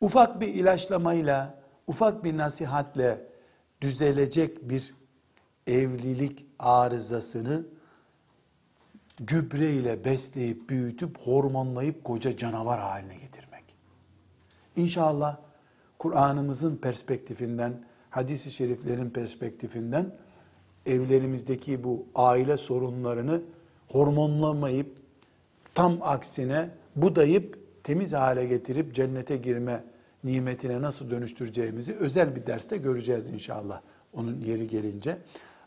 Ufak 0.00 0.40
bir 0.40 0.48
ilaçlamayla, 0.48 1.62
ufak 1.86 2.24
bir 2.24 2.36
nasihatle 2.36 3.26
düzelecek 3.80 4.68
bir 4.68 4.94
evlilik 5.66 6.46
arızasını 6.58 7.66
gübre 9.20 9.72
ile 9.72 10.04
besleyip 10.04 10.70
büyütüp 10.70 11.18
hormonlayıp 11.18 12.04
koca 12.04 12.36
canavar 12.36 12.80
haline 12.80 13.16
getirmek. 13.16 13.64
İnşallah 14.76 15.36
Kur'an'ımızın 15.98 16.76
perspektifinden, 16.76 17.84
hadis-i 18.10 18.50
şeriflerin 18.50 19.10
perspektifinden 19.10 20.14
evlerimizdeki 20.86 21.84
bu 21.84 22.04
aile 22.14 22.56
sorunlarını 22.56 23.40
hormonlamayıp 23.88 24.96
tam 25.74 25.98
aksine 26.02 26.70
budayıp 26.96 27.58
temiz 27.84 28.12
hale 28.12 28.46
getirip 28.46 28.94
cennete 28.94 29.36
girme 29.36 29.84
nimetine 30.24 30.82
nasıl 30.82 31.10
dönüştüreceğimizi 31.10 31.94
özel 31.94 32.36
bir 32.36 32.46
derste 32.46 32.76
göreceğiz 32.76 33.30
inşallah 33.30 33.80
onun 34.14 34.40
yeri 34.40 34.68
gelince. 34.68 35.18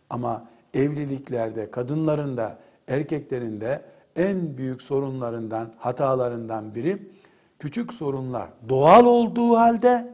Ama 0.09 0.47
evliliklerde 0.73 1.71
kadınların 1.71 2.37
da 2.37 2.57
erkeklerin 2.87 3.61
de 3.61 3.81
en 4.15 4.57
büyük 4.57 4.81
sorunlarından, 4.81 5.73
hatalarından 5.77 6.75
biri 6.75 7.07
küçük 7.59 7.93
sorunlar 7.93 8.49
doğal 8.69 9.05
olduğu 9.05 9.57
halde 9.57 10.13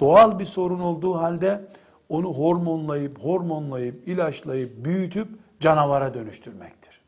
doğal 0.00 0.38
bir 0.38 0.44
sorun 0.44 0.80
olduğu 0.80 1.14
halde 1.14 1.64
onu 2.08 2.28
hormonlayıp 2.34 3.18
hormonlayıp 3.18 4.08
ilaçlayıp 4.08 4.84
büyütüp 4.84 5.28
canavara 5.60 6.14
dönüştürmektir. 6.14 7.00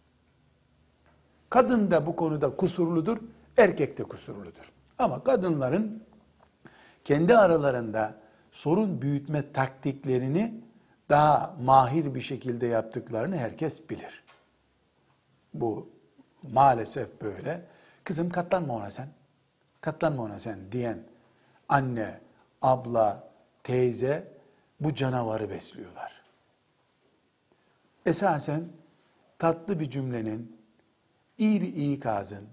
Kadın 1.51 1.91
da 1.91 2.07
bu 2.07 2.17
konuda 2.17 2.57
kusurludur, 2.57 3.19
erkek 3.57 3.99
de 3.99 4.03
kusurludur. 4.03 4.73
Ama 4.99 5.25
kadınların 5.25 6.03
kendi 7.05 7.37
aralarında 7.37 8.15
sorun 8.51 9.03
büyütme 9.03 9.53
taktiklerini 9.53 10.61
daha 11.09 11.57
mahir 11.61 12.15
bir 12.15 12.21
şekilde 12.21 12.67
yaptıklarını 12.67 13.37
herkes 13.37 13.91
bilir. 13.91 14.25
Bu 15.55 15.89
maalesef 16.43 17.21
böyle. 17.21 17.65
Kızım 18.05 18.31
katlanma 18.31 18.75
ona 18.75 18.91
sen. 18.91 19.09
Katlanma 19.81 20.23
ona 20.23 20.39
sen 20.39 20.59
diyen 20.73 20.99
anne, 21.69 22.21
abla, 22.63 23.29
teyze 23.65 24.36
bu 24.81 24.95
canavarı 24.95 25.51
besliyorlar. 25.51 26.23
Esasen 28.07 28.65
tatlı 29.39 29.81
bir 29.81 29.91
cümlenin, 29.91 30.57
iyi 31.39 31.63
bir 31.63 31.93
ikazın, 31.93 32.45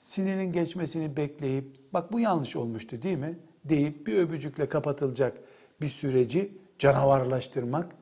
sinirinin 0.00 0.52
geçmesini 0.52 1.16
bekleyip, 1.16 1.80
bak 1.92 2.12
bu 2.12 2.20
yanlış 2.20 2.56
olmuştu 2.56 3.02
değil 3.02 3.18
mi? 3.18 3.38
deyip 3.64 4.06
bir 4.06 4.18
öpücükle 4.18 4.68
kapatılacak 4.68 5.38
bir 5.80 5.88
süreci 5.88 6.52
canavarlaştırmak, 6.78 7.94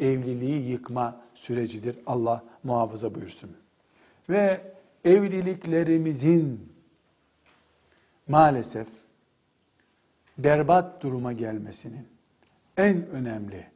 evliliği 0.00 0.70
yıkma 0.70 1.20
sürecidir. 1.34 1.98
Allah 2.06 2.44
muhafaza 2.64 3.14
buyursun. 3.14 3.56
Ve 4.28 4.60
evliliklerimizin 5.04 6.72
maalesef 8.28 8.86
berbat 10.38 11.02
duruma 11.02 11.32
gelmesinin 11.32 12.11
en 12.76 13.06
önemli 13.06 13.66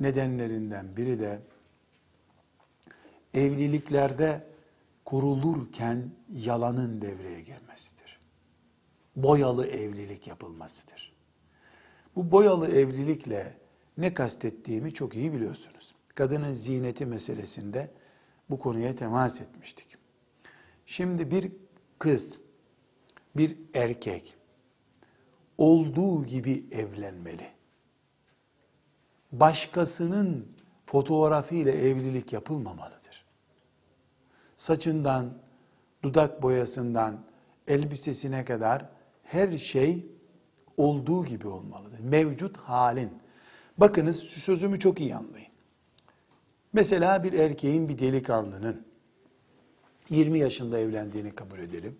nedenlerinden 0.00 0.96
biri 0.96 1.20
de 1.20 1.40
evliliklerde 3.34 4.46
kurulurken 5.04 6.10
yalanın 6.32 7.02
devreye 7.02 7.40
girmesidir. 7.40 8.20
Boyalı 9.16 9.66
evlilik 9.66 10.26
yapılmasıdır. 10.26 11.14
Bu 12.16 12.30
boyalı 12.30 12.68
evlilikle 12.68 13.56
ne 13.98 14.14
kastettiğimi 14.14 14.94
çok 14.94 15.14
iyi 15.16 15.32
biliyorsunuz. 15.32 15.94
Kadının 16.14 16.54
ziyneti 16.54 17.06
meselesinde 17.06 17.90
bu 18.50 18.58
konuya 18.58 18.94
temas 18.94 19.40
etmiştik. 19.40 19.96
Şimdi 20.86 21.30
bir 21.30 21.52
kız, 21.98 22.38
bir 23.36 23.56
erkek 23.74 24.34
olduğu 25.58 26.24
gibi 26.24 26.66
evlenmeli. 26.70 27.53
Başkasının 29.40 30.48
fotoğrafıyla 30.86 31.72
evlilik 31.72 32.32
yapılmamalıdır. 32.32 33.24
Saçından, 34.56 35.32
dudak 36.02 36.42
boyasından, 36.42 37.24
elbisesine 37.68 38.44
kadar 38.44 38.88
her 39.22 39.58
şey 39.58 40.06
olduğu 40.76 41.24
gibi 41.24 41.48
olmalıdır. 41.48 41.98
Mevcut 42.00 42.56
halin. 42.56 43.10
Bakınız 43.78 44.18
sözümü 44.18 44.80
çok 44.80 45.00
iyi 45.00 45.16
anlayın. 45.16 45.52
Mesela 46.72 47.24
bir 47.24 47.32
erkeğin, 47.32 47.88
bir 47.88 47.98
delikanlının 47.98 48.86
20 50.10 50.38
yaşında 50.38 50.78
evlendiğini 50.78 51.34
kabul 51.34 51.58
edelim. 51.58 51.98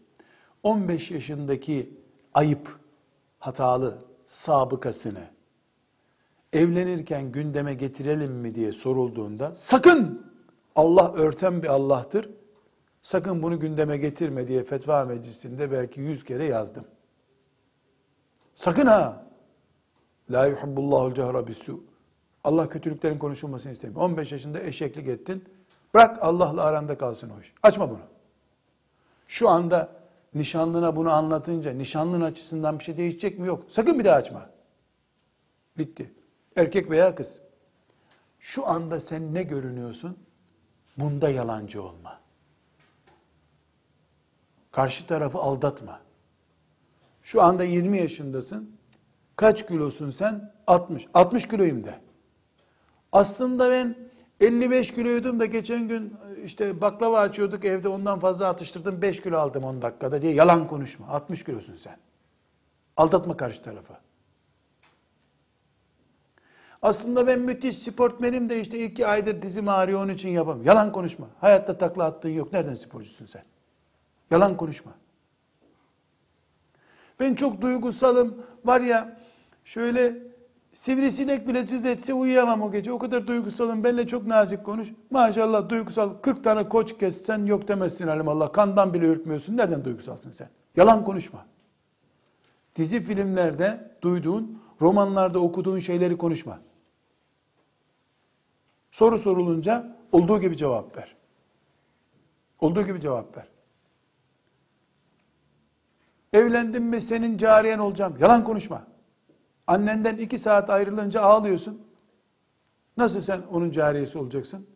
15 0.63 1.11
yaşındaki 1.11 2.01
ayıp, 2.35 2.79
hatalı 3.39 3.99
sabıkasını 4.27 5.34
evlenirken 6.55 7.33
gündeme 7.33 7.75
getirelim 7.75 8.33
mi 8.33 8.55
diye 8.55 8.73
sorulduğunda 8.73 9.55
sakın 9.57 10.27
Allah 10.77 11.13
örten 11.13 11.63
bir 11.63 11.69
Allah'tır. 11.69 12.31
Sakın 13.03 13.43
bunu 13.43 13.61
gündeme 13.61 13.97
getirme 13.97 14.49
diye 14.49 14.65
fetva 14.65 15.05
meclisinde 15.05 15.73
belki 15.73 16.01
yüz 16.01 16.25
kere 16.25 16.45
yazdım. 16.45 16.85
Sakın 18.57 18.87
ha! 18.87 19.27
La 20.31 20.47
yuhibbullahul 20.47 21.15
cehra 21.15 21.47
bisu. 21.47 21.85
Allah 22.45 22.69
kötülüklerin 22.69 23.19
konuşulmasını 23.19 23.73
istemiyor. 23.73 24.01
15 24.01 24.33
yaşında 24.33 24.61
eşeklik 24.61 25.09
ettin. 25.09 25.45
Bırak 25.95 26.19
Allah'la 26.23 26.63
aranda 26.63 26.99
kalsın 26.99 27.31
o 27.31 27.41
iş. 27.41 27.53
Açma 27.63 27.91
bunu. 27.91 27.99
Şu 29.29 29.49
anda 29.49 29.89
nişanlına 30.35 30.97
bunu 30.97 31.11
anlatınca 31.11 31.73
nişanlın 31.73 32.21
açısından 32.21 32.79
bir 32.79 32.85
şey 32.85 32.97
değişecek 32.97 33.39
mi? 33.39 33.47
Yok. 33.47 33.65
Sakın 33.69 33.99
bir 33.99 34.05
daha 34.05 34.17
açma. 34.17 34.51
Bitti. 35.79 36.13
Erkek 36.57 36.91
veya 36.91 37.15
kız. 37.15 37.41
Şu 38.41 38.67
anda 38.67 39.01
sen 39.01 39.35
ne 39.35 39.43
görünüyorsun? 39.43 40.19
Bunda 40.97 41.29
yalancı 41.29 41.83
olma. 41.83 42.21
Karşı 44.73 45.07
tarafı 45.07 45.39
aldatma. 45.39 46.01
Şu 47.23 47.43
anda 47.43 47.65
20 47.65 47.99
yaşındasın. 47.99 48.77
Kaç 49.37 49.67
kilosun 49.67 50.11
sen? 50.11 50.53
60. 50.67 51.07
60 51.15 51.49
kiloyum 51.49 51.85
de. 51.85 52.01
Aslında 53.13 53.71
ben 53.71 53.97
55 54.41 54.95
kiloydum 54.95 55.41
da 55.41 55.47
geçen 55.47 55.89
gün 55.89 56.17
işte 56.45 56.81
baklava 56.81 57.21
açıyorduk 57.21 57.65
evde 57.65 57.89
ondan 57.89 58.19
fazla 58.19 58.49
atıştırdım 58.49 59.03
5 59.03 59.23
kilo 59.23 59.39
aldım 59.39 59.65
10 59.65 59.83
dakikada 59.83 60.23
diye 60.23 60.33
yalan 60.33 60.69
konuşma. 60.69 61.09
60 61.09 61.45
kilosun 61.45 61.77
sen. 61.77 61.97
Aldatma 62.97 63.37
karşı 63.37 63.63
tarafı. 63.63 63.95
Aslında 66.85 67.27
ben 67.27 67.39
müthiş 67.39 67.79
sportmenim 67.79 68.49
de 68.49 68.61
işte 68.61 68.85
iki 68.85 69.07
aydır 69.07 69.43
dizim 69.43 69.69
ağrıyor 69.69 70.05
onun 70.05 70.15
için 70.15 70.29
yapamam. 70.29 70.65
Yalan 70.65 70.93
konuşma. 70.93 71.27
Hayatta 71.41 71.79
takla 71.79 72.05
attığın 72.05 72.29
yok. 72.29 72.53
Nereden 72.53 72.75
sporcusun 72.75 73.27
sen? 73.27 73.43
Yalan 74.31 74.57
konuşma. 74.57 74.93
Ben 77.21 77.35
çok 77.35 77.61
duygusalım. 77.61 78.43
Var 78.65 78.81
ya 78.81 79.17
şöyle 79.65 80.17
sivrisinek 80.73 81.49
bile 81.49 81.67
cız 81.67 81.85
etse 81.85 82.15
uyuyamam 82.15 82.63
o 82.63 82.73
gece. 82.73 82.93
O 82.93 82.99
kadar 82.99 83.27
duygusalım. 83.27 83.85
Benimle 83.85 84.07
çok 84.07 84.27
nazik 84.27 84.65
konuş. 84.65 84.89
Maşallah 85.11 85.69
duygusal. 85.69 86.11
40 86.23 86.45
tane 86.45 86.69
koç 86.69 86.99
kessen 86.99 87.47
yok 87.47 87.69
demezsin 87.69 88.07
Allah. 88.07 88.53
Kandan 88.53 88.95
bile 88.95 89.07
ürkmüyorsun. 89.07 89.57
Nereden 89.57 89.85
duygusalsın 89.85 90.31
sen? 90.31 90.49
Yalan 90.77 91.05
konuşma. 91.05 91.47
Dizi 92.77 93.01
filmlerde 93.01 93.91
duyduğun, 94.03 94.59
romanlarda 94.81 95.39
okuduğun 95.39 95.79
şeyleri 95.79 96.19
konuşma. 96.19 96.59
Soru 98.95 99.19
sorulunca 99.19 99.97
olduğu 100.13 100.41
gibi 100.41 100.57
cevap 100.57 100.97
ver. 100.97 101.17
Olduğu 102.61 102.83
gibi 102.83 103.01
cevap 103.01 103.37
ver. 103.37 103.49
Evlendim 106.33 106.85
mi 106.85 107.01
senin 107.01 107.39
cariyen 107.39 107.79
olacağım. 107.79 108.17
Yalan 108.21 108.45
konuşma. 108.45 108.83
Annenden 109.67 110.17
iki 110.17 110.39
saat 110.39 110.71
ayrılınca 110.71 111.23
ağlıyorsun. 111.23 111.83
Nasıl 112.97 113.21
sen 113.21 113.41
onun 113.51 113.71
cariyesi 113.71 114.19
olacaksın? 114.19 114.67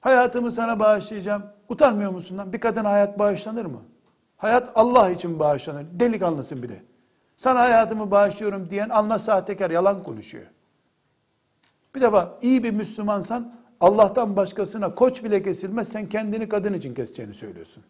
Hayatımı 0.00 0.52
sana 0.52 0.78
bağışlayacağım. 0.78 1.42
Utanmıyor 1.68 2.10
musun 2.10 2.38
lan? 2.38 2.52
Bir 2.52 2.60
kadına 2.60 2.90
hayat 2.90 3.18
bağışlanır 3.18 3.64
mı? 3.66 3.82
Hayat 4.36 4.72
Allah 4.74 5.10
için 5.10 5.38
bağışlanır. 5.38 5.86
Delikanlısın 5.92 6.62
bir 6.62 6.68
de. 6.68 6.82
Sana 7.36 7.60
hayatımı 7.60 8.10
bağışlıyorum 8.10 8.70
diyen 8.70 8.88
anla 8.88 9.18
sahtekar 9.18 9.70
yalan 9.70 10.02
konuşuyor. 10.02 10.46
Bir 11.94 12.00
defa 12.00 12.38
iyi 12.42 12.64
bir 12.64 12.70
Müslümansan 12.70 13.54
Allah'tan 13.80 14.36
başkasına 14.36 14.94
koç 14.94 15.24
bile 15.24 15.42
kesilmez 15.42 15.88
sen 15.88 16.08
kendini 16.08 16.48
kadın 16.48 16.74
için 16.74 16.94
keseceğini 16.94 17.34
söylüyorsun. 17.34 17.82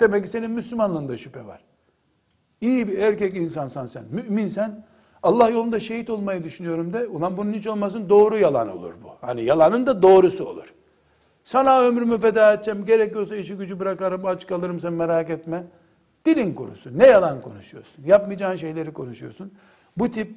Demek 0.00 0.24
ki 0.24 0.30
senin 0.30 0.50
Müslümanlığında 0.50 1.16
şüphe 1.16 1.46
var. 1.46 1.64
İyi 2.60 2.88
bir 2.88 2.98
erkek 2.98 3.36
insansan 3.36 3.86
sen, 3.86 4.04
müminsen 4.10 4.84
Allah 5.22 5.48
yolunda 5.48 5.80
şehit 5.80 6.10
olmayı 6.10 6.44
düşünüyorum 6.44 6.92
de. 6.92 7.06
Ulan 7.06 7.36
bunun 7.36 7.52
hiç 7.52 7.66
olmasın 7.66 8.08
doğru 8.08 8.38
yalan 8.38 8.68
olur 8.68 8.92
bu. 9.04 9.10
Hani 9.20 9.44
yalanın 9.44 9.86
da 9.86 10.02
doğrusu 10.02 10.44
olur. 10.46 10.74
Sana 11.44 11.80
ömrümü 11.80 12.18
feda 12.18 12.52
edeceğim. 12.52 12.84
Gerekiyorsa 12.84 13.36
işi 13.36 13.54
gücü 13.56 13.78
bırakarım, 13.78 14.26
aç 14.26 14.46
kalırım 14.46 14.80
sen 14.80 14.92
merak 14.92 15.30
etme. 15.30 15.64
Dilin 16.24 16.54
kurusun. 16.54 16.98
Ne 16.98 17.06
yalan 17.06 17.40
konuşuyorsun? 17.40 18.04
Yapmayacağın 18.04 18.56
şeyleri 18.56 18.92
konuşuyorsun. 18.92 19.52
Bu 19.96 20.10
tip 20.10 20.36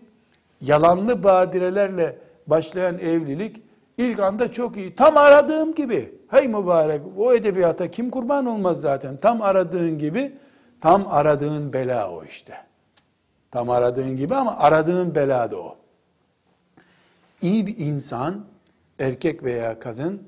yalanlı 0.61 1.23
badirelerle 1.23 2.17
başlayan 2.47 2.99
evlilik 2.99 3.61
ilk 3.97 4.19
anda 4.19 4.51
çok 4.51 4.77
iyi. 4.77 4.95
Tam 4.95 5.17
aradığım 5.17 5.75
gibi. 5.75 6.15
Hey 6.29 6.47
mübarek 6.47 7.01
o 7.17 7.33
edebiyata 7.33 7.91
kim 7.91 8.09
kurban 8.09 8.45
olmaz 8.45 8.81
zaten. 8.81 9.17
Tam 9.17 9.41
aradığın 9.41 9.99
gibi 9.99 10.31
tam 10.81 11.07
aradığın 11.07 11.73
bela 11.73 12.11
o 12.11 12.25
işte. 12.25 12.57
Tam 13.51 13.69
aradığın 13.69 14.17
gibi 14.17 14.35
ama 14.35 14.57
aradığın 14.57 15.15
bela 15.15 15.51
da 15.51 15.57
o. 15.57 15.77
İyi 17.41 17.67
bir 17.67 17.77
insan 17.77 18.45
erkek 18.99 19.43
veya 19.43 19.79
kadın 19.79 20.27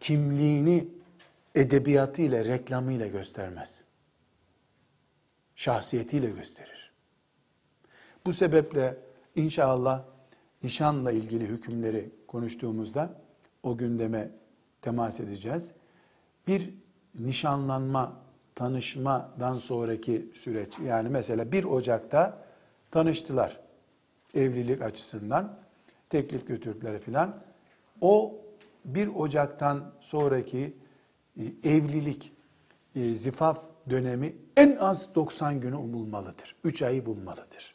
kimliğini 0.00 0.88
edebiyatıyla, 1.54 2.44
reklamıyla 2.44 3.06
göstermez. 3.06 3.84
Şahsiyetiyle 5.56 6.30
gösterir. 6.30 6.92
Bu 8.26 8.32
sebeple 8.32 8.96
inşallah 9.36 10.02
nişanla 10.64 11.12
ilgili 11.12 11.46
hükümleri 11.46 12.10
konuştuğumuzda 12.26 13.20
o 13.62 13.76
gündeme 13.76 14.30
temas 14.82 15.20
edeceğiz. 15.20 15.70
Bir 16.46 16.70
nişanlanma, 17.18 18.16
tanışmadan 18.54 19.58
sonraki 19.58 20.30
süreç 20.34 20.78
yani 20.78 21.08
mesela 21.08 21.52
1 21.52 21.64
Ocak'ta 21.64 22.38
tanıştılar 22.90 23.60
evlilik 24.34 24.82
açısından 24.82 25.56
teklif 26.10 26.46
götürdüler 26.46 27.00
filan. 27.00 27.36
O 28.00 28.36
1 28.84 29.06
Ocak'tan 29.06 29.92
sonraki 30.00 30.76
e, 31.36 31.70
evlilik, 31.70 32.32
e, 32.94 33.14
zifaf 33.14 33.58
dönemi 33.90 34.36
en 34.56 34.76
az 34.76 35.14
90 35.14 35.60
günü 35.60 35.76
umulmalıdır. 35.76 36.56
3 36.64 36.82
ayı 36.82 37.06
bulmalıdır. 37.06 37.73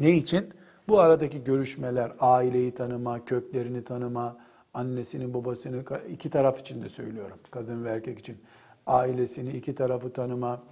Ne 0.00 0.12
için? 0.12 0.50
Bu 0.88 1.00
aradaki 1.00 1.44
görüşmeler, 1.44 2.12
aileyi 2.20 2.74
tanıma, 2.74 3.24
köklerini 3.24 3.84
tanıma, 3.84 4.36
annesini, 4.74 5.34
babasını, 5.34 5.84
iki 6.10 6.30
taraf 6.30 6.60
için 6.60 6.82
de 6.82 6.88
söylüyorum, 6.88 7.38
kadın 7.50 7.84
ve 7.84 7.90
erkek 7.90 8.18
için. 8.18 8.38
Ailesini, 8.86 9.50
iki 9.50 9.74
tarafı 9.74 10.12
tanıma, 10.12 10.62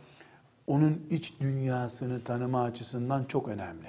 onun 0.66 1.06
iç 1.10 1.40
dünyasını 1.40 2.24
tanıma 2.24 2.62
açısından 2.62 3.24
çok 3.24 3.48
önemli. 3.48 3.86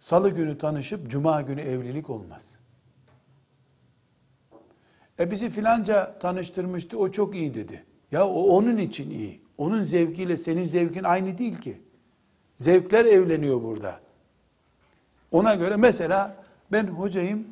Salı 0.00 0.30
günü 0.30 0.58
tanışıp 0.58 1.10
cuma 1.10 1.42
günü 1.42 1.60
evlilik 1.60 2.10
olmaz. 2.10 2.50
E 5.18 5.30
bizi 5.30 5.50
filanca 5.50 6.18
tanıştırmıştı, 6.18 6.98
o 6.98 7.10
çok 7.10 7.34
iyi 7.34 7.54
dedi. 7.54 7.84
Ya 8.12 8.28
o 8.28 8.42
onun 8.42 8.76
için 8.76 9.10
iyi. 9.10 9.40
Onun 9.58 9.82
zevkiyle 9.82 10.36
senin 10.36 10.66
zevkin 10.66 11.04
aynı 11.04 11.38
değil 11.38 11.58
ki. 11.58 11.82
Zevkler 12.56 13.04
evleniyor 13.04 13.62
burada. 13.62 14.03
Ona 15.34 15.54
göre 15.54 15.76
mesela 15.76 16.36
ben 16.72 16.86
hocayım, 16.86 17.46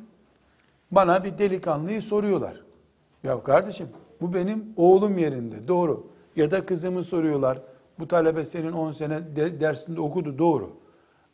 bana 0.91 1.23
bir 1.23 1.37
delikanlıyı 1.37 2.01
soruyorlar. 2.01 2.61
Ya 3.23 3.43
kardeşim 3.43 3.87
bu 4.21 4.33
benim 4.33 4.73
oğlum 4.77 5.17
yerinde 5.17 5.67
doğru. 5.67 6.07
Ya 6.35 6.51
da 6.51 6.65
kızımı 6.65 7.03
soruyorlar. 7.03 7.61
Bu 7.99 8.07
talebe 8.07 8.45
senin 8.45 8.71
10 8.71 8.91
sene 8.91 9.35
de, 9.35 9.59
dersinde 9.59 10.01
okudu 10.01 10.37
doğru. 10.37 10.69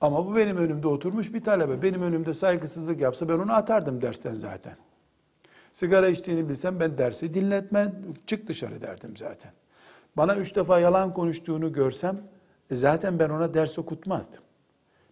Ama 0.01 0.25
bu 0.25 0.35
benim 0.35 0.57
önümde 0.57 0.87
oturmuş 0.87 1.33
bir 1.33 1.43
talebe. 1.43 1.81
Benim 1.81 2.01
önümde 2.01 2.33
saygısızlık 2.33 3.01
yapsa 3.01 3.29
ben 3.29 3.39
onu 3.39 3.53
atardım 3.53 4.01
dersten 4.01 4.33
zaten. 4.33 4.73
Sigara 5.73 6.07
içtiğini 6.07 6.49
bilsem 6.49 6.79
ben 6.79 6.97
dersi 6.97 7.33
dinletme, 7.33 7.93
çık 8.27 8.47
dışarı 8.47 8.81
derdim 8.81 9.17
zaten. 9.17 9.51
Bana 10.17 10.35
üç 10.35 10.55
defa 10.55 10.79
yalan 10.79 11.13
konuştuğunu 11.13 11.73
görsem 11.73 12.17
e 12.71 12.75
zaten 12.75 13.19
ben 13.19 13.29
ona 13.29 13.53
ders 13.53 13.79
okutmazdım. 13.79 14.41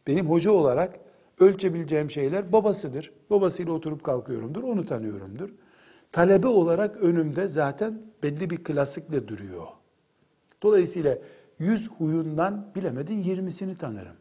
Benim 0.07 0.29
hoca 0.29 0.51
olarak 0.51 1.06
ölçebileceğim 1.39 2.11
şeyler 2.11 2.51
babasıdır. 2.51 3.11
Babasıyla 3.29 3.73
oturup 3.73 4.03
kalkıyorumdur, 4.03 4.63
onu 4.63 4.85
tanıyorumdur. 4.85 5.49
Talebe 6.11 6.47
olarak 6.47 6.97
önümde 6.97 7.47
zaten 7.47 8.01
belli 8.23 8.49
bir 8.49 8.63
klasikle 8.63 9.27
duruyor. 9.27 9.67
Dolayısıyla 10.63 11.17
yüz 11.59 11.91
huyundan 11.91 12.71
bilemedin 12.75 13.17
yirmisini 13.17 13.77
tanırım. 13.77 14.15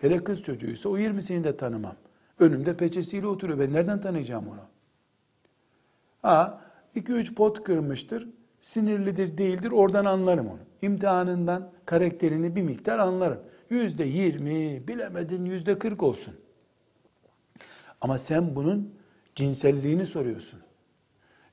Hele 0.00 0.24
kız 0.24 0.42
çocuğuysa 0.42 0.88
o 0.88 0.96
yirmisini 0.96 1.44
de 1.44 1.56
tanımam. 1.56 1.96
Önümde 2.38 2.76
peçesiyle 2.76 3.26
oturuyor. 3.26 3.58
Ben 3.58 3.72
nereden 3.72 4.00
tanıyacağım 4.00 4.48
onu? 4.48 4.60
Ha, 6.22 6.60
iki 6.94 7.12
üç 7.12 7.34
pot 7.34 7.64
kırmıştır. 7.64 8.28
Sinirlidir 8.60 9.38
değildir 9.38 9.70
oradan 9.70 10.04
anlarım 10.04 10.46
onu. 10.46 10.58
İmtihanından 10.82 11.70
karakterini 11.86 12.56
bir 12.56 12.62
miktar 12.62 12.98
anlarım. 12.98 13.38
Yüzde 13.70 14.04
yirmi 14.04 14.88
bilemedin 14.88 15.44
yüzde 15.44 15.78
kırk 15.78 16.02
olsun. 16.02 16.34
Ama 18.06 18.18
sen 18.18 18.56
bunun 18.56 18.94
cinselliğini 19.34 20.06
soruyorsun. 20.06 20.60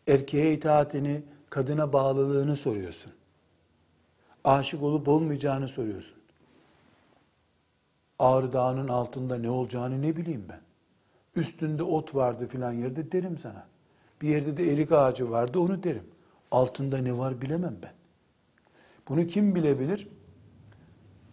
Erkeğe 0.08 0.54
itaatini, 0.54 1.24
kadına 1.50 1.94
bağlılığını 1.94 2.56
soruyorsun. 2.56 3.12
Aşık 4.44 4.84
olup 4.84 5.08
olmayacağını 5.08 5.68
soruyorsun. 5.68 6.18
Ağrı 8.20 8.54
Dağı'nın 8.54 8.88
altında 8.88 9.38
ne 9.38 9.50
olacağını 9.50 10.02
ne 10.02 10.16
bileyim 10.16 10.46
ben. 10.50 10.62
Üstünde 11.36 11.84
ot 11.84 12.16
vardı 12.16 12.48
filan 12.48 12.72
yerde 12.72 13.12
derim 13.12 13.38
sana. 13.38 13.68
Bir 14.22 14.30
yerde 14.30 14.58
de 14.58 14.74
erik 14.74 14.92
ağacı 14.92 15.32
vardı 15.32 15.60
onu 15.60 15.84
derim. 15.84 16.08
Altında 16.52 16.98
ne 16.98 17.18
var 17.18 17.42
bilemem 17.42 17.78
ben. 17.82 17.94
Bunu 19.08 19.28
kim 19.28 19.56
bilebilir? 19.56 20.08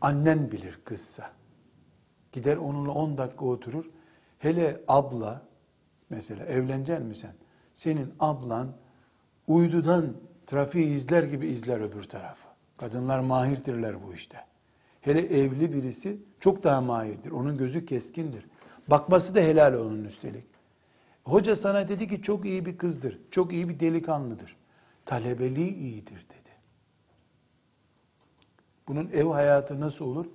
Annen 0.01 0.53
bilir 0.53 0.79
kızsa. 0.85 1.31
Gider 2.33 2.57
onunla 2.57 2.91
10 2.93 3.19
dakika 3.19 3.45
oturur. 3.45 3.85
Hele 4.41 4.81
abla, 4.89 5.43
mesela 6.11 6.47
evleneceksin 6.47 7.07
mi 7.07 7.17
sen? 7.17 7.33
Senin 7.75 8.15
ablan 8.21 8.73
uydudan 9.47 10.17
trafiği 10.47 10.95
izler 10.95 11.23
gibi 11.23 11.47
izler 11.47 11.81
öbür 11.81 12.03
tarafı. 12.03 12.49
Kadınlar 12.77 13.21
mahirdirler 13.21 14.07
bu 14.07 14.15
işte. 14.15 14.39
Hele 15.01 15.21
evli 15.21 15.73
birisi 15.73 16.19
çok 16.41 16.65
daha 16.65 16.81
mahirdir. 16.81 17.31
Onun 17.31 17.59
gözü 17.59 17.87
keskindir. 17.87 18.45
Bakması 18.89 19.35
da 19.35 19.41
helal 19.41 19.75
onun 19.75 20.05
üstelik. 20.05 20.45
Hoca 21.25 21.57
sana 21.57 21.89
dedi 21.89 22.09
ki 22.09 22.23
çok 22.23 22.45
iyi 22.45 22.67
bir 22.67 22.79
kızdır, 22.79 23.19
çok 23.31 23.53
iyi 23.53 23.69
bir 23.69 23.81
delikanlıdır. 23.81 24.57
Talebeliği 25.07 25.75
iyidir 25.75 26.27
dedi. 26.29 26.51
Bunun 28.89 29.11
ev 29.13 29.27
hayatı 29.27 29.81
nasıl 29.81 30.05
olur? 30.05 30.27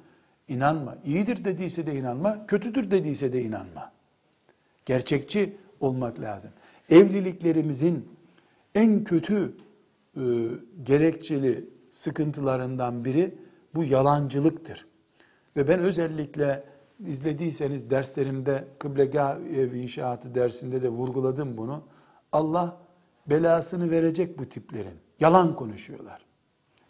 İnanma. 0.48 0.98
İyidir 1.06 1.46
dediyse 1.46 1.88
de 1.88 1.96
inanma, 1.96 2.48
kötüdür 2.48 2.92
dediyse 2.92 3.34
de 3.34 3.42
inanma. 3.42 3.95
Gerçekçi 4.86 5.58
olmak 5.80 6.20
lazım. 6.20 6.52
Evliliklerimizin 6.90 8.10
en 8.76 9.04
kötü 9.04 9.54
e, 10.18 10.22
gerekçeli 10.84 11.70
sıkıntılarından 11.90 13.06
biri 13.06 13.36
bu 13.76 13.84
yalancılıktır. 13.84 14.86
Ve 15.58 15.68
ben 15.68 15.80
özellikle 15.80 16.64
izlediyseniz 17.08 17.90
derslerimde 17.90 18.68
kıblegah 18.80 19.40
ev 19.40 19.74
inşaatı 19.74 20.36
dersinde 20.36 20.82
de 20.82 20.90
vurguladım 20.90 21.58
bunu. 21.58 21.84
Allah 22.32 22.78
belasını 23.28 23.92
verecek 23.92 24.40
bu 24.40 24.50
tiplerin. 24.50 24.98
Yalan 25.20 25.56
konuşuyorlar. 25.56 26.26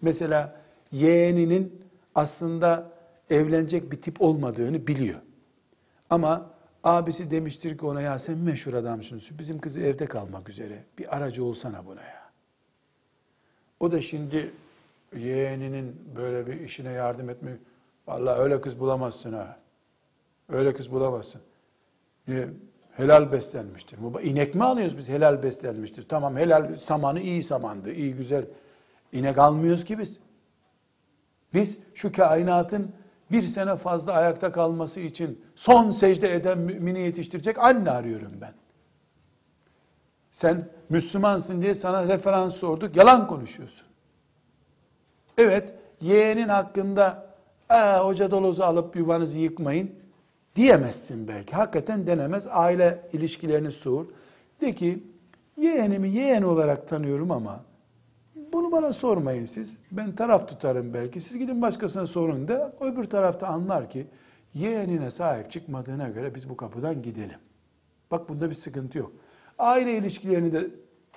Mesela 0.01 0.61
yeğeninin 0.91 1.81
aslında 2.15 2.91
evlenecek 3.29 3.91
bir 3.91 4.01
tip 4.01 4.21
olmadığını 4.21 4.87
biliyor. 4.87 5.19
Ama 6.09 6.54
abisi 6.85 7.31
demiştir 7.31 7.77
ki 7.77 7.85
ona 7.85 8.01
ya 8.01 8.19
sen 8.19 8.37
meşhur 8.37 8.73
adamsın. 8.73 9.21
Bizim 9.39 9.59
kızı 9.59 9.79
evde 9.79 10.05
kalmak 10.05 10.49
üzere. 10.49 10.83
Bir 10.97 11.17
aracı 11.17 11.43
olsana 11.43 11.85
buna 11.85 12.01
ya. 12.01 12.25
O 13.79 13.91
da 13.91 14.01
şimdi 14.01 14.51
yeğeninin 15.15 15.95
böyle 16.15 16.47
bir 16.47 16.61
işine 16.61 16.91
yardım 16.91 17.29
etmek. 17.29 17.59
Vallahi 18.07 18.39
öyle 18.39 18.61
kız 18.61 18.79
bulamazsın 18.79 19.33
ha. 19.33 19.57
Öyle 20.49 20.73
kız 20.73 20.91
bulamazsın. 20.91 21.41
Niye? 22.27 22.49
Helal 22.91 23.31
beslenmiştir. 23.31 23.99
İnek 24.23 24.55
mi 24.55 24.63
alıyoruz 24.63 24.97
biz 24.97 25.09
helal 25.09 25.43
beslenmiştir? 25.43 26.07
Tamam 26.09 26.37
helal 26.37 26.77
samanı 26.77 27.19
iyi 27.19 27.43
samandı, 27.43 27.91
iyi 27.91 28.15
güzel. 28.15 28.45
İnek 29.11 29.37
almıyoruz 29.37 29.85
ki 29.85 29.99
biz. 29.99 30.17
Biz 31.53 31.77
şu 31.95 32.11
kainatın 32.11 32.91
bir 33.31 33.43
sene 33.43 33.75
fazla 33.75 34.13
ayakta 34.13 34.51
kalması 34.51 34.99
için 34.99 35.41
son 35.55 35.91
secde 35.91 36.35
eden 36.35 36.57
mümini 36.57 36.99
yetiştirecek 36.99 37.57
anne 37.57 37.89
arıyorum 37.89 38.31
ben. 38.41 38.53
Sen 40.31 40.67
Müslümansın 40.89 41.61
diye 41.61 41.75
sana 41.75 42.07
referans 42.07 42.55
sorduk, 42.55 42.95
yalan 42.95 43.27
konuşuyorsun. 43.27 43.87
Evet, 45.37 45.73
yeğenin 46.01 46.47
hakkında 46.47 47.25
hoca 47.99 48.31
dolusu 48.31 48.63
alıp 48.63 48.95
yuvanızı 48.95 49.39
yıkmayın 49.39 49.91
diyemezsin 50.55 51.27
belki. 51.27 51.55
Hakikaten 51.55 52.07
denemez. 52.07 52.47
Aile 52.49 53.09
ilişkilerini 53.13 53.71
soğur. 53.71 54.05
De 54.61 54.75
ki 54.75 55.03
yeğenimi 55.57 56.09
yeğen 56.09 56.41
olarak 56.41 56.87
tanıyorum 56.87 57.31
ama 57.31 57.63
bunu 58.55 58.71
bana 58.71 58.93
sormayın 58.93 59.45
siz. 59.45 59.77
Ben 59.91 60.11
taraf 60.11 60.49
tutarım 60.49 60.93
belki. 60.93 61.21
Siz 61.21 61.37
gidin 61.37 61.61
başkasına 61.61 62.07
sorun 62.07 62.47
da 62.47 62.73
öbür 62.79 63.03
tarafta 63.03 63.47
anlar 63.47 63.89
ki 63.89 64.07
yeğenine 64.53 65.11
sahip 65.11 65.51
çıkmadığına 65.51 66.09
göre 66.09 66.35
biz 66.35 66.49
bu 66.49 66.57
kapıdan 66.57 67.01
gidelim. 67.01 67.39
Bak 68.11 68.29
bunda 68.29 68.49
bir 68.49 68.55
sıkıntı 68.55 68.97
yok. 68.97 69.11
Aile 69.59 69.97
ilişkilerini 69.97 70.53
de 70.53 70.69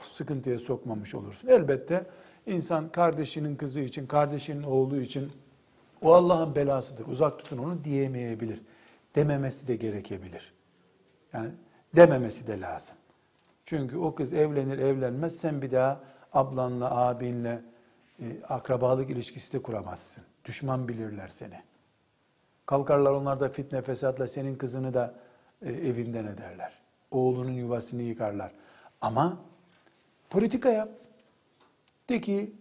sıkıntıya 0.03 0.59
sokmamış 0.59 1.15
olursun. 1.15 1.49
Elbette 1.49 2.07
insan 2.47 2.89
kardeşinin 2.89 3.57
kızı 3.57 3.81
için, 3.81 4.07
kardeşinin 4.07 4.63
oğlu 4.63 5.01
için 5.01 5.33
o 6.03 6.13
Allah'ın 6.13 6.55
belasıdır. 6.55 7.07
Uzak 7.07 7.39
tutun 7.39 7.59
onu 7.59 7.85
diyemeyebilir. 7.85 8.63
Dememesi 9.15 9.69
de 9.69 9.77
gerekebilir. 9.77 10.53
Yani 11.33 11.51
dememesi 11.97 12.47
de 12.47 12.61
lazım. 12.61 12.97
Çünkü 13.67 13.99
o 13.99 14.15
kız 14.15 14.33
evlenir 14.33 14.79
evlenmez 14.79 15.37
sen 15.37 15.63
bir 15.63 15.71
daha 15.71 16.01
ablanla, 16.39 16.97
abinle 16.97 17.63
e, 18.21 18.25
akrabalık 18.49 19.11
ilişkisi 19.11 19.53
de 19.53 19.63
kuramazsın. 19.63 20.25
Düşman 20.45 20.89
bilirler 20.89 21.29
seni. 21.29 21.61
Kalkarlar 22.67 23.11
onlar 23.11 23.41
da 23.41 23.49
fitne 23.49 23.83
fesatla 23.83 24.27
senin 24.29 24.57
kızını 24.57 24.95
da 24.95 25.15
e, 25.63 25.71
evinden 25.73 26.27
ederler. 26.27 26.73
Oğlunun 27.11 27.53
yuvasını 27.53 28.03
yıkarlar. 28.03 28.53
Ama 29.01 29.37
politika 30.31 30.71
yap. 30.71 30.89
De 32.09 32.21
ki 32.21 32.53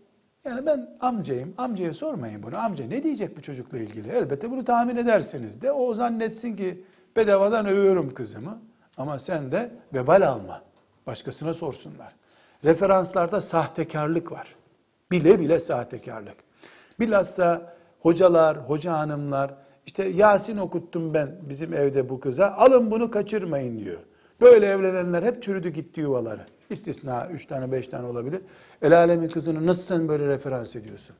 yani 0.45 0.65
ben 0.65 0.89
amcayım, 0.99 1.53
amcaya 1.57 1.93
sormayın 1.93 2.43
bunu. 2.43 2.57
Amca 2.57 2.85
ne 2.85 3.03
diyecek 3.03 3.37
bu 3.37 3.41
çocukla 3.41 3.77
ilgili? 3.77 4.09
Elbette 4.09 4.51
bunu 4.51 4.65
tahmin 4.65 4.95
edersiniz 4.95 5.61
de. 5.61 5.71
O 5.71 5.93
zannetsin 5.93 6.55
ki 6.55 6.83
bedavadan 7.15 7.65
övüyorum 7.65 8.13
kızımı. 8.13 8.59
Ama 8.97 9.19
sen 9.19 9.51
de 9.51 9.71
vebal 9.93 10.27
alma. 10.27 10.61
Başkasına 11.07 11.53
sorsunlar. 11.53 12.15
Referanslarda 12.67 13.41
sahtekarlık 13.41 14.31
var. 14.31 14.55
Bile 15.11 15.39
bile 15.39 15.59
sahtekarlık. 15.59 16.35
Bilhassa 16.99 17.75
hocalar, 17.99 18.57
hoca 18.57 18.93
hanımlar, 18.93 19.53
işte 19.85 20.07
Yasin 20.07 20.57
okuttum 20.57 21.13
ben 21.13 21.35
bizim 21.41 21.73
evde 21.73 22.09
bu 22.09 22.19
kıza, 22.19 22.51
alın 22.51 22.91
bunu 22.91 23.11
kaçırmayın 23.11 23.79
diyor. 23.79 23.99
Böyle 24.41 24.65
evlenenler 24.65 25.23
hep 25.23 25.43
çürüdü 25.43 25.69
gitti 25.69 26.01
yuvaları. 26.01 26.45
İstisna 26.69 27.27
üç 27.27 27.45
tane 27.45 27.71
beş 27.71 27.87
tane 27.87 28.07
olabilir. 28.07 28.41
El 28.81 28.97
alemin 28.97 29.29
kızını 29.29 29.65
nasıl 29.65 29.81
sen 29.81 30.07
böyle 30.07 30.27
referans 30.27 30.75
ediyorsun? 30.75 31.15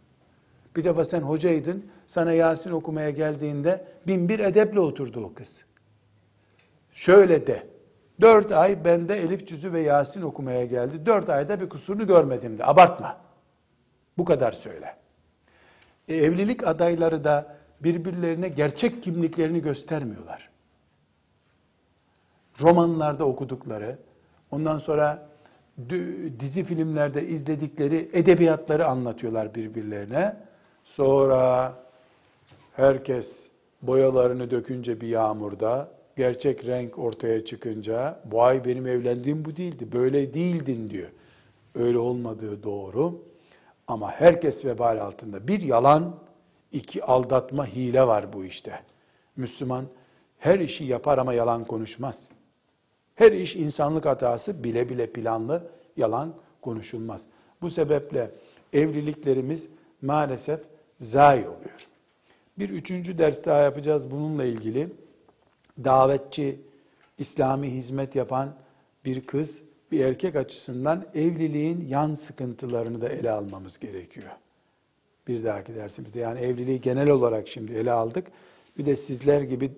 Bir 0.76 0.84
defa 0.84 1.06
sen 1.06 1.22
hocaydın, 1.22 1.86
sana 2.08 2.34
Yasin 2.34 2.72
okumaya 2.72 3.10
geldiğinde 3.10 3.86
bin 4.08 4.30
bir 4.30 4.40
edeple 4.40 4.80
oturdu 4.80 5.24
o 5.26 5.34
kız. 5.34 5.66
Şöyle 6.92 7.48
de, 7.48 7.64
dört 8.22 8.52
ay 8.52 8.86
bende 8.86 9.16
Elif 9.16 9.48
Cüzü 9.48 9.74
ve 9.74 9.82
Yasin 9.82 10.22
okumaya 10.22 10.66
geldi. 10.66 11.06
Dört 11.06 11.30
ayda 11.30 11.62
bir 11.62 11.70
kusurunu 11.70 12.08
görmedim 12.08 12.58
de, 12.58 12.66
abartma. 12.66 13.18
Bu 14.18 14.26
kadar 14.26 14.52
söyle. 14.52 14.96
E, 16.08 16.16
evlilik 16.16 16.68
adayları 16.68 17.24
da 17.24 17.58
birbirlerine 17.80 18.50
gerçek 18.50 19.04
kimliklerini 19.04 19.62
göstermiyorlar. 19.62 20.50
Romanlarda 22.62 23.26
okudukları, 23.26 23.98
ondan 24.52 24.78
sonra 24.78 25.28
dizi 26.40 26.64
filmlerde 26.64 27.28
izledikleri 27.28 28.10
edebiyatları 28.14 28.88
anlatıyorlar 28.88 29.56
birbirlerine. 29.56 30.36
Sonra 30.84 31.74
herkes 32.76 33.48
boyalarını 33.82 34.52
dökünce 34.52 35.02
bir 35.02 35.08
yağmurda, 35.08 35.97
gerçek 36.18 36.66
renk 36.66 37.00
ortaya 37.00 37.46
çıkınca, 37.46 38.22
bu 38.26 38.44
ay 38.44 38.66
benim 38.66 38.88
evlendiğim 38.88 39.46
bu 39.46 39.56
değildi, 39.56 39.92
böyle 39.92 40.34
değildin 40.34 40.90
diyor. 40.90 41.10
Öyle 41.76 41.98
olmadığı 41.98 42.64
doğru. 42.64 43.22
Ama 43.88 44.12
herkes 44.12 44.66
vebal 44.66 45.02
altında. 45.02 45.48
Bir 45.48 45.62
yalan, 45.62 46.16
iki 46.72 47.04
aldatma, 47.04 47.68
hile 47.68 48.08
var 48.08 48.34
bu 48.34 48.46
işte. 48.46 48.80
Müslüman 49.36 49.86
her 50.38 50.60
işi 50.60 50.84
yapar 50.84 51.18
ama 51.18 51.34
yalan 51.34 51.66
konuşmaz. 51.66 52.30
Her 53.16 53.32
iş 53.32 53.56
insanlık 53.56 54.06
hatası 54.06 54.64
bile 54.64 54.90
bile 54.90 55.08
planlı 55.08 55.68
yalan 55.98 56.34
konuşulmaz. 56.62 57.26
Bu 57.62 57.70
sebeple 57.70 58.32
evliliklerimiz 58.74 59.70
maalesef 60.02 60.60
zayi 61.00 61.48
oluyor. 61.48 61.88
Bir 62.60 62.70
üçüncü 62.70 63.18
ders 63.18 63.46
daha 63.46 63.62
yapacağız 63.62 64.12
bununla 64.12 64.46
ilgili. 64.46 64.90
Davetçi, 65.84 66.60
İslami 67.18 67.72
hizmet 67.72 68.16
yapan 68.16 68.56
bir 69.06 69.22
kız, 69.22 69.62
bir 69.92 70.00
erkek 70.00 70.36
açısından 70.36 71.06
evliliğin 71.16 71.88
yan 71.88 72.14
sıkıntılarını 72.14 73.02
da 73.02 73.10
ele 73.10 73.32
almamız 73.32 73.80
gerekiyor. 73.80 74.32
Bir 75.28 75.44
dahaki 75.44 75.76
dersimizde 75.76 76.20
yani 76.20 76.40
evliliği 76.40 76.82
genel 76.82 77.10
olarak 77.10 77.48
şimdi 77.48 77.74
ele 77.74 77.92
aldık. 77.92 78.28
Bir 78.78 78.86
de 78.86 78.96
sizler 78.96 79.42
gibi 79.42 79.72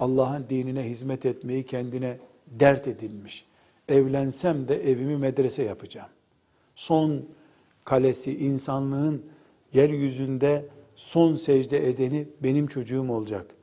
Allah'ın 0.00 0.46
dinine 0.50 0.90
hizmet 0.90 1.26
etmeyi 1.26 1.62
kendine 1.62 2.18
dert 2.46 2.88
edilmiş. 2.88 3.46
Evlensem 3.88 4.68
de 4.68 4.90
evimi 4.90 5.16
medrese 5.16 5.62
yapacağım. 5.62 6.08
Son 6.76 7.24
kalesi 7.84 8.38
insanlığın 8.38 9.22
yeryüzünde 9.72 10.64
son 10.96 11.36
secde 11.36 11.88
edeni 11.88 12.28
benim 12.42 12.66
çocuğum 12.66 13.12
olacak 13.12 13.55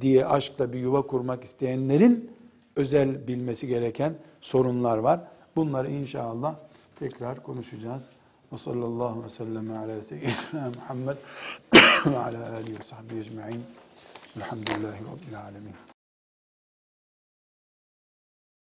diye 0.00 0.26
aşkla 0.26 0.72
bir 0.72 0.78
yuva 0.78 1.02
kurmak 1.02 1.44
isteyenlerin 1.44 2.30
özel 2.76 3.28
bilmesi 3.28 3.66
gereken 3.66 4.14
sorunlar 4.40 4.98
var. 4.98 5.20
Bunları 5.56 5.90
inşallah 5.90 6.54
tekrar 6.98 7.42
konuşacağız. 7.42 8.02
Ve 8.52 8.58
sallallahu 8.58 9.24
ve 9.24 9.28
sellem 9.28 9.78
ala 9.78 10.02
seyyidina 10.02 10.72
Muhammed 10.76 11.16
ve 12.06 12.18
ala 12.18 12.52
alihi 12.52 12.78
ve 12.78 12.82
sahbihi 12.82 13.20
ecma'in. 13.20 13.62
Elhamdülillahi 14.36 15.00
Rabbil 15.04 15.40
alemin. 15.40 15.87